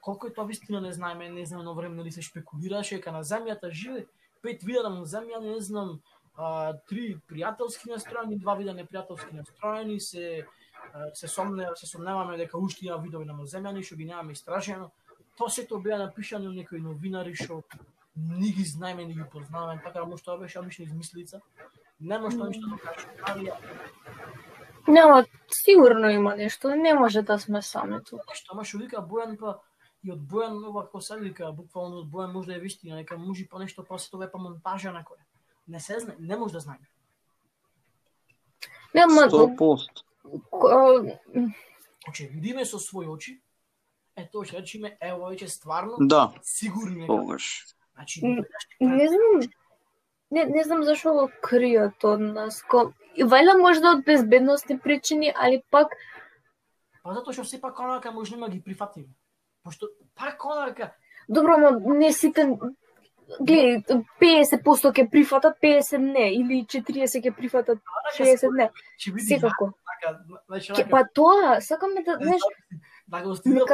Колку 0.00 0.26
е 0.26 0.32
тоа 0.34 0.44
вистина 0.44 0.80
не 0.80 0.92
знаеме, 0.92 1.30
не 1.30 1.46
знам 1.46 1.60
едно 1.60 1.74
време 1.74 1.96
нели 1.96 2.12
се 2.12 2.22
шпекулираше 2.22 2.96
дека 2.96 3.12
на 3.12 3.22
земјата 3.24 3.70
живе 3.70 4.06
пет 4.42 4.62
вида 4.62 4.90
на 4.90 5.06
земја, 5.06 5.38
не 5.40 5.60
знам, 5.60 6.00
а, 6.34 6.74
три 6.90 7.20
пријателски 7.30 7.90
настроени, 7.90 8.38
два 8.38 8.54
вида 8.58 8.74
непријателски 8.74 9.32
настроени, 9.32 10.00
се 10.00 10.46
се 11.14 11.28
сомне 11.28 11.68
се 11.74 11.86
сомневаме 11.86 12.36
дека 12.36 12.58
уште 12.58 12.86
има 12.86 12.96
видови 12.98 13.24
на 13.24 13.34
земјани 13.34 13.84
што 13.86 13.96
ги 13.96 14.04
немаме 14.04 14.32
истражено. 14.32 14.90
Тоа 15.38 15.48
сето 15.48 15.78
беа 15.80 15.98
напишано 15.98 16.50
некои 16.52 16.80
новинари 16.80 17.34
што 17.34 17.62
ни 18.16 18.50
ги 18.50 18.64
знаеме, 18.64 19.04
ни 19.04 19.14
ги 19.14 19.24
познаваме, 19.24 19.80
така 19.82 20.00
да 20.00 20.06
може 20.06 20.22
тоа 20.22 20.38
беше 20.38 20.58
обична 20.58 20.84
измислица. 20.84 21.40
Нема 22.00 22.30
што 22.30 22.44
ништо 22.44 22.68
да 22.68 22.76
кажа. 22.78 23.06
Али 23.22 23.50
Нема, 24.88 25.24
сигурно 25.48 26.10
има 26.10 26.36
нешто, 26.36 26.68
не 26.70 26.94
може 26.94 27.22
да 27.22 27.38
сме 27.38 27.62
сами 27.62 28.04
тука. 28.04 28.24
нешто, 28.28 28.52
ама 28.52 28.64
што 28.64 28.78
вика 28.78 28.96
Бојан 28.98 29.36
па 29.36 29.60
и 30.02 30.10
од 30.10 30.18
Бојан 30.20 30.58
ова 30.64 30.82
како 30.82 31.00
се 31.00 31.16
вика, 31.16 31.52
буквално 31.52 31.98
од 31.98 32.06
Бојан 32.06 32.32
може 32.32 32.46
да 32.46 32.56
е 32.56 32.60
вистина, 32.60 32.96
нека 32.96 33.16
може 33.16 33.46
па 33.46 33.58
нешто 33.58 33.84
па 33.84 33.98
се 33.98 34.10
тоа 34.10 34.24
е 34.24 34.30
па 34.30 34.38
монтажа 34.38 34.90
некоја. 34.90 35.22
Не 35.68 35.80
се 35.80 36.00
знае, 36.00 36.16
не 36.18 36.36
може 36.36 36.52
да 36.52 36.60
знаеме. 36.60 36.86
Нема, 38.94 39.22
100%. 39.22 40.02
ко- 40.50 41.06
Значи, 42.04 42.26
видиме 42.26 42.64
со 42.64 42.78
своји 42.78 43.08
очи, 43.08 43.40
е 44.16 44.26
тоа 44.26 44.44
што 44.44 44.56
речеме, 44.56 44.96
ево 45.00 45.30
веќе 45.30 45.46
стварно 45.46 45.96
Да, 46.00 46.32
сигурни 46.42 47.00
дека. 47.00 47.06
тогаш. 47.08 47.46
Значи, 47.94 48.20
не 48.80 49.08
знам, 49.08 49.40
не, 50.30 50.44
не 50.44 50.64
знам 50.64 50.82
зашо 50.84 51.12
го 51.14 51.28
кријат 51.42 52.04
од 52.04 52.20
нас. 52.20 52.62
Ко... 52.62 52.92
И 53.14 53.24
вајда 53.24 53.58
можда 53.60 53.96
од 53.98 54.04
безбедностни 54.04 54.78
причини, 54.78 55.32
али 55.34 55.62
пак 55.70 55.96
Па 57.02 57.14
затоа 57.14 57.34
што 57.34 57.44
сепак 57.44 57.80
онака 57.82 58.12
може 58.14 58.36
нема 58.36 58.48
ги 58.48 58.60
прифатиме. 58.62 59.10
Пошто 59.64 59.88
пак 60.14 60.44
онака, 60.44 60.92
Добро, 61.28 61.56
но 61.58 61.94
не 61.94 62.12
сите 62.12 62.46
гледај, 63.40 64.02
50% 64.20 64.92
ќе 64.92 65.04
прифатат, 65.10 65.58
50 65.62 66.02
не, 66.02 66.26
или 66.36 66.62
40 66.66 67.22
ќе 67.22 67.32
прифатат, 67.36 67.78
онака 67.78 68.16
60 68.18 68.56
не. 68.58 68.68
ќе 68.98 69.12
биде 69.14 69.38
Секако. 69.38 69.72
така, 69.92 70.18
значи 70.48 70.72
Ке, 70.72 70.86
па 70.90 71.04
тоа, 71.14 71.60
сакаме 71.60 72.02
да, 72.02 72.18
знаеш, 72.20 72.42
да 73.06 73.22
го 73.22 73.36
стигнат. 73.36 73.70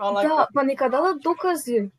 Онака, 0.00 0.28
да, 0.28 0.48
па 0.54 0.62
нека 0.62 0.88
дадат 0.88 1.20
докази, 1.20 1.90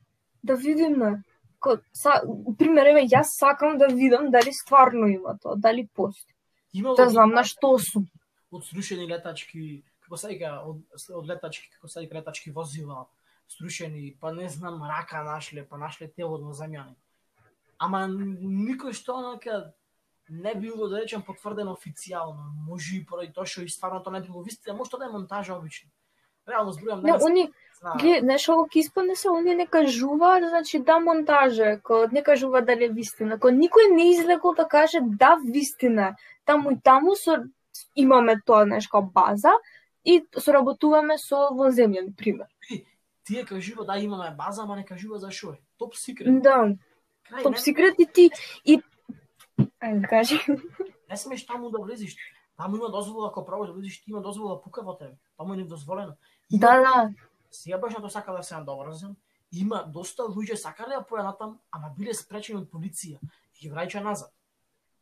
да 0.43 0.55
видиме. 0.55 1.23
Ко, 1.59 1.77
са, 1.93 2.21
пример, 2.57 2.87
еве, 2.93 3.03
јас 3.03 3.35
сакам 3.35 3.77
да 3.77 3.87
видам 3.87 4.31
дали 4.31 4.53
стварно 4.53 5.07
има 5.07 5.37
тоа, 5.37 5.57
дали 5.57 5.87
постои. 5.93 6.35
имало 6.73 6.95
Да 6.95 7.09
знам 7.09 7.35
на 7.35 7.43
што 7.43 7.77
сум. 7.77 8.07
од 8.51 8.65
срушени 8.65 9.05
летачки, 9.05 9.83
како 10.01 10.17
се 10.17 10.31
вика, 10.31 10.61
од, 10.65 10.81
од 11.13 11.27
летачки, 11.27 11.69
како 11.75 11.87
се 11.87 12.01
вика, 12.01 12.17
летачки 12.17 12.51
возила, 12.51 13.05
срушени, 13.49 14.15
па 14.21 14.31
не 14.33 14.49
знам, 14.49 14.81
рака 14.83 15.23
нашле, 15.23 15.65
па 15.65 15.77
нашле 15.77 16.07
тело 16.07 16.37
на 16.37 16.53
земјани. 16.53 16.95
Ама 17.77 18.07
никој 18.07 18.93
што 18.93 19.19
онака 19.19 19.73
не 20.29 20.53
било, 20.55 20.87
да 20.89 21.01
речем, 21.01 21.21
потврдено 21.21 21.73
официјално. 21.73 22.53
Може 22.67 22.97
и 22.97 23.05
поради 23.05 23.33
тоа 23.33 23.45
што 23.45 23.63
и 23.63 23.69
стварно 23.69 24.01
тоа 24.03 24.13
не 24.13 24.21
било 24.21 24.43
вистина, 24.43 24.75
може 24.75 24.91
тоа 24.91 24.99
да 24.99 25.05
е 25.05 25.13
монтажа 25.13 25.55
обично. 25.55 25.89
Реално 26.47 26.71
зборувам, 26.71 27.03
Не, 27.03 27.11
не 27.11 27.23
они, 27.23 27.51
гледај, 27.81 28.21
знаеш, 28.21 28.47
ово 28.49 28.65
ќе 28.67 28.81
испадне 28.83 29.15
се, 29.15 29.29
они 29.29 29.55
не 29.55 29.67
кажуваат, 29.67 30.43
значи 30.49 30.79
да 30.79 30.99
монтажа, 30.99 31.71
е, 31.75 31.79
ко 31.79 32.07
не 32.11 32.23
кажуваат 32.23 32.65
дали 32.65 32.85
е 32.85 32.89
вистина. 32.89 33.39
Ко 33.39 33.47
никој 33.47 33.93
не 33.95 34.11
излегол 34.11 34.53
да 34.53 34.67
каже 34.67 34.99
да 35.01 35.37
вистина. 35.45 36.15
Таму 36.45 36.71
и 36.71 36.79
таму 36.83 37.15
со 37.15 37.43
имаме 37.95 38.41
тоа 38.45 38.65
нешка 38.65 39.01
база 39.01 39.53
и 40.05 40.25
соработуваме 40.37 41.17
со 41.17 41.49
вонземјани, 41.55 42.15
пример. 42.15 42.47
Тие 43.23 43.45
кажува 43.45 43.85
да 43.85 43.97
имаме 43.97 44.35
база, 44.37 44.63
ама 44.63 44.75
не 44.75 44.85
кажува 44.85 45.19
за 45.19 45.31
шо 45.31 45.53
е. 45.53 45.59
Топ 45.77 45.95
секрет. 45.95 46.41
Да, 46.41 46.75
Крај, 47.29 47.43
топ 47.43 47.53
не, 47.53 47.59
секрет 47.59 47.95
и 47.99 48.05
ти 48.05 48.29
и 48.65 48.81
Ајде 49.79 50.09
кажи. 50.09 50.39
не 51.09 51.17
смеш 51.17 51.45
таму 51.45 51.69
да 51.69 51.79
влезиш. 51.79 52.15
Таму 52.57 52.75
има 52.77 52.89
дозвола 52.89 53.27
ако 53.27 53.45
пробаш 53.45 53.67
да 53.67 53.73
влезиш, 53.73 54.01
ти 54.01 54.11
има 54.11 54.21
дозвола 54.21 54.55
да 54.55 54.61
пука 54.61 54.81
во 54.81 54.97
тебе. 54.97 55.15
Таму 55.37 55.53
е 55.53 55.57
недозволено. 55.57 56.13
Има 56.49 56.59
Да, 56.59 56.79
да. 56.79 57.09
Сега 57.51 57.77
баш 57.77 57.93
на 57.93 57.99
да 57.99 58.07
тоа 58.07 58.11
сакал 58.11 58.37
да 58.37 58.43
се 58.43 58.55
надобразам. 58.55 59.15
Има 59.51 59.83
доста 59.83 60.23
луѓе 60.23 60.55
сакале 60.55 60.95
да 60.95 61.05
појадат 61.05 61.37
там, 61.37 61.59
ама 61.71 61.89
биле 61.97 62.13
спречени 62.13 62.61
од 62.61 62.69
полиција 62.69 63.17
и 63.17 63.59
ги 63.61 63.69
враќа 63.71 64.03
назад. 64.03 64.31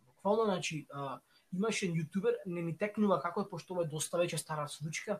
Буквално, 0.08 0.46
значи, 0.46 0.86
а, 0.92 1.20
имаше 1.54 1.92
јутубер, 1.92 2.38
не 2.46 2.62
ми 2.62 2.78
текнува 2.78 3.20
како 3.22 3.42
е, 3.42 3.50
пошто 3.50 3.74
ова 3.74 3.84
е 3.84 3.92
доста 3.92 4.18
веќе 4.18 4.38
стара 4.38 4.68
случка. 4.68 5.20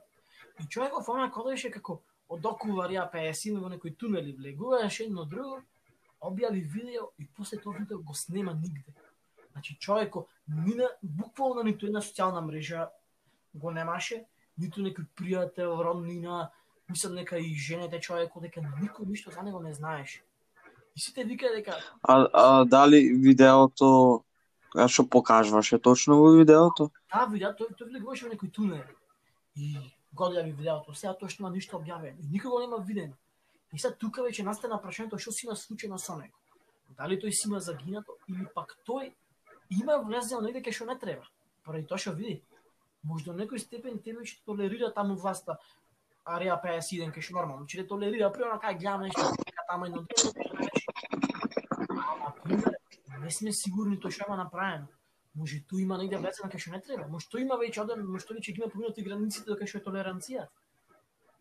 И 0.60 0.68
човеков 0.68 1.10
она 1.10 1.32
кодеше 1.32 1.72
како 1.72 2.02
од 2.30 2.46
околу 2.46 2.82
Арија 2.84 3.10
50 3.12 3.60
во 3.60 3.70
некој 3.72 3.98
тунели 4.00 4.34
влегуваше 4.36 5.04
едно 5.08 5.26
друго, 5.26 5.62
објави 6.22 6.64
видео 6.64 7.12
и 7.20 7.28
после 7.28 7.60
тоа 7.62 7.78
видео 7.78 8.00
го 8.00 8.14
снема 8.14 8.54
нигде. 8.54 8.94
Значи 9.52 9.78
човеко 9.80 10.28
мина 10.48 10.90
буквално 11.02 11.64
ниту 11.64 11.88
една 11.88 12.02
социјална 12.02 12.42
мрежа 12.46 12.90
го 13.54 13.72
немаше, 13.72 14.26
ниту 14.58 14.82
некој 14.82 15.08
пријател, 15.18 15.78
роднина, 15.84 16.52
мислам 16.90 17.16
нека 17.16 17.38
и 17.38 17.56
женете 17.56 18.00
човеко 18.00 18.40
дека 18.40 18.62
никој 18.62 19.08
ништо 19.08 19.32
за 19.32 19.44
него 19.44 19.60
не 19.60 19.74
знаеше. 19.74 20.22
И 20.96 21.00
сите 21.00 21.24
вика 21.24 21.52
дека 21.56 21.78
А, 22.02 22.28
а 22.34 22.66
дали 22.66 23.14
видеото 23.14 24.24
а 24.76 24.88
што 24.88 25.08
покажуваше 25.08 25.80
точно 25.80 26.18
во 26.22 26.32
видеото? 26.32 26.92
Да, 27.14 27.26
видео, 27.26 27.52
тој, 27.52 27.76
тој 27.78 27.90
влегуваше 27.92 28.28
во 28.28 28.34
некој 28.34 28.52
тунел. 28.52 28.84
И 29.56 29.76
го 30.14 30.30
одјави 30.30 30.54
видеото, 30.54 30.94
сега 30.94 31.14
тоа 31.14 31.30
што 31.30 31.44
нема 31.44 31.56
ништо 31.56 31.78
објавено. 31.78 32.20
И 32.20 32.28
никого 32.32 32.60
нема 32.60 32.78
видено. 32.78 33.14
И 33.74 33.80
сега 33.80 33.96
тука 33.96 34.22
веќе 34.22 34.44
настана 34.44 34.80
прашањето 34.82 35.20
што 35.20 35.32
си 35.32 35.48
има 35.48 35.56
случајно 35.56 35.98
со 35.98 36.18
него. 36.18 36.36
Дали 36.98 37.18
тој 37.20 37.32
си 37.32 37.48
има 37.48 37.60
загинато 37.60 38.18
или 38.28 38.46
пак 38.56 38.78
тој 38.88 39.12
има 39.70 39.98
влезено 40.04 40.42
негде 40.42 40.62
кај 40.62 40.76
што 40.76 40.86
не 40.86 40.96
треба. 41.00 41.28
Поради 41.64 41.88
тоа 41.88 41.98
што 41.98 42.14
види, 42.16 42.42
може 43.04 43.26
до 43.26 43.34
некој 43.34 43.60
степен 43.60 44.00
тебе 44.00 44.24
ќе 44.24 44.40
толерира 44.46 44.92
таму 44.94 45.16
власта 45.16 45.58
Арија 46.28 46.58
51 46.64 47.14
кај 47.16 47.24
што 47.24 47.38
нормално, 47.38 47.64
значи, 47.64 47.80
ќе 47.80 47.88
толерира 47.88 48.28
да 48.28 48.34
примерно 48.36 48.60
кај 48.60 48.80
гледам 48.82 49.06
нешто 49.08 49.22
дека 49.48 49.64
тама 49.70 49.88
едно 49.88 50.04
А 53.14 53.20
не 53.20 53.32
сме 53.32 53.54
сигурни 53.54 54.00
тоа 54.00 54.12
што 54.12 54.28
има 54.28 54.38
направено. 54.38 54.88
Може 55.36 55.62
тој 55.70 55.86
има 55.86 55.98
негде 55.98 56.18
влезено 56.20 56.50
кај 56.52 56.60
што 56.64 56.74
не 56.76 56.82
треба. 56.82 57.08
Може 57.08 57.30
тој 57.32 57.46
има 57.46 57.56
веќе 57.62 57.84
оден, 57.84 58.04
може 58.06 58.28
тој 58.28 58.40
веќе 58.40 58.56
ги 58.56 58.62
има 58.64 58.72
поминати 58.74 59.06
границите 59.06 59.48
до 59.48 59.56
кај 59.60 59.72
што 59.72 59.80
е 59.80 59.86
толеранција. 59.88 60.48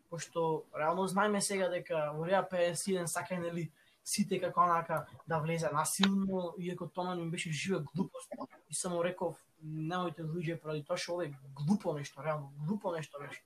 Пошто 0.09 0.63
реално 0.77 1.07
знаеме 1.07 1.41
сега 1.41 1.67
дека 1.67 2.13
во 2.15 2.23
Реа 2.29 2.45
51 2.47 3.11
сака 3.11 3.39
нели 3.39 3.67
сите 4.07 4.39
како 4.39 4.63
онака 4.63 5.01
да 5.27 5.41
влезе 5.43 5.69
насилно, 5.73 6.53
иако 6.57 6.87
тоа 6.87 7.15
ми 7.15 7.29
беше 7.29 7.51
жива 7.51 7.83
глупост. 7.91 8.31
И 8.69 8.75
само 8.75 9.03
реков, 9.03 9.35
немојте 9.63 10.23
да 10.23 10.31
луѓе 10.31 10.61
поради 10.61 10.85
тоа 10.87 10.97
што 10.97 11.19
ова 11.19 11.27
глупо 11.59 11.93
нешто, 11.99 12.23
реално 12.23 12.53
глупо 12.63 12.95
нешто 12.95 13.19
беше. 13.19 13.43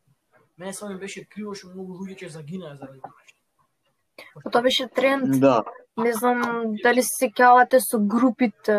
Мене 0.62 0.74
само 0.74 0.94
ми 0.94 1.00
беше 1.00 1.24
криво 1.26 1.56
што 1.58 1.72
многу 1.74 1.96
луѓе 1.98 2.16
ќе 2.22 2.28
загинаа 2.38 2.76
заради 2.78 3.00
тоа 3.02 3.18
нешто. 3.18 4.50
Тоа 4.52 4.62
беше 4.62 4.86
тренд. 4.88 5.40
Да, 5.42 5.64
Не 5.98 6.14
знам 6.14 6.76
дали 6.84 7.02
се 7.02 7.16
сеќавате 7.26 7.80
со 7.82 7.98
групите 7.98 8.76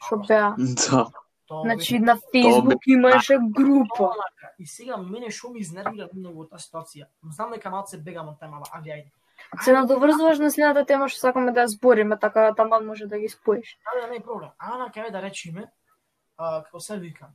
што 0.00 0.16
беа. 0.28 0.54
да. 0.56 1.04
Значи 1.64 1.98
на 1.98 2.16
Facebook 2.32 2.88
имаше 2.88 3.36
група. 3.58 4.08
онака. 4.16 4.54
И 4.58 4.66
сега 4.66 4.96
мене 4.96 5.30
што 5.30 5.52
ми 5.52 5.60
изнервира 5.60 6.08
многу 6.14 6.40
во 6.40 6.48
таа 6.48 6.58
ситуација. 6.58 7.06
Знам 7.36 7.52
дека 7.52 7.70
малце 7.70 8.00
бегам 8.00 8.32
од 8.32 8.40
темава, 8.40 8.64
али 8.72 8.96
ајде. 8.96 9.12
Се 9.60 9.76
надоврзуваш 9.76 10.38
на 10.38 10.50
следната 10.50 10.86
тема 10.88 11.12
што 11.12 11.20
сакаме 11.20 11.52
да 11.52 11.68
ја 11.68 11.76
збориме, 11.76 12.16
така 12.18 12.54
таман 12.56 12.86
може 12.86 13.06
да 13.06 13.18
ги 13.18 13.28
споиш. 13.28 13.76
Да, 13.84 14.00
да, 14.00 14.08
не 14.08 14.16
е 14.16 14.20
проблем. 14.24 14.56
А 14.58 14.78
на 14.78 14.88
кај 14.88 15.12
да 15.12 15.20
речеме, 15.22 15.68
а, 16.38 16.64
како 16.64 16.80
се 16.80 16.96
вика. 16.98 17.28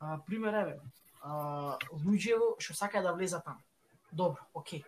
А, 0.00 0.18
пример 0.26 0.54
еве, 0.54 0.80
а, 1.22 1.78
луѓе 1.92 2.38
што 2.58 2.74
сакаат 2.74 3.04
да 3.04 3.12
влезат 3.12 3.44
таму. 3.44 3.60
Добро, 4.12 4.46
окей. 4.54 4.84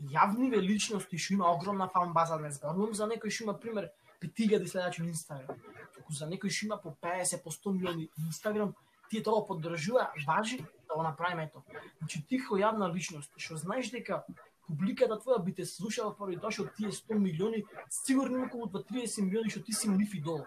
Јавниве 0.00 0.60
личности 0.60 1.18
што 1.18 1.34
има 1.34 1.50
огромна 1.52 1.88
фан 1.88 2.12
база, 2.12 2.38
не 2.38 2.50
зборувам 2.50 2.94
за 2.94 3.06
некој 3.06 3.30
што 3.30 3.44
има 3.44 3.54
пример 3.54 3.90
5000 4.22 4.66
следачи 4.66 5.02
на 5.02 5.08
Инстаграм. 5.08 5.58
Туку 5.94 6.12
за 6.12 6.26
некој 6.26 6.50
што 6.50 6.66
има 6.66 6.76
по 6.76 6.96
50, 7.02 7.42
по 7.42 7.50
100 7.50 7.72
милиони 7.72 8.08
на 8.18 8.26
Инстаграм, 8.26 8.74
тие 9.10 9.22
тоа 9.22 9.46
поддржува, 9.46 10.10
важи 10.26 10.58
да 10.88 10.94
го 10.94 11.02
направиме 11.02 11.50
тоа. 11.52 11.62
Значи 11.98 12.24
ти 12.26 12.38
како 12.38 12.56
јавна 12.56 12.88
личност, 12.94 13.30
што 13.36 13.56
знаеш 13.56 13.90
дека 13.92 14.24
публиката 14.66 15.18
твоја 15.20 15.42
би 15.44 15.54
те 15.54 15.66
слушала 15.66 16.14
поради 16.16 16.40
тоа 16.40 16.50
што 16.50 16.70
тие 16.76 16.88
100 16.88 17.18
милиони, 17.18 17.64
сигурно 17.90 18.38
има 18.38 18.46
околу 18.46 18.66
30 18.66 19.22
милиони 19.22 19.50
што 19.50 19.62
ти 19.62 19.72
си 19.72 19.90
нив 19.90 20.14
идол. 20.14 20.46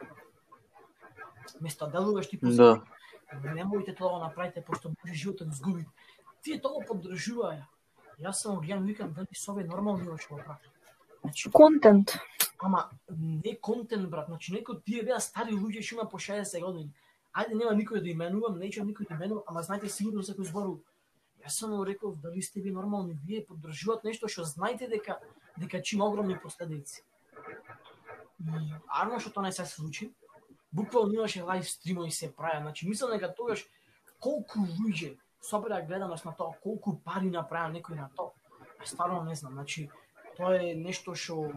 Место 1.62 1.86
да 1.86 1.92
делуваш 1.92 2.30
ти 2.30 2.40
по 2.40 2.48
Да. 2.48 2.82
Немојте 3.34 3.96
тоа 3.96 4.20
да 4.20 4.26
направите, 4.28 4.62
пошто 4.62 4.90
може 4.90 5.14
животот 5.14 5.50
да 5.50 5.54
изгубите. 5.54 5.90
Тие 6.44 6.60
тоа 6.62 6.84
поддржуваја. 6.86 7.66
Јас 8.20 8.44
само 8.44 8.62
гледам 8.62 8.86
и 8.86 8.94
викам 8.94 9.14
дали 9.14 9.36
со 9.36 9.52
овие 9.52 9.66
нормални 9.66 10.08
ова 10.08 10.18
што 10.18 10.36
го 10.36 10.44
прават. 10.44 10.62
Значи, 11.22 11.52
Контент. 11.52 12.18
ама 12.60 12.90
не 13.10 13.56
контент 13.56 14.10
брат, 14.10 14.28
значи 14.28 14.54
некои 14.54 14.82
тие 14.86 15.04
беа 15.04 15.20
стари 15.20 15.54
луѓе 15.54 15.82
што 15.82 15.96
има 15.96 16.10
по 16.10 16.18
60 16.18 16.62
години. 16.62 16.94
Ајде 17.36 17.56
нема 17.56 17.74
никој 17.76 18.02
да 18.02 18.10
именувам, 18.10 18.60
неќам 18.60 18.88
никој 18.88 19.10
да 19.10 19.16
именувам, 19.16 19.44
ама 19.48 19.64
знаете 19.64 19.90
сигурно 19.90 20.22
за 20.22 20.34
кој 20.34 20.48
збору. 20.48 20.80
Јас 21.44 21.60
само 21.60 21.84
реков 21.86 22.16
дали 22.22 22.42
сте 22.42 22.62
ви 22.62 22.72
нормални, 22.72 23.18
вие 23.26 23.46
поддржуват 23.46 24.04
нешто 24.04 24.28
што 24.28 24.44
знаете 24.44 24.88
дека 24.88 25.20
дека 25.58 25.82
има 25.94 26.06
огромни 26.06 26.40
последици. 26.40 27.04
И 28.40 28.74
арно 28.88 29.20
што 29.20 29.32
тоа 29.32 29.44
не 29.44 29.52
се 29.52 29.66
случи, 29.66 30.14
буквално 30.76 31.14
имаше 31.14 31.42
лайв 31.42 31.70
стримови 31.70 32.12
се 32.12 32.36
правеа. 32.36 32.62
Значи 32.62 32.88
мислам 32.88 33.12
дека 33.12 33.34
тогаш 33.36 33.66
колку 34.20 34.60
луѓе 34.60 35.18
собира 35.42 35.82
гледаност 35.82 36.26
на 36.26 36.36
тоа, 36.36 36.58
колку 36.64 36.98
пари 37.06 37.30
направа 37.32 37.72
некој 37.72 37.96
на 37.96 38.10
тоа. 38.16 38.34
А 38.80 38.86
стварно 38.86 39.24
не 39.24 39.36
знам, 39.36 39.54
значи 39.54 39.90
тоа 40.38 40.60
е 40.60 40.76
нешто 40.76 41.16
што 41.16 41.52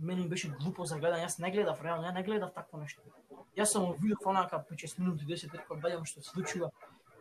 мене 0.00 0.28
беше 0.28 0.48
глупо 0.48 0.86
за 0.86 1.00
гледање. 1.00 1.26
Јас 1.26 1.40
не 1.42 1.50
гледав 1.50 1.82
реално, 1.82 2.06
ја 2.06 2.14
не 2.14 2.22
гледав 2.22 2.54
такво 2.54 2.78
нешто. 2.78 3.02
Јас 3.56 3.74
само 3.74 3.92
видов 3.98 4.26
онака 4.26 4.64
5-6 4.70 4.98
минути, 5.00 5.26
10 5.26 5.52
реков, 5.58 5.80
гледам 5.80 6.04
што 6.04 6.22
се 6.22 6.30
случува. 6.30 6.70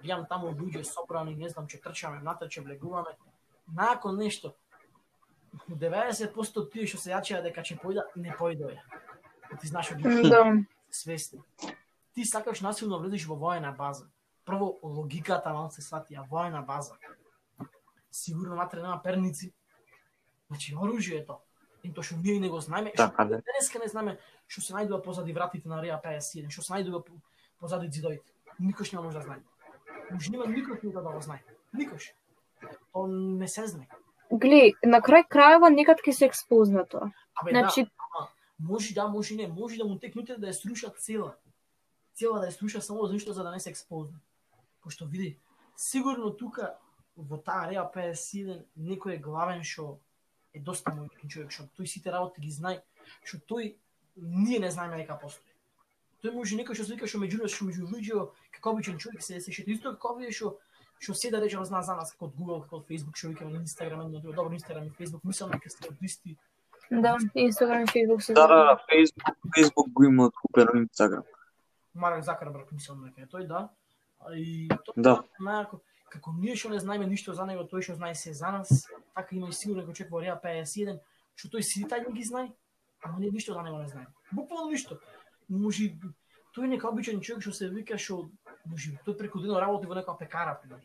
Гледам 0.03 0.25
таму 0.29 0.53
луѓе 0.53 0.83
собрани, 0.83 1.35
не 1.35 1.49
знам, 1.49 1.67
че 1.67 1.81
трчаме, 1.81 2.21
натрче, 2.21 2.61
влегуваме. 2.61 3.17
Након 3.67 4.17
нешто, 4.17 4.53
90% 5.69 6.71
тие 6.71 6.87
што 6.87 6.97
се 7.01 7.11
јачеа 7.11 7.41
дека 7.43 7.65
ќе 7.65 7.79
појда, 7.81 8.05
не 8.15 8.31
појдоја. 8.37 8.79
Ти 9.61 9.67
знаеш 9.67 9.91
од 9.91 10.29
Да 10.29 10.43
свесни. 10.91 11.39
Ти 12.13 12.25
сакаш 12.25 12.61
насилно 12.61 12.99
влезеш 12.99 13.25
во 13.25 13.35
војна 13.35 13.75
база. 13.75 14.07
Прво, 14.45 14.79
логиката 14.83 15.53
малку 15.53 15.73
се 15.73 15.81
сватија, 15.81 16.27
војна 16.27 16.65
база. 16.65 16.95
Сигурно 18.11 18.55
натре 18.55 18.81
нема 18.81 19.01
перници. 19.03 19.53
Значи, 20.47 20.75
оружје 20.75 21.21
е 21.21 21.25
тоа. 21.25 21.39
И 21.83 21.93
тоа 21.93 22.03
што 22.03 22.17
ние 22.17 22.33
и 22.33 22.39
не 22.39 22.49
го 22.49 22.59
знаеме, 22.59 22.91
што 22.91 23.07
Така, 23.07 23.25
да. 23.25 23.41
денеска 23.41 23.79
не 23.79 23.87
знаеме 23.87 24.17
што 24.47 24.61
се 24.61 24.73
најдува 24.73 25.03
позади 25.03 25.33
вратите 25.33 25.69
на 25.69 25.77
Реа 25.81 26.01
51, 26.01 26.49
што 26.49 26.61
се 26.61 26.73
најдува 26.73 27.03
по- 27.05 27.21
позади 27.59 27.87
зидовите. 27.87 28.33
Никош 28.59 28.91
не 28.91 28.99
може 28.99 29.17
да 29.17 29.23
знае. 29.23 29.39
Може 30.11 30.31
нема 30.31 30.45
никој 30.45 30.81
кој 30.81 30.91
да 30.93 31.01
го 31.01 31.21
знае. 31.21 31.43
Никош. 31.73 32.13
Тоа 32.91 33.07
не 33.07 33.47
се 33.47 33.67
знае. 33.67 33.87
Глеј, 34.31 34.73
на 34.83 34.99
крај 34.99 35.23
крајава 35.29 35.69
некад 35.69 36.01
ќе 36.01 36.11
се 36.11 36.25
експозна 36.25 36.85
тоа. 36.85 37.11
Абе, 37.35 37.51
Значи, 37.51 37.83
да, 37.83 37.89
ама, 38.09 38.27
може 38.59 38.93
да, 38.93 39.07
може 39.07 39.35
не, 39.35 39.47
може 39.47 39.77
да 39.77 39.85
му 39.85 39.99
текнуте 39.99 40.35
да 40.37 40.47
ја 40.47 40.53
сруша 40.53 40.89
цела. 40.99 41.35
Цела 42.13 42.39
да 42.39 42.51
ја 42.51 42.57
сруша 42.57 42.81
само 42.81 43.07
зашто 43.07 43.33
за 43.33 43.43
да 43.43 43.51
не 43.51 43.59
се 43.59 43.69
експозна. 43.69 44.19
Пошто 44.81 45.07
види, 45.07 45.37
сигурно 45.77 46.31
тука 46.35 46.75
во 47.15 47.37
таа 47.37 47.69
Реа 47.71 47.87
51 47.87 48.65
некој 48.77 49.15
е 49.15 49.23
главен 49.23 49.63
што 49.63 49.99
е 50.53 50.59
доста 50.59 50.91
мојен 50.91 51.27
човек, 51.27 51.51
што 51.51 51.67
тој 51.77 51.87
сите 51.87 52.11
работи 52.11 52.41
ги 52.41 52.51
знае, 52.51 52.83
што 53.23 53.39
тој 53.39 53.75
ние 54.15 54.59
не 54.59 54.71
знаеме 54.71 54.97
дека 54.97 55.19
постои. 55.19 55.55
Тој 56.23 56.35
може 56.35 56.59
некој 56.59 56.75
што 56.75 56.83
се 56.83 56.95
вика 56.95 57.07
што 57.07 57.23
меѓу 57.23 57.43
нас, 57.43 57.55
што 57.55 57.67
меѓу 57.67 57.87
луѓе 57.91 58.27
како 58.51 58.75
обичен 58.75 58.99
човек 58.99 59.23
се 59.23 59.39
се 59.39 59.51
шета 59.51 59.71
исто 59.71 59.95
како 59.95 60.19
што 60.31 60.57
што 60.99 61.13
се 61.15 61.31
да 61.31 61.39
речеме 61.39 61.63
знае 61.63 61.83
за 61.83 61.95
нас 61.95 62.11
како 62.11 62.27
од 62.27 62.35
Google, 62.35 62.61
како 62.63 62.83
од 62.83 62.87
Facebook, 62.87 63.15
што 63.15 63.31
викаме 63.31 63.53
на 63.55 63.63
Instagram, 63.63 64.11
на 64.11 64.19
друго, 64.19 64.35
добро 64.35 64.51
Instagram 64.51 64.87
и 64.87 64.95
Facebook, 64.99 65.23
мислам 65.23 65.51
дека 65.51 65.69
се 65.69 65.87
од 65.87 66.01
исти 66.03 66.35
Да, 66.91 67.17
Инстаграм 67.35 67.83
и 67.83 67.87
Фейсбук 67.87 68.23
се 68.23 68.33
Да, 68.33 68.47
да, 68.47 68.55
да, 68.55 68.79
Facebook, 68.89 69.35
Facebook 69.57 69.93
го 69.93 70.03
има 70.03 70.25
откупено 70.25 70.85
Instagram. 70.85 71.23
Марк 71.95 72.23
Закарберг 72.23 72.71
мислам 72.71 73.03
дека 73.03 73.21
е 73.21 73.25
тој, 73.25 73.47
да. 73.47 73.69
И 74.33 74.67
тоа 74.67 74.93
Да. 74.97 75.23
најако 75.39 75.79
како 76.09 76.33
ние 76.33 76.55
што 76.55 76.69
не 76.69 76.79
знаеме 76.79 77.05
ништо 77.07 77.33
за 77.33 77.45
него, 77.45 77.63
тој 77.63 77.81
што 77.81 77.95
знае 77.95 78.15
се 78.15 78.33
за 78.33 78.51
нас, 78.51 78.87
така 79.15 79.35
има 79.35 79.49
и 79.49 79.53
сигурно 79.53 79.83
некој 79.83 79.93
човек 79.93 80.11
во 80.11 80.21
Реа 80.21 80.39
51, 80.43 80.99
што 81.35 81.57
тој 81.57 81.61
си 81.61 81.85
тај 81.85 82.11
ги 82.11 82.23
знае, 82.23 82.51
ама 83.03 83.19
ние 83.19 83.31
ништо 83.31 83.53
за 83.53 83.61
него 83.61 83.77
не 83.77 83.87
знаеме. 83.87 84.09
Буквално 84.31 84.71
ништо. 84.71 84.97
Може 85.49 85.93
тој 86.55 86.65
е 86.65 86.67
нека 86.67 86.89
обичен 86.89 87.21
човек 87.21 87.41
што 87.41 87.53
се 87.53 87.69
вика 87.69 87.97
што 87.97 88.29
може 88.65 88.97
тој 89.05 89.17
преку 89.17 89.39
ден 89.39 89.55
работи 89.55 89.87
во 89.87 89.93
некоја 89.93 90.17
пекара, 90.17 90.59
пример. 90.61 90.81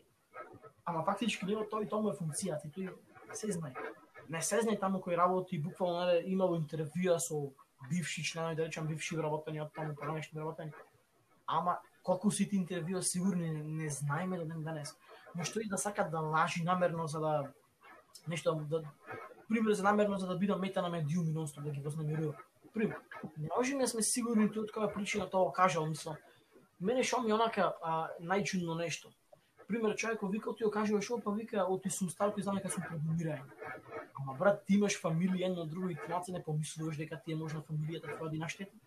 Ама 0.85 1.03
фактички 1.03 1.45
нема 1.45 1.65
тој 1.65 1.89
тоа 1.89 2.01
му 2.01 2.13
е 2.13 2.17
функцијата 2.17 2.65
и 2.65 2.71
тој 2.71 2.93
се 3.33 3.51
знае. 3.51 3.73
Не 4.29 4.41
се 4.41 4.61
знае 4.61 4.79
таму 4.81 4.99
кој 4.99 5.17
работи, 5.17 5.61
буквално 5.61 6.05
не 6.11 6.21
имало 6.33 6.57
интервјуа 6.57 7.19
со 7.19 7.51
бивши 7.89 8.23
членови, 8.23 8.55
да 8.55 8.65
речам 8.65 8.87
бивши 8.87 9.17
вработени 9.17 9.61
од 9.61 9.73
таму 9.73 9.95
поранешни 9.95 10.39
вработени. 10.39 10.73
Ама 11.45 11.77
колку 12.03 12.31
си 12.31 12.49
ти 12.49 12.57
интервјуа 12.57 13.01
сигурно 13.01 13.41
не, 13.41 13.63
не 13.83 13.89
знаеме 13.89 14.37
до 14.37 14.45
ден 14.45 14.63
денес. 14.63 14.95
Нешто 15.35 15.59
и 15.59 15.69
да 15.69 15.77
сакат 15.77 16.11
да 16.11 16.19
лажи 16.19 16.63
намерно 16.63 17.07
за 17.07 17.19
да 17.19 17.51
нешто 18.27 18.55
да 18.55 18.83
пример 19.49 19.73
за 19.73 19.83
намерно 19.83 20.17
за 20.17 20.27
да 20.27 20.37
бидам 20.37 20.61
мета 20.61 20.81
на 20.81 20.89
медиуми 20.89 21.33
нонстоп 21.33 21.63
да 21.63 21.71
ги 21.71 21.81
вознамирува. 21.81 22.33
Пример. 22.73 22.97
Не 23.37 23.49
можеме 23.57 23.83
да 23.83 23.87
сме 23.87 24.01
сигурни 24.03 24.49
тој 24.49 24.65
од 24.65 24.71
која 24.75 24.93
причина 24.93 25.29
тоа 25.29 25.53
кажал, 25.53 25.85
мислам. 25.85 26.17
Мене 26.79 27.03
шо 27.03 27.21
ми 27.21 27.33
онака 27.33 27.73
а, 27.81 28.09
најчудно 28.19 28.75
нешто. 28.75 29.09
Пример, 29.67 29.95
човекот 29.95 30.31
вика, 30.31 30.55
ти 30.55 30.63
го 30.63 30.71
кажува 30.71 31.01
шо, 31.01 31.19
па 31.23 31.31
вика, 31.31 31.65
оти 31.69 31.89
сум 31.89 32.09
стар, 32.09 32.29
кој 32.33 32.43
знам 32.43 32.59
дека 32.61 32.69
сум 32.69 32.83
програмираен. 32.85 33.49
Ама 34.13 34.35
брат, 34.37 34.65
ти 34.65 34.77
имаш 34.77 34.99
фамилија 35.01 35.49
едно 35.49 35.65
друго 35.65 35.89
и 35.89 35.97
ти 36.25 36.31
не 36.31 36.43
помислуваш 36.43 36.95
па 36.95 37.03
да 37.03 37.03
дека 37.03 37.21
ти 37.25 37.33
е 37.33 37.35
можна 37.35 37.61
фамилијата 37.61 38.13
твоја 38.13 38.29
да 38.31 38.37
наштети. 38.37 38.77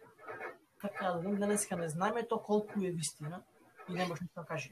Така, 0.80 1.12
да 1.12 1.36
денеска 1.36 1.76
не 1.76 1.88
знаеме 1.88 2.26
то 2.28 2.38
колку 2.38 2.80
е 2.84 2.90
вистина 2.90 3.42
и 3.88 3.92
не 3.92 4.06
може 4.06 4.22
да 4.36 4.44
каже. 4.44 4.70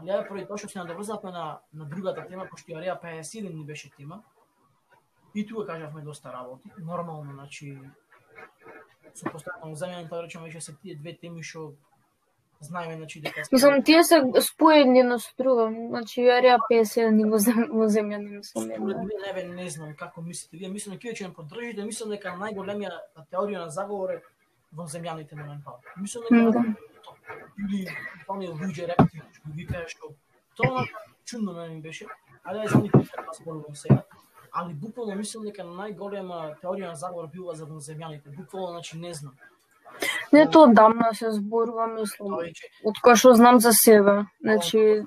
Али 0.00 0.10
ја 0.10 0.28
први 0.28 0.46
тоа 0.46 0.56
што 0.56 0.68
се 0.68 0.78
надоврзавме 0.78 1.32
на, 1.32 1.60
на 1.72 1.84
другата 1.84 2.26
тема, 2.28 2.46
пошто 2.46 2.72
ја 2.72 2.80
Реа 2.80 2.96
51 3.02 3.52
ни 3.54 3.64
беше 3.64 3.90
тема, 3.90 4.22
и 5.34 5.46
тука 5.46 5.66
кажавме 5.66 6.02
доста 6.02 6.32
работи, 6.32 6.70
нормално, 6.78 7.32
значи, 7.32 7.76
со 9.14 9.26
постојано 9.28 9.76
земјање, 9.76 10.08
тоа 10.08 10.22
да 10.22 10.26
речеме, 10.26 10.48
веќе 10.48 10.60
се 10.64 10.74
тие 10.82 10.96
две 10.96 11.14
теми 11.18 11.42
што 11.42 11.72
знаеме, 12.60 12.96
значи, 12.96 13.20
дека... 13.20 13.42
Мислам, 13.52 13.82
тие 13.82 14.04
се 14.04 14.22
споени 14.40 15.00
едно 15.00 15.18
со 15.18 15.32
друго. 15.38 15.70
Значи, 15.88 16.28
Ареа 16.28 16.58
51 16.70 17.20
и 17.20 17.24
во 17.24 17.38
во 17.78 17.86
земја 17.88 18.18
не 18.18 18.36
мислам. 18.36 18.64
Според 18.64 18.80
мене, 18.80 19.04
не, 19.26 19.32
бе, 19.32 19.44
не 19.48 19.70
знам 19.70 19.94
како 19.96 20.22
мислите. 20.22 20.56
Вие 20.56 20.68
мислам 20.68 20.96
дека 20.96 21.14
ќе 21.16 21.28
ме 21.28 21.34
поддржите, 21.34 21.84
мислам 21.84 22.10
дека 22.10 22.36
најголемија 22.36 22.92
теорија 23.32 23.64
на 23.64 23.70
заговор 23.70 24.10
е 24.10 24.20
во 24.72 24.84
земјаните 24.84 25.34
моментално. 25.34 25.80
Мислам 25.96 26.24
дека 26.28 26.64
или 27.58 27.86
оние 28.28 28.50
луѓе 28.50 28.88
репти 28.90 29.22
што 29.32 29.50
ги 29.50 29.62
викаа 29.62 29.88
што 29.88 30.12
тоа 30.56 30.84
чудно 31.24 31.52
мене 31.52 31.74
ми 31.74 31.80
беше. 31.80 32.06
Да 32.44 32.66
за 32.68 32.78
нив 32.78 32.92
да 32.92 33.34
спорувам 33.34 33.76
сега. 33.76 34.02
Али 34.52 34.74
буквално 34.74 35.16
мислам 35.16 35.44
дека 35.44 35.62
најголема 35.62 36.60
теорија 36.62 36.92
на 36.92 36.94
заговор 36.94 37.28
била 37.28 37.54
за 37.54 37.66
земјаните. 37.66 38.34
Буквално 38.36 38.70
значи 38.76 38.98
не 38.98 39.14
знам. 39.14 39.36
Не 40.32 40.46
тоа 40.46 40.64
одамна 40.64 41.14
се 41.14 41.30
зборува, 41.30 41.86
мислам. 41.88 42.38
Која 43.02 43.16
што 43.16 43.34
знам 43.34 43.58
за 43.60 43.72
себе. 43.72 44.26
Значи, 44.40 45.02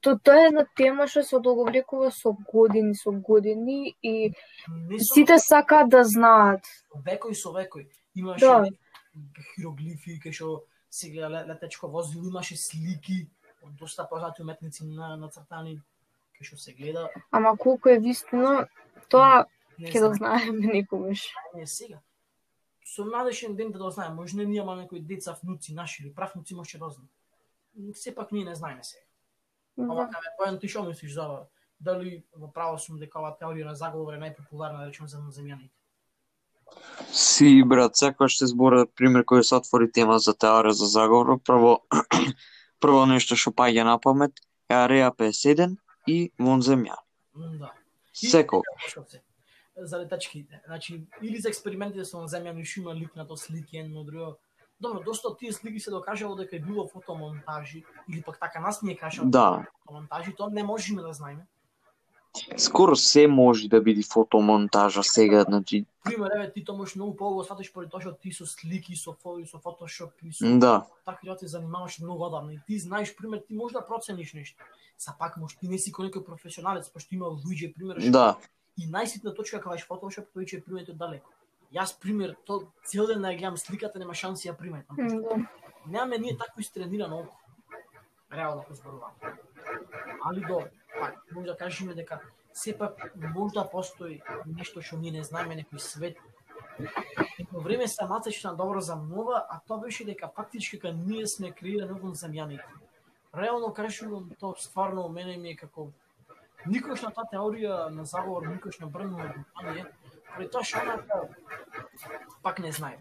то, 0.00 0.14
тоа 0.16 0.36
е 0.38 0.46
една 0.46 0.64
тема 0.76 1.06
што 1.06 1.22
се 1.22 1.36
одолговлекува 1.36 2.10
со 2.10 2.32
години, 2.44 2.94
со 2.94 3.10
години 3.12 3.96
и 4.02 4.32
сите 4.98 5.38
сакаат 5.38 5.88
да 5.88 6.04
знаат. 6.04 6.62
векој 6.96 7.34
со 7.34 7.50
векој. 7.50 7.88
Имаше 8.14 8.40
Да. 8.40 8.64
хироглифи 9.54 10.20
кај 10.20 10.32
што 10.32 10.62
се 10.90 11.10
гледа 11.10 11.28
ле- 11.28 11.46
летечко 11.46 11.88
возило, 11.88 12.24
имаше 12.24 12.56
слики 12.56 13.26
од 13.62 13.74
доста 13.74 14.06
познати 14.08 14.42
уметници 14.42 14.84
на 14.84 15.16
нацртани 15.16 15.80
кај 16.34 16.44
што 16.44 16.56
се 16.56 16.72
гледа. 16.72 17.08
Ама 17.32 17.56
колку 17.56 17.88
е 17.88 17.98
вистина, 17.98 18.68
тоа 19.08 19.46
ќе 19.80 20.00
да 20.00 20.14
знаеме 20.14 20.66
некогаш. 20.74 21.26
не 21.54 21.66
сега. 21.66 21.98
Со 22.88 23.04
надешен 23.04 23.56
ден 23.56 23.72
да 23.72 23.78
дознаем, 23.78 24.14
може 24.14 24.36
не 24.36 24.44
ние 24.44 24.62
имаме 24.62 24.82
некои 24.82 25.00
деца, 25.00 25.36
внуци 25.42 25.74
наши 25.74 26.02
или 26.02 26.14
правнуци 26.14 26.54
може 26.54 26.78
да 26.78 26.84
дознаем. 26.84 27.08
Сепак 27.94 28.32
ние 28.32 28.44
не 28.44 28.54
знаеме. 28.54 28.80
Ама 29.78 29.94
Да. 29.94 30.00
кај 30.00 30.20
ме 30.24 30.30
поен 30.38 30.58
ти 30.58 30.68
што 30.68 30.82
мислиш 30.82 31.12
за 31.12 31.22
ова? 31.22 31.46
Дали 31.80 32.24
во 32.32 32.48
право 32.52 32.78
сум 32.78 32.98
дека 32.98 33.18
ова 33.18 33.36
теорија 33.40 33.64
на 33.64 33.74
заговор 33.74 34.14
е 34.14 34.18
најпопуларна, 34.18 34.80
да 34.80 34.86
речеме, 34.86 35.08
за 35.08 35.18
земјаните? 35.18 35.70
Си, 37.12 37.62
брат, 37.66 37.96
секогаш 37.96 38.38
се 38.38 38.46
збора, 38.46 38.86
пример, 38.86 39.24
кој 39.24 39.42
се 39.42 39.54
отвори 39.54 39.92
тема 39.92 40.18
за 40.18 40.34
теорија 40.34 40.70
за 40.70 40.86
заговор, 40.86 41.38
прво, 41.44 41.84
прво 42.80 43.06
нешто 43.06 43.36
што 43.36 43.50
паѓа 43.50 43.84
на 43.84 43.98
памет 44.00 44.32
е 44.68 44.74
Ареа 44.74 45.12
51 45.12 45.76
и 46.06 46.32
Вон 46.38 46.62
земја. 46.62 46.96
Да. 47.36 47.72
Секогаш. 48.12 48.96
За 49.80 49.98
летачките. 49.98 50.60
Значи, 50.66 51.06
или 51.22 51.40
за 51.40 51.48
експериментите 51.48 52.04
со 52.04 52.18
земја 52.26 52.64
што 52.64 52.80
има 52.80 52.94
лик 52.94 53.16
на 53.16 53.26
тоа 53.26 53.36
слики 53.36 53.78
едно 53.78 54.04
друго. 54.04 54.38
Добро, 54.80 55.02
доста 55.02 55.36
тие 55.36 55.52
слики 55.52 55.80
се 55.80 55.90
докажало 55.90 56.36
дека 56.36 56.56
е 56.56 56.60
било 56.60 56.86
фотомонтажи, 56.88 57.84
или 58.08 58.22
пак 58.22 58.38
така 58.40 58.60
нас 58.60 58.82
ни 58.82 58.92
е 58.92 58.96
кажало 58.96 59.30
Да, 59.30 59.66
фотомонтажи, 59.82 60.34
тоа 60.34 60.50
не 60.50 60.62
можеме 60.62 61.02
да 61.02 61.12
знаеме. 61.12 61.46
скоро 62.56 62.96
се 62.96 63.26
може 63.26 63.68
да 63.68 63.80
биде 63.82 64.02
фотомонтажа 64.02 65.02
сега, 65.02 65.42
значи, 65.42 65.84
Пример, 66.04 66.30
еве, 66.36 66.52
ти 66.52 66.64
тоа 66.64 66.76
можеш 66.76 66.94
многу 66.94 67.16
поубаво 67.16 67.44
сватиш 67.44 67.72
поради 67.72 67.90
тоа 67.90 68.00
што 68.00 68.12
ти 68.14 68.32
со 68.32 68.46
слики, 68.46 68.96
со 68.96 69.12
фото, 69.12 69.46
со 69.46 69.58
фотошоп 69.58 70.14
и 70.22 70.32
со 70.32 70.58
да, 70.58 70.86
такви 71.04 71.28
работи 71.28 71.44
се 71.44 71.58
занимаваш 71.58 71.98
многу 71.98 72.24
одавна 72.24 72.52
и 72.54 72.60
ти 72.66 72.78
знаеш 72.78 73.16
пример, 73.16 73.42
ти 73.48 73.54
можеш 73.54 73.74
да 73.74 73.86
процениш 73.86 74.32
нешто. 74.32 74.64
Са 74.98 75.14
пак 75.18 75.36
може 75.36 75.58
ти 75.58 75.68
не 75.68 75.78
си 75.78 75.92
кој 75.92 76.08
некој 76.08 76.24
професионалец, 76.24 76.88
пошто 76.88 77.14
има 77.14 77.26
луѓе 77.26 77.74
пример 77.74 78.00
што 78.00 78.10
да, 78.10 78.36
И 78.78 78.86
најситна 78.86 79.34
точка 79.34 79.60
кога 79.62 79.76
е 79.76 79.82
Photoshop, 79.82 80.30
тој 80.34 80.46
ќе 80.46 80.62
примети 80.64 80.92
од 80.94 80.98
далеко. 80.98 81.32
Јас 81.74 81.92
пример, 82.00 82.36
то 82.46 82.62
цел 82.84 83.06
ден 83.06 83.22
да 83.22 83.34
гледам 83.34 83.56
сликата, 83.58 83.98
нема 83.98 84.14
шанси 84.14 84.48
ја 84.48 84.56
приметам. 84.56 84.96
М, 84.98 85.22
Да. 85.22 85.36
Немаме 85.86 86.18
ние 86.18 86.36
такво 86.36 86.60
истренирано 86.60 87.18
око. 87.18 87.36
Реално 88.32 88.64
да 88.68 88.74
зборувам. 88.74 89.10
Али 90.24 90.40
до, 90.40 90.62
пак, 91.00 91.14
може 91.32 91.46
да 91.46 91.56
кажеме 91.56 91.94
дека 91.94 92.20
сепак 92.52 93.12
можда 93.34 93.64
постои 93.70 94.20
нешто 94.46 94.82
што 94.82 94.96
ние 94.96 95.12
не 95.12 95.24
знаеме, 95.24 95.56
некој 95.56 95.78
свет. 95.78 96.16
Едно 97.38 97.60
време 97.60 97.88
се 97.88 98.04
нацечи 98.04 98.46
на 98.46 98.54
добро 98.54 98.80
замнува, 98.80 99.46
а 99.50 99.60
тоа 99.66 99.78
беше 99.78 100.04
дека 100.04 100.28
фактички 100.28 100.80
кога 100.80 100.92
ние 100.92 101.26
сме 101.26 101.52
креирани 101.52 102.00
во 102.00 102.14
земјаните. 102.14 102.64
Реално 103.34 103.74
кажувам, 103.74 104.30
тоа 104.40 104.54
стварно 104.58 105.08
мене 105.08 105.36
ми 105.36 105.50
е 105.50 105.56
како 105.56 105.88
никош 106.66 107.02
на 107.02 107.10
таа 107.10 107.24
теорија 107.32 107.88
на 107.90 108.04
заговор, 108.04 108.46
никош 108.48 108.78
не 108.80 108.86
брнува 108.86 109.32
внимание, 109.34 109.86
поради 110.34 110.50
тоа 110.50 110.64
што 110.64 110.82
онака 110.82 111.28
пак 112.42 112.58
не 112.58 112.72
знаем. 112.72 113.00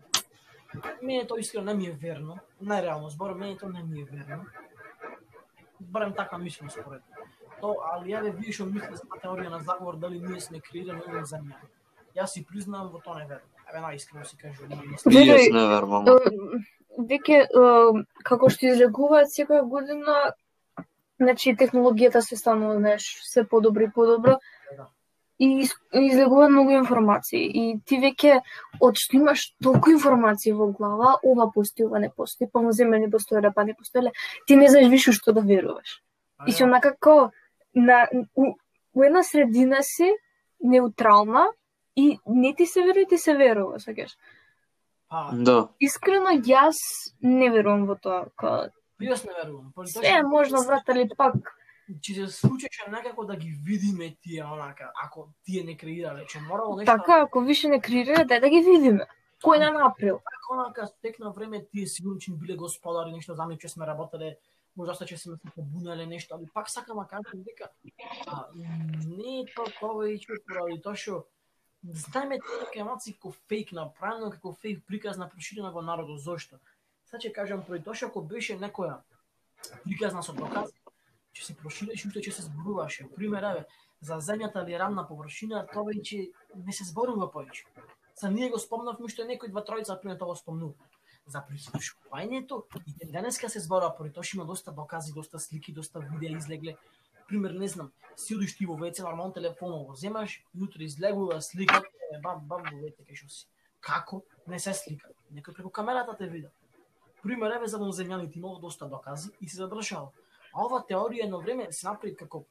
Мене 1.02 1.26
тоа 1.26 1.40
искрено 1.40 1.74
не 1.74 1.74
ми 1.74 1.88
е 1.88 1.92
верно, 1.92 2.40
најреално 2.62 3.10
збор, 3.10 3.34
мене 3.34 3.58
тоа 3.58 3.70
не 3.70 3.84
ми 3.84 4.02
е 4.02 4.06
верно. 4.06 4.46
Барем 5.80 6.14
така 6.14 6.38
мислам 6.38 6.70
според. 6.70 7.02
То, 7.62 7.76
али 7.94 8.14
ја 8.14 8.22
вие 8.30 8.54
што 8.54 8.66
мислите 8.66 8.96
за 8.96 9.06
таа 9.10 9.22
теорија 9.24 9.50
на 9.50 9.60
заговор, 9.60 9.98
дали 9.98 10.20
ние 10.20 10.40
сме 10.42 10.62
креирани 10.62 11.02
овој 11.02 11.26
земја. 11.26 11.62
Јас 12.16 12.34
си 12.34 12.46
признавам 12.46 12.92
во 12.92 13.00
тоа 13.00 13.20
не 13.20 13.26
верувам. 13.26 13.54
Еве 13.68 13.80
најискрено 13.84 14.26
си 14.26 14.38
кажувам, 14.38 14.70
не 14.70 14.98
Веруј, 15.06 15.52
не 15.54 15.64
верувам. 15.70 16.06
Веќе, 16.98 17.40
како 18.24 18.50
што 18.50 18.70
излегуваат 18.70 19.30
секоја 19.30 19.66
година, 19.70 20.34
значи 21.20 21.56
технологијата 21.56 22.22
се 22.22 22.36
станува, 22.36 22.78
знаеш, 22.78 23.20
се 23.24 23.48
подобро 23.48 23.84
и 23.84 23.92
подобро. 23.92 24.40
И 25.40 25.62
из- 25.62 25.78
излегуваат 25.94 26.52
многу 26.52 26.72
информации. 26.72 27.46
И 27.46 27.80
ти 27.86 28.00
веќе, 28.02 28.42
од 28.82 28.98
што 28.98 29.18
имаш 29.18 29.54
толку 29.64 29.92
информации 29.92 30.52
во 30.52 30.72
глава, 30.72 31.20
ова 31.24 31.52
постои, 31.54 31.86
ова 31.86 32.00
не 32.00 32.10
постои, 32.10 32.48
па 32.52 32.60
земја 32.60 33.00
не 33.00 33.10
постоеле, 33.10 33.52
па 33.54 33.64
не 33.64 33.74
постоеле, 33.74 34.12
ти 34.48 34.56
не 34.56 34.68
знаеш 34.68 34.90
више 34.90 35.12
што 35.12 35.34
да 35.34 35.42
веруваш. 35.42 36.02
И 36.48 36.52
си 36.52 36.64
онака 36.64 36.92
како 36.92 37.32
на 37.76 38.08
у, 38.36 38.56
у 38.94 39.04
една 39.04 39.24
средина 39.24 39.84
си 39.84 40.10
неутрална 40.60 41.46
и 41.96 42.20
не 42.26 42.56
ти 42.56 42.66
се 42.66 42.82
верува, 42.82 43.06
ти 43.10 43.18
се 43.18 43.36
верува, 43.36 43.80
сакаш. 43.80 44.18
Па, 45.10 45.30
Да, 45.34 45.70
Искрено 45.80 46.34
јас 46.44 46.76
не 47.22 47.50
верувам 47.50 47.86
во 47.88 47.96
тоа. 47.96 48.26
Ка... 48.36 48.70
јас 49.06 49.26
не 49.26 49.34
верувам. 49.38 49.72
Тоа 49.76 49.88
Се 49.88 50.08
е 50.08 50.24
можно, 50.24 50.64
брат, 50.66 50.90
али 50.90 51.08
пак. 51.18 51.36
Ќе 51.88 52.26
се 52.26 52.28
случеше 52.28 52.90
некако 52.92 53.26
да 53.26 53.36
ги 53.36 53.54
видиме 53.64 54.16
тие 54.22 54.44
онака, 54.44 54.92
ако 55.04 55.30
тие 55.46 55.64
не 55.64 55.78
креирале, 55.78 56.26
че 56.28 56.40
морало 56.40 56.76
нешто 56.76 56.92
Така, 56.92 57.22
ако 57.22 57.42
више 57.42 57.70
не 57.70 57.80
креира, 57.82 58.26
дај 58.26 58.42
да 58.42 58.50
ги 58.50 58.62
видиме. 58.62 59.08
Кој 59.44 59.60
на 59.62 59.72
направил? 59.72 60.20
Како 60.26 60.54
онака 60.58 60.88
стекна 60.88 61.32
време 61.32 61.66
тие 61.72 61.88
сигурно 61.88 62.20
че 62.20 62.32
биле 62.32 62.56
господари, 62.58 63.12
нешто 63.12 63.36
за 63.36 63.58
че 63.62 63.70
сме 63.70 63.88
работеле, 63.88 64.38
можда 64.76 65.06
че 65.06 65.18
сме 65.18 65.36
се 65.36 65.52
побунале 65.56 66.06
нешто, 66.06 66.36
али 66.36 66.48
пак 66.54 66.70
сакам 66.70 66.98
да 66.98 67.08
кажам 67.08 67.44
дека 67.46 67.70
а, 68.28 68.48
не 68.54 69.42
е 69.42 69.46
тоа 69.56 69.70
повеќе 69.80 70.42
поради 70.48 70.82
тоа 70.82 70.96
што 70.96 71.26
знаеме 71.84 72.40
дека 72.42 72.80
емоци 72.80 73.14
како 73.14 73.34
фейк 73.50 73.72
направено, 73.72 74.32
како 74.32 74.54
фейк 74.54 74.84
приказ 74.88 75.18
на 75.18 75.30
проширена 75.30 75.72
во 75.72 75.82
народот. 75.82 76.20
Зошто? 76.22 76.60
Сега 77.08 77.22
ќе 77.24 77.34
кажам 77.36 77.64
поради 77.64 77.86
тоа 77.86 77.96
што 77.96 78.10
ако 78.10 78.22
беше 78.22 78.58
некоја 78.60 78.98
приказна 79.86 80.24
со 80.24 80.34
доказ, 80.36 80.74
ќе 81.32 81.46
се 81.46 81.56
проширеше 81.62 82.10
уште 82.10 82.24
ќе 82.26 82.34
се 82.36 82.48
зборуваше. 82.50 83.08
Пример, 83.16 83.48
еве, 83.52 83.64
за 84.02 84.20
земјата 84.20 84.64
или 84.66 84.76
рамна 84.82 85.06
површина, 85.08 85.64
тоа 85.72 85.88
веќе 85.88 86.20
не 86.66 86.76
се 86.76 86.88
зборува 86.90 87.30
повеќе. 87.32 87.64
Са 88.20 88.32
ние 88.34 88.50
го 88.52 88.60
спомнавме 88.60 89.10
што 89.14 89.24
некој 89.30 89.54
два 89.54 89.64
тројца 89.64 89.96
пример 90.02 90.20
тоа 90.20 90.34
го 90.34 90.36
спомнува. 90.36 90.92
За 91.28 91.44
прислушувањето 91.48 92.62
и 92.86 92.94
ден 93.00 93.16
денеска 93.16 93.50
се 93.50 93.64
зборува 93.64 93.96
поради 93.96 94.14
тоа 94.20 94.28
има 94.36 94.46
доста 94.46 94.72
докази, 94.72 95.14
доста 95.16 95.40
слики, 95.40 95.74
доста 95.74 96.00
видеа 96.00 96.38
излегле. 96.38 96.76
Пример, 97.28 97.52
не 97.52 97.68
знам, 97.68 97.92
си 98.16 98.36
одиш 98.36 98.58
ти 98.58 98.66
во 98.66 98.76
WC, 98.76 99.04
нормално 99.04 99.34
телефонот 99.34 99.88
го 99.88 99.96
земаш, 99.96 100.42
јутре 100.56 100.88
излегува 100.88 101.42
слика, 101.42 101.84
бам 102.24 102.48
бам 102.48 102.64
во 102.68 102.84
WC 102.84 103.04
кај 103.04 103.28
си. 103.28 103.48
Како? 103.80 104.24
Не 104.48 104.60
се 104.60 104.74
слика. 104.74 105.12
Некој 105.32 105.56
преку 105.56 105.70
камерата 105.70 106.16
те 106.18 106.28
вида. 106.28 106.52
Пример, 107.24 107.52
еве 107.56 107.68
за 107.68 107.78
земјаните 107.78 108.38
имало 108.38 108.60
доста 108.60 108.86
докази 108.86 109.30
и 109.42 109.50
се 109.50 109.58
задржало. 109.58 110.12
А 110.54 110.66
ова 110.66 110.84
теорија 110.90 111.26
едно 111.26 111.40
време 111.42 111.72
се 111.72 111.88
направи 111.88 112.16
како 112.16 112.46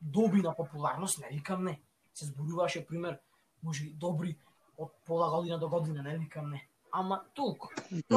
доби 0.00 0.42
на 0.42 0.54
популарност, 0.56 1.20
не 1.20 1.28
викам 1.36 1.64
не. 1.64 1.80
Се 2.14 2.26
зборуваше 2.26 2.86
пример, 2.86 3.18
може 3.62 3.84
добри 3.84 4.36
од 4.78 4.92
пола 5.06 5.30
година 5.30 5.58
до 5.58 5.68
година, 5.68 6.02
не 6.02 6.18
викам 6.18 6.50
не. 6.50 6.66
Ама 6.92 7.22
толку. 7.34 7.68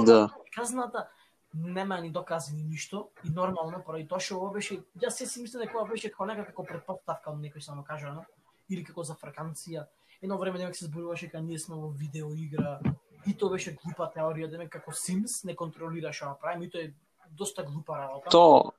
да. 0.03 0.29
Казната 0.55 1.07
нема 1.53 2.01
ни 2.01 2.11
докази 2.11 2.55
ни 2.55 2.63
ништо 2.63 3.09
и 3.25 3.29
нормално 3.29 3.83
поради 3.85 4.07
тоа 4.07 4.19
што 4.19 4.39
ова 4.39 4.53
беше 4.53 4.79
јас 4.97 5.19
се 5.19 5.27
си 5.29 5.41
мислам 5.41 5.61
дека 5.61 5.77
ова 5.77 5.89
беше 5.89 6.09
како 6.09 6.25
некако 6.25 6.49
како 6.49 6.63
претпоставка 6.63 7.31
од 7.31 7.43
некој 7.43 7.61
само 7.61 7.83
кажано 7.83 8.25
или 8.69 8.83
како 8.83 9.03
за 9.03 9.13
фраканција. 9.13 9.85
Едно 10.21 10.37
време 10.37 10.57
демек 10.57 10.75
се 10.75 10.85
зборуваше 10.85 11.27
дека 11.27 11.41
ние 11.41 11.59
сме 11.59 11.75
во 11.75 11.89
видео 11.89 12.33
игра 12.33 12.79
и 13.25 13.33
тоа 13.37 13.55
беше 13.55 13.75
глупа 13.77 14.09
теорија 14.15 14.49
демек 14.51 14.71
како 14.71 14.91
Sims 14.91 15.43
не 15.47 15.55
контролираш 15.55 16.21
ова 16.23 16.35
правим 16.39 16.63
и 16.63 16.69
тоа 16.69 16.81
е 16.81 16.93
доста 17.31 17.63
глупа 17.63 17.97
работа. 17.97 18.29
То, 18.29 18.73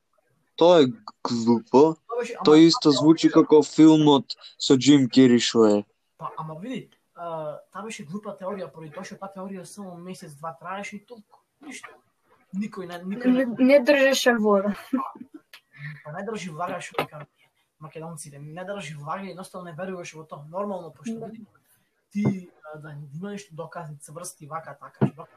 тоа 0.55 0.83
е 0.83 0.91
глупо. 1.23 1.95
Тоа 2.07 2.19
беше 2.19 2.37
ама, 2.39 2.57
исто 2.57 2.91
звучи 2.91 3.31
како 3.31 3.63
филмот 3.63 4.37
со 4.59 4.77
Джим 4.77 5.09
Кери 5.09 5.39
што 5.39 5.65
е. 5.65 5.83
па, 6.17 6.31
ама 6.37 6.55
види, 6.59 6.89
таа 7.15 7.83
беше 7.83 8.05
глупа 8.05 8.35
теорија, 8.39 8.71
поради 8.71 8.93
тоа 8.93 9.03
што 9.03 9.19
таа 9.19 9.33
теорија 9.35 9.65
само 9.65 9.97
месец 9.97 10.35
два 10.35 10.53
траеше 10.59 10.97
и 10.97 11.05
толку. 11.05 11.41
Ништо. 11.61 11.89
Никој 12.55 12.87
не 12.87 12.99
никој 13.15 13.31
Не, 13.31 13.45
не, 13.45 13.65
не 13.65 13.79
држеше 13.79 14.37
вода. 14.39 14.75
па 16.03 16.11
не 16.13 16.25
држи 16.25 16.51
влага 16.51 16.79
што 16.81 17.07
македонците, 17.79 18.39
не 18.39 18.63
држи 18.63 18.95
влага 18.95 19.25
и 19.25 19.31
едноставно 19.31 19.71
не 19.71 19.75
веруваше 19.75 20.17
во 20.17 20.23
тоа. 20.23 20.45
Нормално 20.49 20.91
пошто 20.91 21.19
Да. 21.19 21.31
Ти 22.15 22.49
да 22.75 22.91
има 22.91 23.29
нешто 23.29 23.55
доказни 23.55 23.97
цврсти 23.99 24.47
вака 24.47 24.77
така 24.79 25.11
што. 25.11 25.27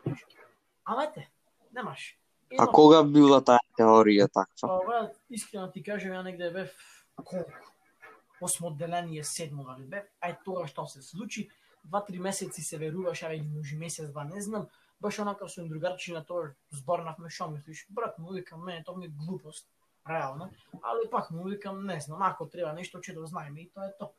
Ама 0.85 1.05
ете, 1.05 1.29
немаш. 1.74 2.18
А 2.59 2.66
кога 2.66 3.03
била 3.03 3.41
таа 3.43 3.59
теорија 3.79 4.29
таква? 4.31 4.68
Па, 4.68 4.79
брат, 4.87 5.16
искрено 5.31 5.70
ти 5.74 5.83
кажам, 5.83 6.14
ја 6.14 6.22
негде 6.22 6.51
бев 6.55 6.70
колку? 7.18 7.51
Осмо 8.41 8.70
одделение, 8.70 9.24
седмо, 9.24 9.64
дали 9.66 9.87
бев. 9.91 10.07
Ај 10.22 10.39
тоа 10.45 10.68
што 10.70 10.87
се 10.87 11.03
случи, 11.03 11.49
два-три 11.85 12.22
месеци 12.22 12.62
се 12.62 12.79
веруваш, 12.79 13.24
ај 13.26 13.43
може 13.43 13.76
месец, 13.76 14.11
два, 14.11 14.24
не 14.24 14.41
знам. 14.41 14.68
Баш 15.01 15.18
онака 15.18 15.49
со 15.49 15.66
другарчи 15.66 16.14
на 16.14 16.22
тоа 16.24 16.55
зборнавме 16.70 17.31
шо 17.31 17.51
мислиш. 17.51 17.87
Брат, 17.91 18.18
му 18.18 18.33
викам, 18.39 18.64
мене 18.64 18.85
тоа 18.87 18.97
ми 18.97 19.11
е 19.11 19.14
глупост, 19.18 19.66
реално. 20.09 20.51
Али 20.83 21.11
пак 21.11 21.31
му 21.31 21.45
викам, 21.45 21.87
не 21.87 22.01
знам, 22.01 22.22
ако 22.22 22.47
треба 22.47 22.72
нешто 22.72 23.03
ќе 23.03 23.18
да 23.18 23.26
знаеме 23.26 23.66
и 23.66 23.70
тоа 23.70 23.91
е 23.91 23.97
тоа. 23.99 24.14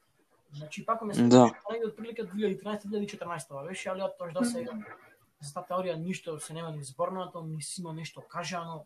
Значи, 0.53 0.85
пак 0.85 1.01
ме 1.01 1.13
се 1.13 1.23
Да. 1.23 1.51
негде 1.71 1.87
од 1.87 1.95
прилика 1.95 2.23
2013-2014 2.23 3.67
беше, 3.67 3.89
али 3.89 4.01
од 4.01 4.17
тоа 4.17 4.31
до 4.33 4.43
сега 4.43 4.73
за 5.41 5.53
таа 5.53 5.65
теорија 5.69 5.95
ништо 5.95 6.39
се 6.39 6.53
нема 6.53 6.71
ни 6.71 6.83
зборнато, 6.83 7.41
ни 7.41 7.61
си 7.61 7.81
има 7.81 7.93
нешто 7.93 8.21
кажано. 8.21 8.85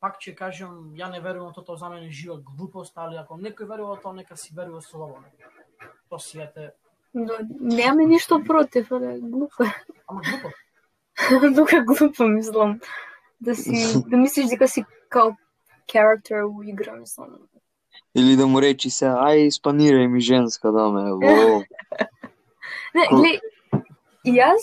Пак 0.00 0.18
ќе 0.20 0.34
кажам, 0.34 0.94
ја 0.94 1.10
не 1.10 1.20
верувам 1.20 1.54
тоа, 1.54 1.64
тоа 1.64 1.76
за 1.76 1.88
мене 1.88 2.10
жива 2.10 2.36
глупост, 2.40 2.98
али 2.98 3.16
ако 3.16 3.36
некој 3.36 3.68
верува 3.68 3.96
во 3.96 4.00
тоа, 4.00 4.12
нека 4.12 4.36
си 4.36 4.54
верува 4.54 4.82
слободно. 4.82 5.24
Тоа 6.08 6.18
си 6.18 6.40
ете, 6.40 6.72
Да, 7.14 7.38
Немаме 7.60 8.04
ништо 8.04 8.42
против, 8.44 8.92
але 8.92 9.20
глупо 9.20 9.64
ама 10.06 10.20
глупо. 10.20 10.48
Тука 11.56 11.84
глупо 11.84 12.24
мислам. 12.24 12.80
Да 13.40 13.54
си 13.54 14.02
да 14.06 14.16
мислиш 14.16 14.46
дека 14.46 14.68
си 14.68 14.84
као 15.08 15.32
character 15.88 16.42
у 16.44 16.62
игра, 16.62 16.96
мислам. 16.96 17.28
Или 18.14 18.36
да 18.36 18.46
му 18.46 18.60
речи 18.62 18.90
се, 18.90 19.10
ај 19.10 19.50
спанирај 19.50 20.06
ми 20.06 20.20
женска 20.20 20.70
да 20.72 20.88
ме, 20.90 21.10
во. 21.18 21.62
Не, 22.94 23.06
глеј, 23.10 23.40
јас 24.24 24.62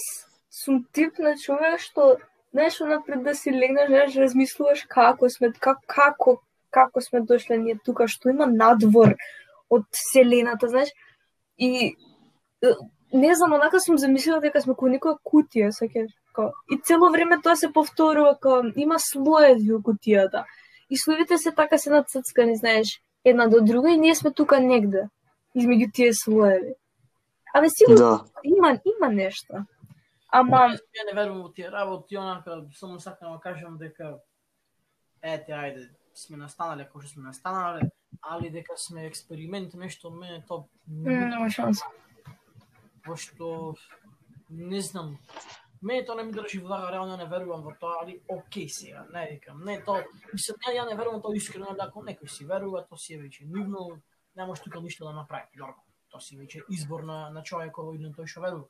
сум 0.49 0.85
тип 0.93 1.19
на 1.19 1.35
човек 1.37 1.79
што 1.83 2.15
знаеш 2.51 2.79
напред 2.79 3.23
да 3.23 3.35
си 3.35 3.51
легнеш, 3.51 3.89
знаеш, 3.89 4.15
размислуваш 4.15 4.85
како 4.87 5.29
сме 5.29 5.51
как, 5.59 5.83
како 5.87 6.39
како 6.71 7.01
сме 7.01 7.21
дошле 7.27 7.57
ние 7.57 7.77
тука, 7.85 8.07
што 8.07 8.31
има 8.31 8.47
надвор 8.47 9.15
од 9.69 9.85
вселената, 9.91 10.69
знаеш? 10.71 10.89
И 11.57 11.95
не 13.11 13.35
знам, 13.35 13.53
онака 13.53 13.79
сум 13.79 13.97
замислила 13.99 14.39
дека 14.39 14.61
сме 14.63 14.75
кој 14.79 14.95
некоја 14.95 15.19
кутија, 15.27 15.71
као 16.35 16.51
и 16.71 16.79
цело 16.87 17.11
време 17.11 17.41
тоа 17.43 17.55
се 17.55 17.71
повторува 17.73 18.37
као 18.39 18.71
има 18.75 18.99
слоеви 18.99 19.71
во 19.71 19.79
кутијата. 19.83 20.45
И 20.89 20.97
слоевите 20.97 21.37
се 21.37 21.51
така 21.51 21.77
се 21.77 21.89
нацрцкани, 21.89 22.55
знаеш, 22.55 22.99
една 23.25 23.47
до 23.47 23.61
друга 23.61 23.91
и 23.91 23.97
ние 23.97 24.15
сме 24.15 24.33
тука 24.33 24.59
негде 24.59 25.09
измеѓу 25.55 25.91
тие 25.93 26.13
слоеви. 26.13 26.75
Абе 27.53 27.67
сигурно 27.69 27.97
Да. 27.97 28.25
има 28.43 28.79
има 28.85 29.13
нешто. 29.13 29.65
Ама 30.31 30.57
Ја 30.57 31.05
не 31.05 31.13
верувам 31.13 31.41
во 31.43 31.49
тие 31.53 31.71
работи, 31.71 32.17
онака 32.17 32.63
само 32.73 32.99
сакам 32.99 33.33
да 33.33 33.39
кажам 33.39 33.77
дека 33.77 34.19
ете, 35.21 35.51
ајде, 35.51 35.89
сме 36.15 36.37
настанале 36.37 36.85
како 36.85 37.01
што 37.01 37.13
сме 37.13 37.23
настанале, 37.23 37.91
али 38.21 38.49
дека 38.49 38.77
сме 38.77 39.05
експеримент, 39.05 39.73
нешто 39.73 40.09
мене 40.09 40.43
тоа 40.47 40.63
нема 40.87 41.49
шанса. 41.49 41.85
пошто 43.03 43.75
не 44.49 44.81
знам. 44.81 45.17
Мене 45.81 46.05
тоа 46.05 46.15
не 46.15 46.23
ми 46.23 46.31
држи 46.31 46.59
влага, 46.59 46.91
реално 46.91 47.17
не 47.17 47.25
верувам 47.25 47.63
во 47.65 47.71
тоа, 47.79 48.03
али 48.03 48.19
окей 48.29 48.69
сега, 48.69 49.05
не 49.13 49.27
викам. 49.31 49.63
Не 49.65 49.79
тоа, 49.83 50.03
мислам, 50.33 50.57
не, 50.67 50.75
ја 50.77 50.85
не 50.89 50.95
верувам 50.95 51.21
тоа 51.21 51.35
искрено, 51.35 51.73
да 51.73 51.87
ако 51.89 52.03
некој 52.05 52.29
си 52.29 52.45
верува, 52.45 52.83
то 52.85 52.97
си 52.97 53.15
е 53.15 53.21
веќе 53.23 53.47
нивно, 53.49 53.97
не 54.35 54.45
може 54.45 54.61
тука 54.61 54.81
ништо 54.81 55.05
да 55.05 55.13
направи, 55.13 55.49
нормално. 55.57 55.81
Тоа 56.11 56.21
си 56.21 56.37
веќе 56.37 56.61
избор 56.69 57.01
на, 57.03 57.29
на 57.29 57.43
човекот 57.43 57.95
и 57.95 58.03
на 58.03 58.13
тој 58.13 58.29
што 58.29 58.45
верува. 58.45 58.69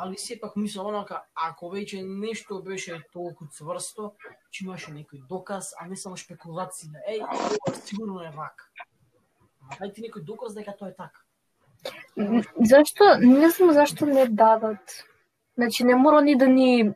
Али 0.00 0.16
сепак 0.18 0.56
мислам 0.56 0.88
онака, 0.88 1.20
ако 1.36 1.68
веќе 1.68 2.00
нешто 2.00 2.62
беше 2.62 3.02
толку 3.12 3.46
цврсто, 3.52 4.14
че 4.50 4.64
имаше 4.64 4.96
некој 4.96 5.26
доказ, 5.28 5.74
а 5.78 5.86
не 5.86 5.96
само 5.96 6.16
спекулации 6.16 6.88
еј, 7.12 7.20
ова 7.28 7.74
сигурно 7.84 8.24
е 8.24 8.32
вака. 8.32 8.72
Ама 9.60 9.76
дај 9.84 9.94
ти 9.94 10.08
некој 10.08 10.24
доказ 10.24 10.56
дека 10.56 10.72
тоа 10.72 10.88
е 10.88 10.96
така. 10.96 11.20
Зашто, 12.56 13.16
не 13.20 13.50
знам 13.50 13.72
зашто 13.72 14.06
не 14.06 14.26
дадат. 14.28 15.04
Значи, 15.56 15.84
не 15.84 15.94
мора 15.94 16.22
ни 16.22 16.36
да 16.36 16.48
ни 16.48 16.92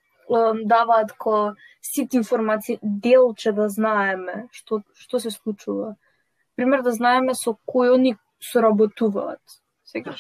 даваат 0.65 1.13
ко 1.13 1.55
сите 1.83 2.17
информации, 2.17 2.79
делче 2.83 3.53
да 3.53 3.69
знаеме 3.69 4.49
што, 4.51 4.83
што 4.95 5.21
се 5.21 5.31
случува. 5.31 5.95
Пример 6.57 6.83
да 6.83 6.93
знаеме 6.93 7.35
со 7.35 7.57
кој 7.69 7.95
они 7.95 8.17
соработуваат. 8.41 9.43
Сега, 9.85 10.17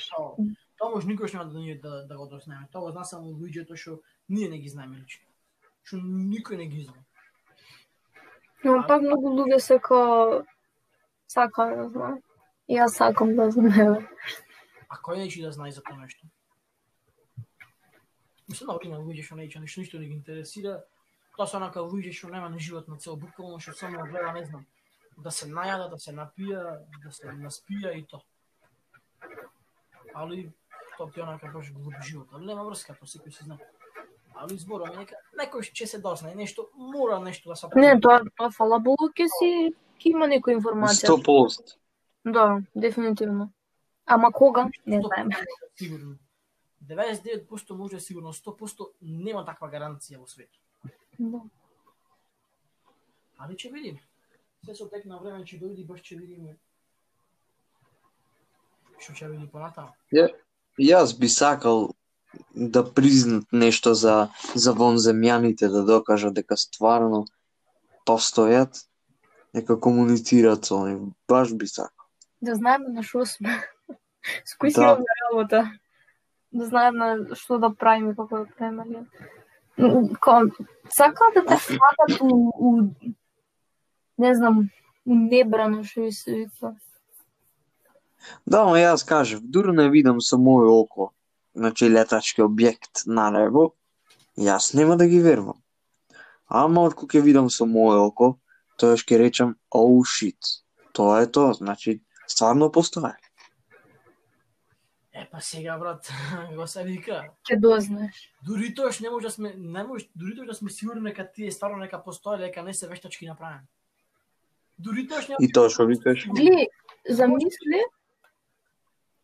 Тоа, 0.78 0.90
може 0.90 1.08
никош 1.08 1.32
нема 1.32 1.44
да 1.44 1.60
да, 1.82 2.06
да 2.06 2.16
го 2.16 2.26
дознаеме. 2.26 2.68
Тоа 2.72 2.80
го 2.80 2.90
зна 2.90 3.04
само 3.04 3.32
луѓето 3.32 3.76
што 3.76 4.00
ние 4.28 4.48
не 4.48 4.58
ги 4.58 4.68
знаеме 4.68 4.96
лично. 4.96 5.24
Што 5.82 5.96
никој 5.96 6.56
не 6.56 6.66
ги 6.66 6.84
знае. 6.84 7.02
но 8.64 8.86
пак 8.86 9.02
многу 9.02 9.30
луѓе 9.30 9.58
се 9.58 9.78
ко 9.78 10.44
сака 11.26 11.66
да 11.76 11.88
знае. 11.88 12.20
Јас 12.68 12.98
сакам 12.98 13.36
да 13.36 13.50
знаеме. 13.50 14.08
А 14.88 14.94
кој 15.00 15.16
неće 15.24 15.42
да 15.42 15.52
знае 15.52 15.72
за 15.72 15.82
тоа 15.82 15.96
нешто? 15.96 16.26
Мислам 18.48 18.78
да 18.78 18.88
има 18.88 18.98
луѓе 19.02 19.24
што 19.26 19.36
неće 19.36 19.60
нешто 19.60 19.80
ништо 19.80 19.98
не 19.98 20.06
ги 20.06 20.14
интересира. 20.14 20.84
Тоа 21.36 21.46
се 21.46 21.56
онака 21.58 21.80
луѓе 21.82 22.12
што 22.14 22.30
нема 22.30 22.48
ни 22.50 22.60
живот 22.60 22.88
на 22.88 22.96
цел, 22.96 23.16
буквално 23.16 23.58
што 23.60 23.72
само 23.74 24.04
гледа, 24.06 24.32
не 24.32 24.44
знам, 24.44 24.66
да 25.16 25.30
се 25.30 25.48
најада, 25.50 25.90
да 25.90 25.98
се 25.98 26.12
напија, 26.12 26.62
да 27.04 27.12
се 27.12 27.32
наспија 27.34 27.94
и 27.98 28.04
тоа. 28.06 28.22
Али 30.14 30.52
тоа 30.96 31.10
ти 31.10 31.20
онака 31.20 31.50
баш 31.52 31.72
глуп 31.72 31.94
живот, 32.02 32.28
али 32.32 32.46
нема 32.46 32.64
врска, 32.64 32.94
тоа 32.94 33.10
секој 33.10 33.34
си 33.34 33.44
знае. 33.44 33.58
Али 34.36 34.58
зборуваме 34.60 35.02
нека 35.02 35.18
некој 35.40 35.66
ќе 35.72 35.86
се 35.86 35.98
дознае 35.98 36.34
нешто, 36.34 36.68
мора 36.74 37.18
нешто 37.20 37.50
да 37.50 37.56
се 37.56 37.68
Не, 37.74 37.98
тоа, 38.00 38.22
тоа 38.36 38.50
фала 38.50 38.78
Богу 38.78 39.10
ќе 39.10 39.26
си 39.38 39.50
ќе 39.98 40.12
има 40.12 40.30
некоја 40.30 40.60
информација. 40.60 41.16
100%. 41.18 41.76
Да, 42.26 42.60
дефинитивно. 42.74 43.50
Ама 44.06 44.32
кога? 44.32 44.70
Не 44.86 45.00
знаеме. 45.02 45.36
Сигурно. 45.78 46.16
99% 46.88 47.74
може 47.74 48.00
сигурно, 48.00 48.32
100% 48.32 48.86
нема 49.02 49.44
таква 49.44 49.68
гаранција 49.70 50.18
во 50.18 50.26
светот. 50.26 50.60
Да. 51.18 51.40
Али 53.38 53.54
ќе 53.54 53.72
видиме. 53.72 54.00
Се 54.64 54.74
со 54.74 54.88
тек 54.88 55.04
на 55.04 55.18
време 55.18 55.44
ќе 55.44 55.58
дојде 55.60 55.82
и 55.82 55.86
баш 55.86 56.00
ќе 56.00 56.18
видиме. 56.18 56.56
Што 58.98 59.12
ќе 59.12 59.30
види 59.30 59.46
понатаму. 59.50 59.92
Јас 60.78 61.14
би 61.18 61.28
сакал 61.28 61.94
да 62.54 62.82
признат 62.84 63.52
нешто 63.52 63.94
за 63.94 64.28
за 64.54 64.72
вонземјаните 64.74 65.68
да 65.72 65.84
докажат 65.84 66.34
дека 66.34 66.56
стварно 66.56 67.24
постојат, 68.06 68.84
дека 69.54 69.80
комуницираат 69.80 70.64
со 70.64 70.84
нив. 70.86 71.12
Баш 71.28 71.54
би 71.54 71.66
сакал. 71.66 72.06
Да 72.40 72.54
знаеме 72.54 72.88
на 72.92 73.02
што 73.02 73.24
сме. 73.26 73.56
С 74.44 74.56
кој 74.58 74.74
Да. 74.74 74.98
работа. 75.30 75.72
Да 76.52 76.66
знаеме 76.66 77.34
што 77.34 77.58
да 77.58 77.70
правиме, 77.74 78.14
како 78.16 78.44
да 78.44 78.46
правиме. 78.58 78.82
али. 78.82 80.50
Сакаат 80.88 81.34
да 81.34 81.44
те 81.46 81.56
фатат 81.56 82.20
у, 82.20 82.52
у, 82.58 82.90
не 84.18 84.34
знам, 84.34 84.70
у 85.04 85.14
небрано 85.14 85.84
што 85.84 86.06
и 86.06 86.12
се 86.12 86.32
вика. 86.32 86.74
Да, 88.46 88.64
но 88.64 88.76
јас 88.76 89.04
кажав, 89.06 89.40
дури 89.42 89.72
не 89.76 89.88
видам 89.90 90.20
со 90.20 90.36
моје 90.36 90.70
око, 90.72 91.12
значи 91.54 91.88
летачки 91.88 92.42
објект 92.42 93.04
на 93.06 93.28
небо, 93.30 93.74
јас 94.38 94.74
нема 94.74 94.96
да 94.96 95.06
ги 95.06 95.20
верувам. 95.20 95.60
Ама 96.48 96.86
откако 96.88 97.06
ќе 97.06 97.22
видам 97.22 97.50
со 97.50 97.66
моје 97.66 98.00
око, 98.06 98.38
тоа 98.78 98.96
ќе 98.96 99.20
речам, 99.22 99.54
oh 99.70 100.02
шит, 100.04 100.40
тоа 100.92 101.22
е 101.22 101.30
тоа, 101.30 101.54
значи 101.54 102.00
стварно 102.26 102.70
постои. 102.72 103.14
Е, 105.16 105.28
па 105.30 105.40
сега, 105.40 105.78
брат, 105.78 106.12
го 106.56 106.66
се 106.66 106.82
вика. 106.84 107.22
Ќе 107.48 107.56
дознаеш. 107.60 108.16
Дури 108.44 108.74
тоаш 108.74 109.00
не 109.00 109.10
може 109.10 109.26
да 109.26 109.32
сме, 109.32 109.54
не 109.56 109.84
може, 109.84 110.08
дури 110.14 110.36
тоаш 110.36 110.46
да 110.46 110.54
сме 110.54 110.70
сигурни 110.70 111.02
дека 111.08 111.24
тие 111.32 111.50
стварно 111.50 111.80
нека 111.80 112.02
постои, 112.04 112.38
дека 112.38 112.62
не 112.62 112.74
се 112.74 112.88
вештачки 112.88 113.26
направени. 113.26 113.64
Дури 114.78 115.06
тоаш 115.08 115.28
не 115.28 115.40
И 115.40 115.48
тоа 115.52 115.72
што 115.72 115.86
викаш? 115.88 116.26
Гли, 116.36 116.68
замисли, 117.08 117.80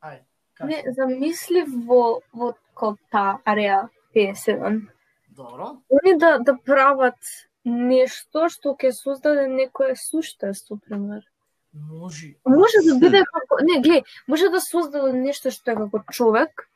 кажи. 0.01 0.23
не, 0.65 0.95
замисли 0.97 1.67
во, 1.69 2.23
во 2.33 2.55
ко 2.75 2.97
та 3.11 3.43
ареа 3.45 3.91
57. 4.17 4.89
Добро. 5.29 5.77
Они 5.93 6.17
да, 6.17 6.39
да 6.39 6.57
прават 6.57 7.21
нешто 7.65 8.49
што 8.49 8.73
ќе 8.81 8.97
создаде 8.97 9.45
некое 9.49 9.93
суштество, 9.97 10.81
пример. 10.81 11.29
Може. 11.75 12.35
Може 12.47 12.79
да 12.85 12.99
биде 12.99 13.23
како... 13.25 13.57
Не, 13.65 13.81
глеј, 13.81 14.05
може 14.29 14.49
да 14.53 14.61
создаде 14.61 15.13
нешто 15.13 15.51
што 15.51 15.73
е 15.73 15.77
како 15.77 16.03
човек, 16.13 16.69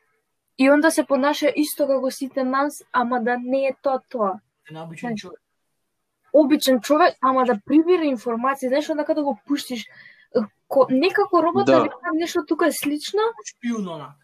и 0.58 0.70
онда 0.70 0.90
се 0.90 1.04
понаша 1.04 1.52
исто 1.54 1.86
како 1.86 2.10
сите 2.10 2.44
нас, 2.44 2.82
ама 2.92 3.20
да 3.20 3.36
не 3.38 3.66
е 3.68 3.74
тоа 3.82 4.00
тоа. 4.08 4.40
Е 4.70 4.74
необичен 4.74 5.16
човек. 5.16 5.40
Обичен 6.32 6.80
човек, 6.80 7.16
ама 7.20 7.44
да 7.44 7.60
прибира 7.64 8.04
информации, 8.04 8.68
знаеш, 8.68 8.88
онда 8.90 9.04
кога 9.04 9.22
го 9.22 9.38
пуштиш, 9.46 9.84
ко, 10.68 10.86
некако 10.90 11.42
робота 11.42 11.72
Да. 11.72 11.80
да. 11.80 12.10
нешто 12.14 12.44
тука 12.46 12.66
е 12.66 12.72
слично, 12.72 13.20
Шпион 13.44 13.88
онак. 13.88 14.16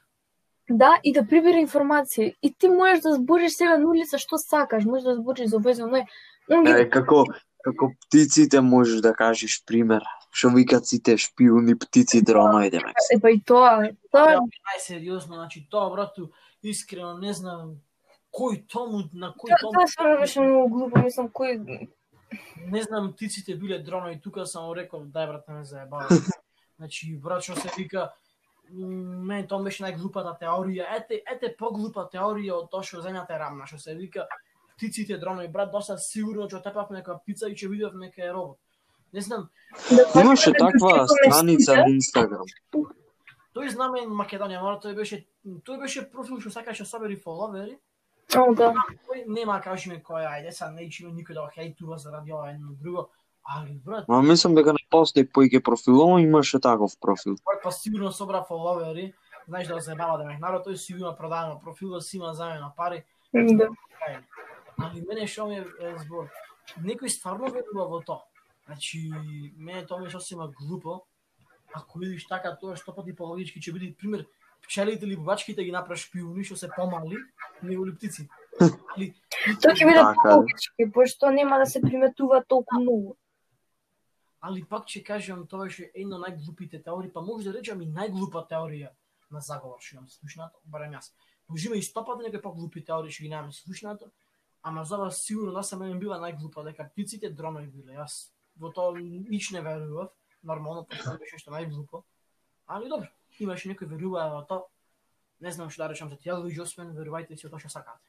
да, 0.71 1.01
и 1.05 1.13
да 1.13 1.27
прибира 1.27 1.59
информации. 1.59 2.35
И 2.43 2.55
ти 2.55 2.69
можеш 2.69 3.01
да 3.01 3.13
збориш 3.13 3.53
сега 3.53 3.79
на 3.79 3.89
улица 3.89 4.19
што 4.19 4.39
сакаш, 4.39 4.85
можеш 4.85 5.05
да 5.05 5.15
збориш 5.15 5.47
за 5.47 5.59
ги 5.59 6.71
Е, 6.71 6.91
како 6.91 7.25
како 7.65 7.93
птиците 8.07 8.61
можеш 8.61 9.01
да 9.01 9.15
кажеш 9.15 9.63
пример. 9.67 10.03
Што 10.33 10.49
викат 10.49 10.87
сите 10.89 11.19
шпиуни 11.21 11.75
птици 11.79 12.23
дроноиде 12.25 12.81
ме. 12.81 12.93
е 13.13 13.21
па 13.21 13.31
и 13.31 13.41
тоа, 13.41 13.91
тоа 14.11 14.25
Тоа 14.25 14.33
е 14.33 14.39
најсериозно, 14.73 15.35
значи 15.37 15.67
тоа 15.71 15.91
брату, 15.93 16.31
искрено 16.63 17.19
не 17.19 17.33
знам 17.37 17.77
кој 18.33 18.65
тому 18.67 19.05
на 19.13 19.35
кој 19.37 19.53
тоа, 19.53 19.61
тому 19.61 19.73
тоа 19.77 19.87
стварно 19.93 20.21
беше 20.21 20.41
многу 20.41 20.69
глупо, 20.73 21.03
мислам 21.05 21.29
кој 21.29 21.89
не 22.73 22.83
знам 22.83 23.13
птиците 23.13 23.57
биле 23.57 23.79
дронови 23.79 24.21
тука 24.21 24.47
само 24.47 24.73
реков 24.75 25.05
дај 25.13 25.27
брат 25.29 25.49
не 25.49 25.55
ме 25.55 25.65
заебава. 25.65 26.09
значи 26.79 27.17
брат 27.17 27.43
што 27.45 27.61
се 27.61 27.69
вика 27.77 28.13
м, 28.73 29.27
мене 29.29 29.47
тоа 29.47 29.63
беше 29.63 29.85
најглупата 29.85 30.39
теорија. 30.41 30.89
Ете, 30.97 31.21
ете 31.29 31.53
поглупа 31.59 32.09
теорија 32.13 32.63
од 32.63 32.71
тоа 32.71 32.83
што 32.83 33.03
земјата 33.05 33.37
е 33.37 33.39
рамна, 33.39 33.67
што 33.67 33.79
се 33.79 33.95
вика 33.95 34.27
птиците 34.83 35.19
дронови. 35.19 35.49
Брат, 35.49 35.71
доста 35.73 35.99
сигурно 35.99 36.49
ќе 36.51 36.59
отепав 36.59 36.91
нека 36.91 37.19
птица 37.23 37.49
и 37.49 37.55
ќе 37.55 37.69
видев 37.71 37.95
нека 37.95 38.25
е 38.25 38.33
робот. 38.33 38.59
Не 39.13 39.21
знам, 39.21 39.49
да 39.91 40.21
Имаше 40.21 40.51
да 40.51 40.59
таква 40.59 41.07
страница 41.09 41.77
на 41.77 41.91
Инстаграм. 41.91 42.47
тој 43.55 43.69
знаме 43.69 44.07
Македонија, 44.09 44.63
мора 44.63 44.81
тој 44.83 44.97
беше 44.97 45.25
тој 45.45 45.79
беше 45.81 46.11
профил 46.11 46.41
што 46.41 46.51
сакаше 46.51 46.85
собери 46.85 47.17
фоловери. 47.17 47.79
О, 48.35 48.55
да. 48.55 48.73
Тој 49.07 49.27
нема 49.29 49.61
кажи 49.61 49.91
ми 49.91 50.01
кој 50.03 50.27
ајде 50.27 50.51
са 50.51 50.71
не 50.71 50.89
ичиме 50.89 51.13
никој 51.13 51.35
да 51.35 51.43
го 51.43 51.51
хейтува 51.55 51.99
заради 51.99 52.33
ова 52.33 52.51
едно 52.51 52.75
друго. 52.81 53.11
Али 53.45 53.81
брат, 53.85 54.09
Ма 54.09 54.23
мислам 54.23 54.55
дека 54.55 54.73
не 54.73 54.83
постои 54.91 55.27
поиќе 55.27 55.63
профил, 55.63 56.03
ама 56.03 56.21
имаше 56.23 56.59
таков 56.61 56.99
профил. 57.01 57.37
Тој 57.37 57.63
па 57.63 57.71
сигурно 57.71 58.13
собра 58.13 58.43
фоловери, 58.49 59.13
знаеш 59.49 59.69
да 59.69 59.75
го 59.75 59.81
заебава 59.81 60.19
да 60.19 60.25
ме 60.25 60.39
народ, 60.39 60.67
тој 60.67 60.75
си 60.75 60.93
има 60.99 61.15
продадено 61.17 61.61
профил, 61.61 62.01
си 62.01 62.17
има 62.17 62.35
замена 62.35 62.73
пари, 62.77 63.05
Да. 63.33 63.69
Али 64.79 65.03
мене 65.03 65.27
што 65.27 65.47
ми 65.47 65.57
е 65.61 65.65
е 65.81 65.97
збор, 65.99 66.29
некој 66.81 67.09
стварно 67.09 67.51
верува 67.53 67.87
во 67.89 68.01
тоа. 68.01 68.23
Значи, 68.67 69.11
мене 69.57 69.87
тоа 69.87 69.99
ми 70.01 70.07
е 70.07 70.11
сосема 70.11 70.49
глупо. 70.49 71.03
Ако 71.75 71.99
видиш 71.99 72.27
така, 72.27 72.57
тоа 72.57 72.77
што 72.77 72.95
пати 72.95 73.15
по 73.17 73.25
логички 73.25 73.61
ќе 73.61 73.73
биде 73.73 73.95
пример 73.97 74.27
пчелите 74.63 75.07
или 75.07 75.17
бубачките 75.17 75.65
ги 75.65 75.73
направиш 75.73 76.07
шпиони 76.07 76.45
што 76.45 76.57
се 76.57 76.69
помали, 76.71 77.17
него 77.63 77.87
ли 77.87 77.95
птици. 77.95 78.29
Али, 78.95 79.15
Тоа 79.61 79.73
ќе 79.75 79.87
биде 79.89 79.99
Така 79.99 80.13
е. 80.13 80.23
пологички, 80.23 80.91
пошто 80.95 81.31
нема 81.31 81.59
да 81.59 81.67
се 81.67 81.81
приметува 81.81 82.45
толку 82.45 82.79
многу. 82.81 83.17
али 84.43 84.65
пак 84.65 84.87
ќе 84.91 85.05
кажам, 85.07 85.47
тоа 85.47 85.65
беше 85.65 85.91
едно 85.95 86.17
од 86.19 86.23
најглупите 86.27 86.83
теории, 86.83 87.13
па 87.13 87.21
може 87.23 87.45
да 87.51 87.59
речам 87.59 87.81
и 87.83 87.87
најглупа 87.87 88.49
теорија 88.51 88.91
на 89.31 89.41
заговор 89.41 89.79
што 89.81 89.97
имам 89.97 90.09
слушнато, 90.09 90.59
барем 90.65 90.93
јас. 90.93 91.13
Може 91.49 91.67
има 91.69 91.77
и 91.77 91.83
стопата 91.83 92.23
некои 92.23 92.43
поглупи 92.43 92.85
теории 92.85 93.11
што 93.11 93.23
ги 93.23 93.29
немам 93.31 93.53
слушнато, 93.53 94.11
ама 94.63 94.85
за 94.85 95.11
сигурно 95.11 95.53
на 95.53 95.63
се 95.63 95.77
мене 95.77 95.99
била 95.99 96.19
најглупа 96.19 96.65
дека 96.65 96.89
птиците 96.89 97.31
дронови 97.31 97.67
биле. 97.67 97.99
Јас 97.99 98.31
во 98.57 98.71
тоа 98.71 98.95
нич 98.99 99.51
не 99.51 99.61
верував, 99.61 100.11
нормално 100.43 100.87
тоа 100.87 101.19
беше 101.19 101.39
што 101.39 101.51
најглупо. 101.51 102.03
Али 102.67 102.89
добро, 102.89 103.09
имаше 103.39 103.69
некој 103.69 103.91
верува 103.91 104.29
во 104.31 104.43
тоа. 104.47 104.69
Не 105.41 105.51
знам 105.51 105.71
што 105.71 105.83
да 105.83 105.89
речам 105.91 106.11
за 106.11 106.17
тие 106.17 106.33
луѓе, 106.33 106.63
освен 106.63 106.95
верувајте 106.95 107.37
си 107.37 107.47
во 107.47 107.51
тоа 107.51 107.61
што 107.61 107.69
сакате. 107.75 108.07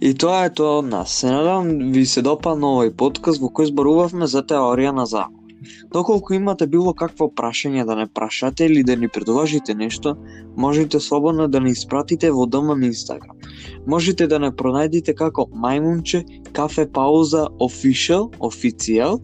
И 0.00 0.14
тоа 0.14 0.44
е 0.46 0.50
тоа 0.54 0.78
од 0.78 0.86
нас. 0.86 1.10
Се 1.10 1.32
надам 1.32 1.92
ви 1.96 2.04
се 2.06 2.22
допадна 2.22 2.76
овој 2.76 2.94
подкаст 2.94 3.40
во 3.40 3.48
кој 3.48 3.72
зборувавме 3.72 4.28
за 4.28 4.44
теорија 4.44 4.92
на 4.92 5.06
заговор. 5.06 5.37
Доколку 5.92 6.34
имате 6.34 6.66
било 6.66 6.94
какво 6.94 7.28
прашање 7.28 7.84
да 7.86 7.96
не 7.96 8.06
прашате 8.06 8.66
или 8.66 8.82
да 8.82 8.96
ни 8.96 9.08
предложите 9.08 9.74
нешто, 9.74 10.16
можете 10.56 11.00
слободно 11.00 11.48
да 11.48 11.60
ни 11.60 11.70
испратите 11.70 12.30
во 12.30 12.46
дома 12.46 12.76
Инстаграм. 12.86 13.36
Можете 13.86 14.26
да 14.26 14.38
не 14.38 14.50
пронајдете 14.50 15.14
како 15.14 15.48
Мајмунче 15.50 16.24
Кафе 16.52 16.86
Пауза 16.86 17.48
Official, 17.58 18.30
официјал, 18.38 19.18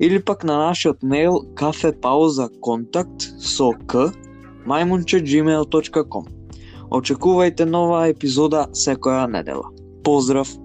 или 0.00 0.18
пак 0.18 0.44
на 0.44 0.56
нашиот 0.58 1.02
мејл 1.02 1.54
кафепауза 1.54 2.48
контакт 2.60 3.28
со 3.38 3.70
к 3.86 4.10
мајмунче.gmail.com. 4.66 6.26
Очекувајте 6.90 7.64
нова 7.64 8.06
епизода 8.10 8.66
секоја 8.74 9.26
недела. 9.30 9.70
Поздрав! 10.04 10.63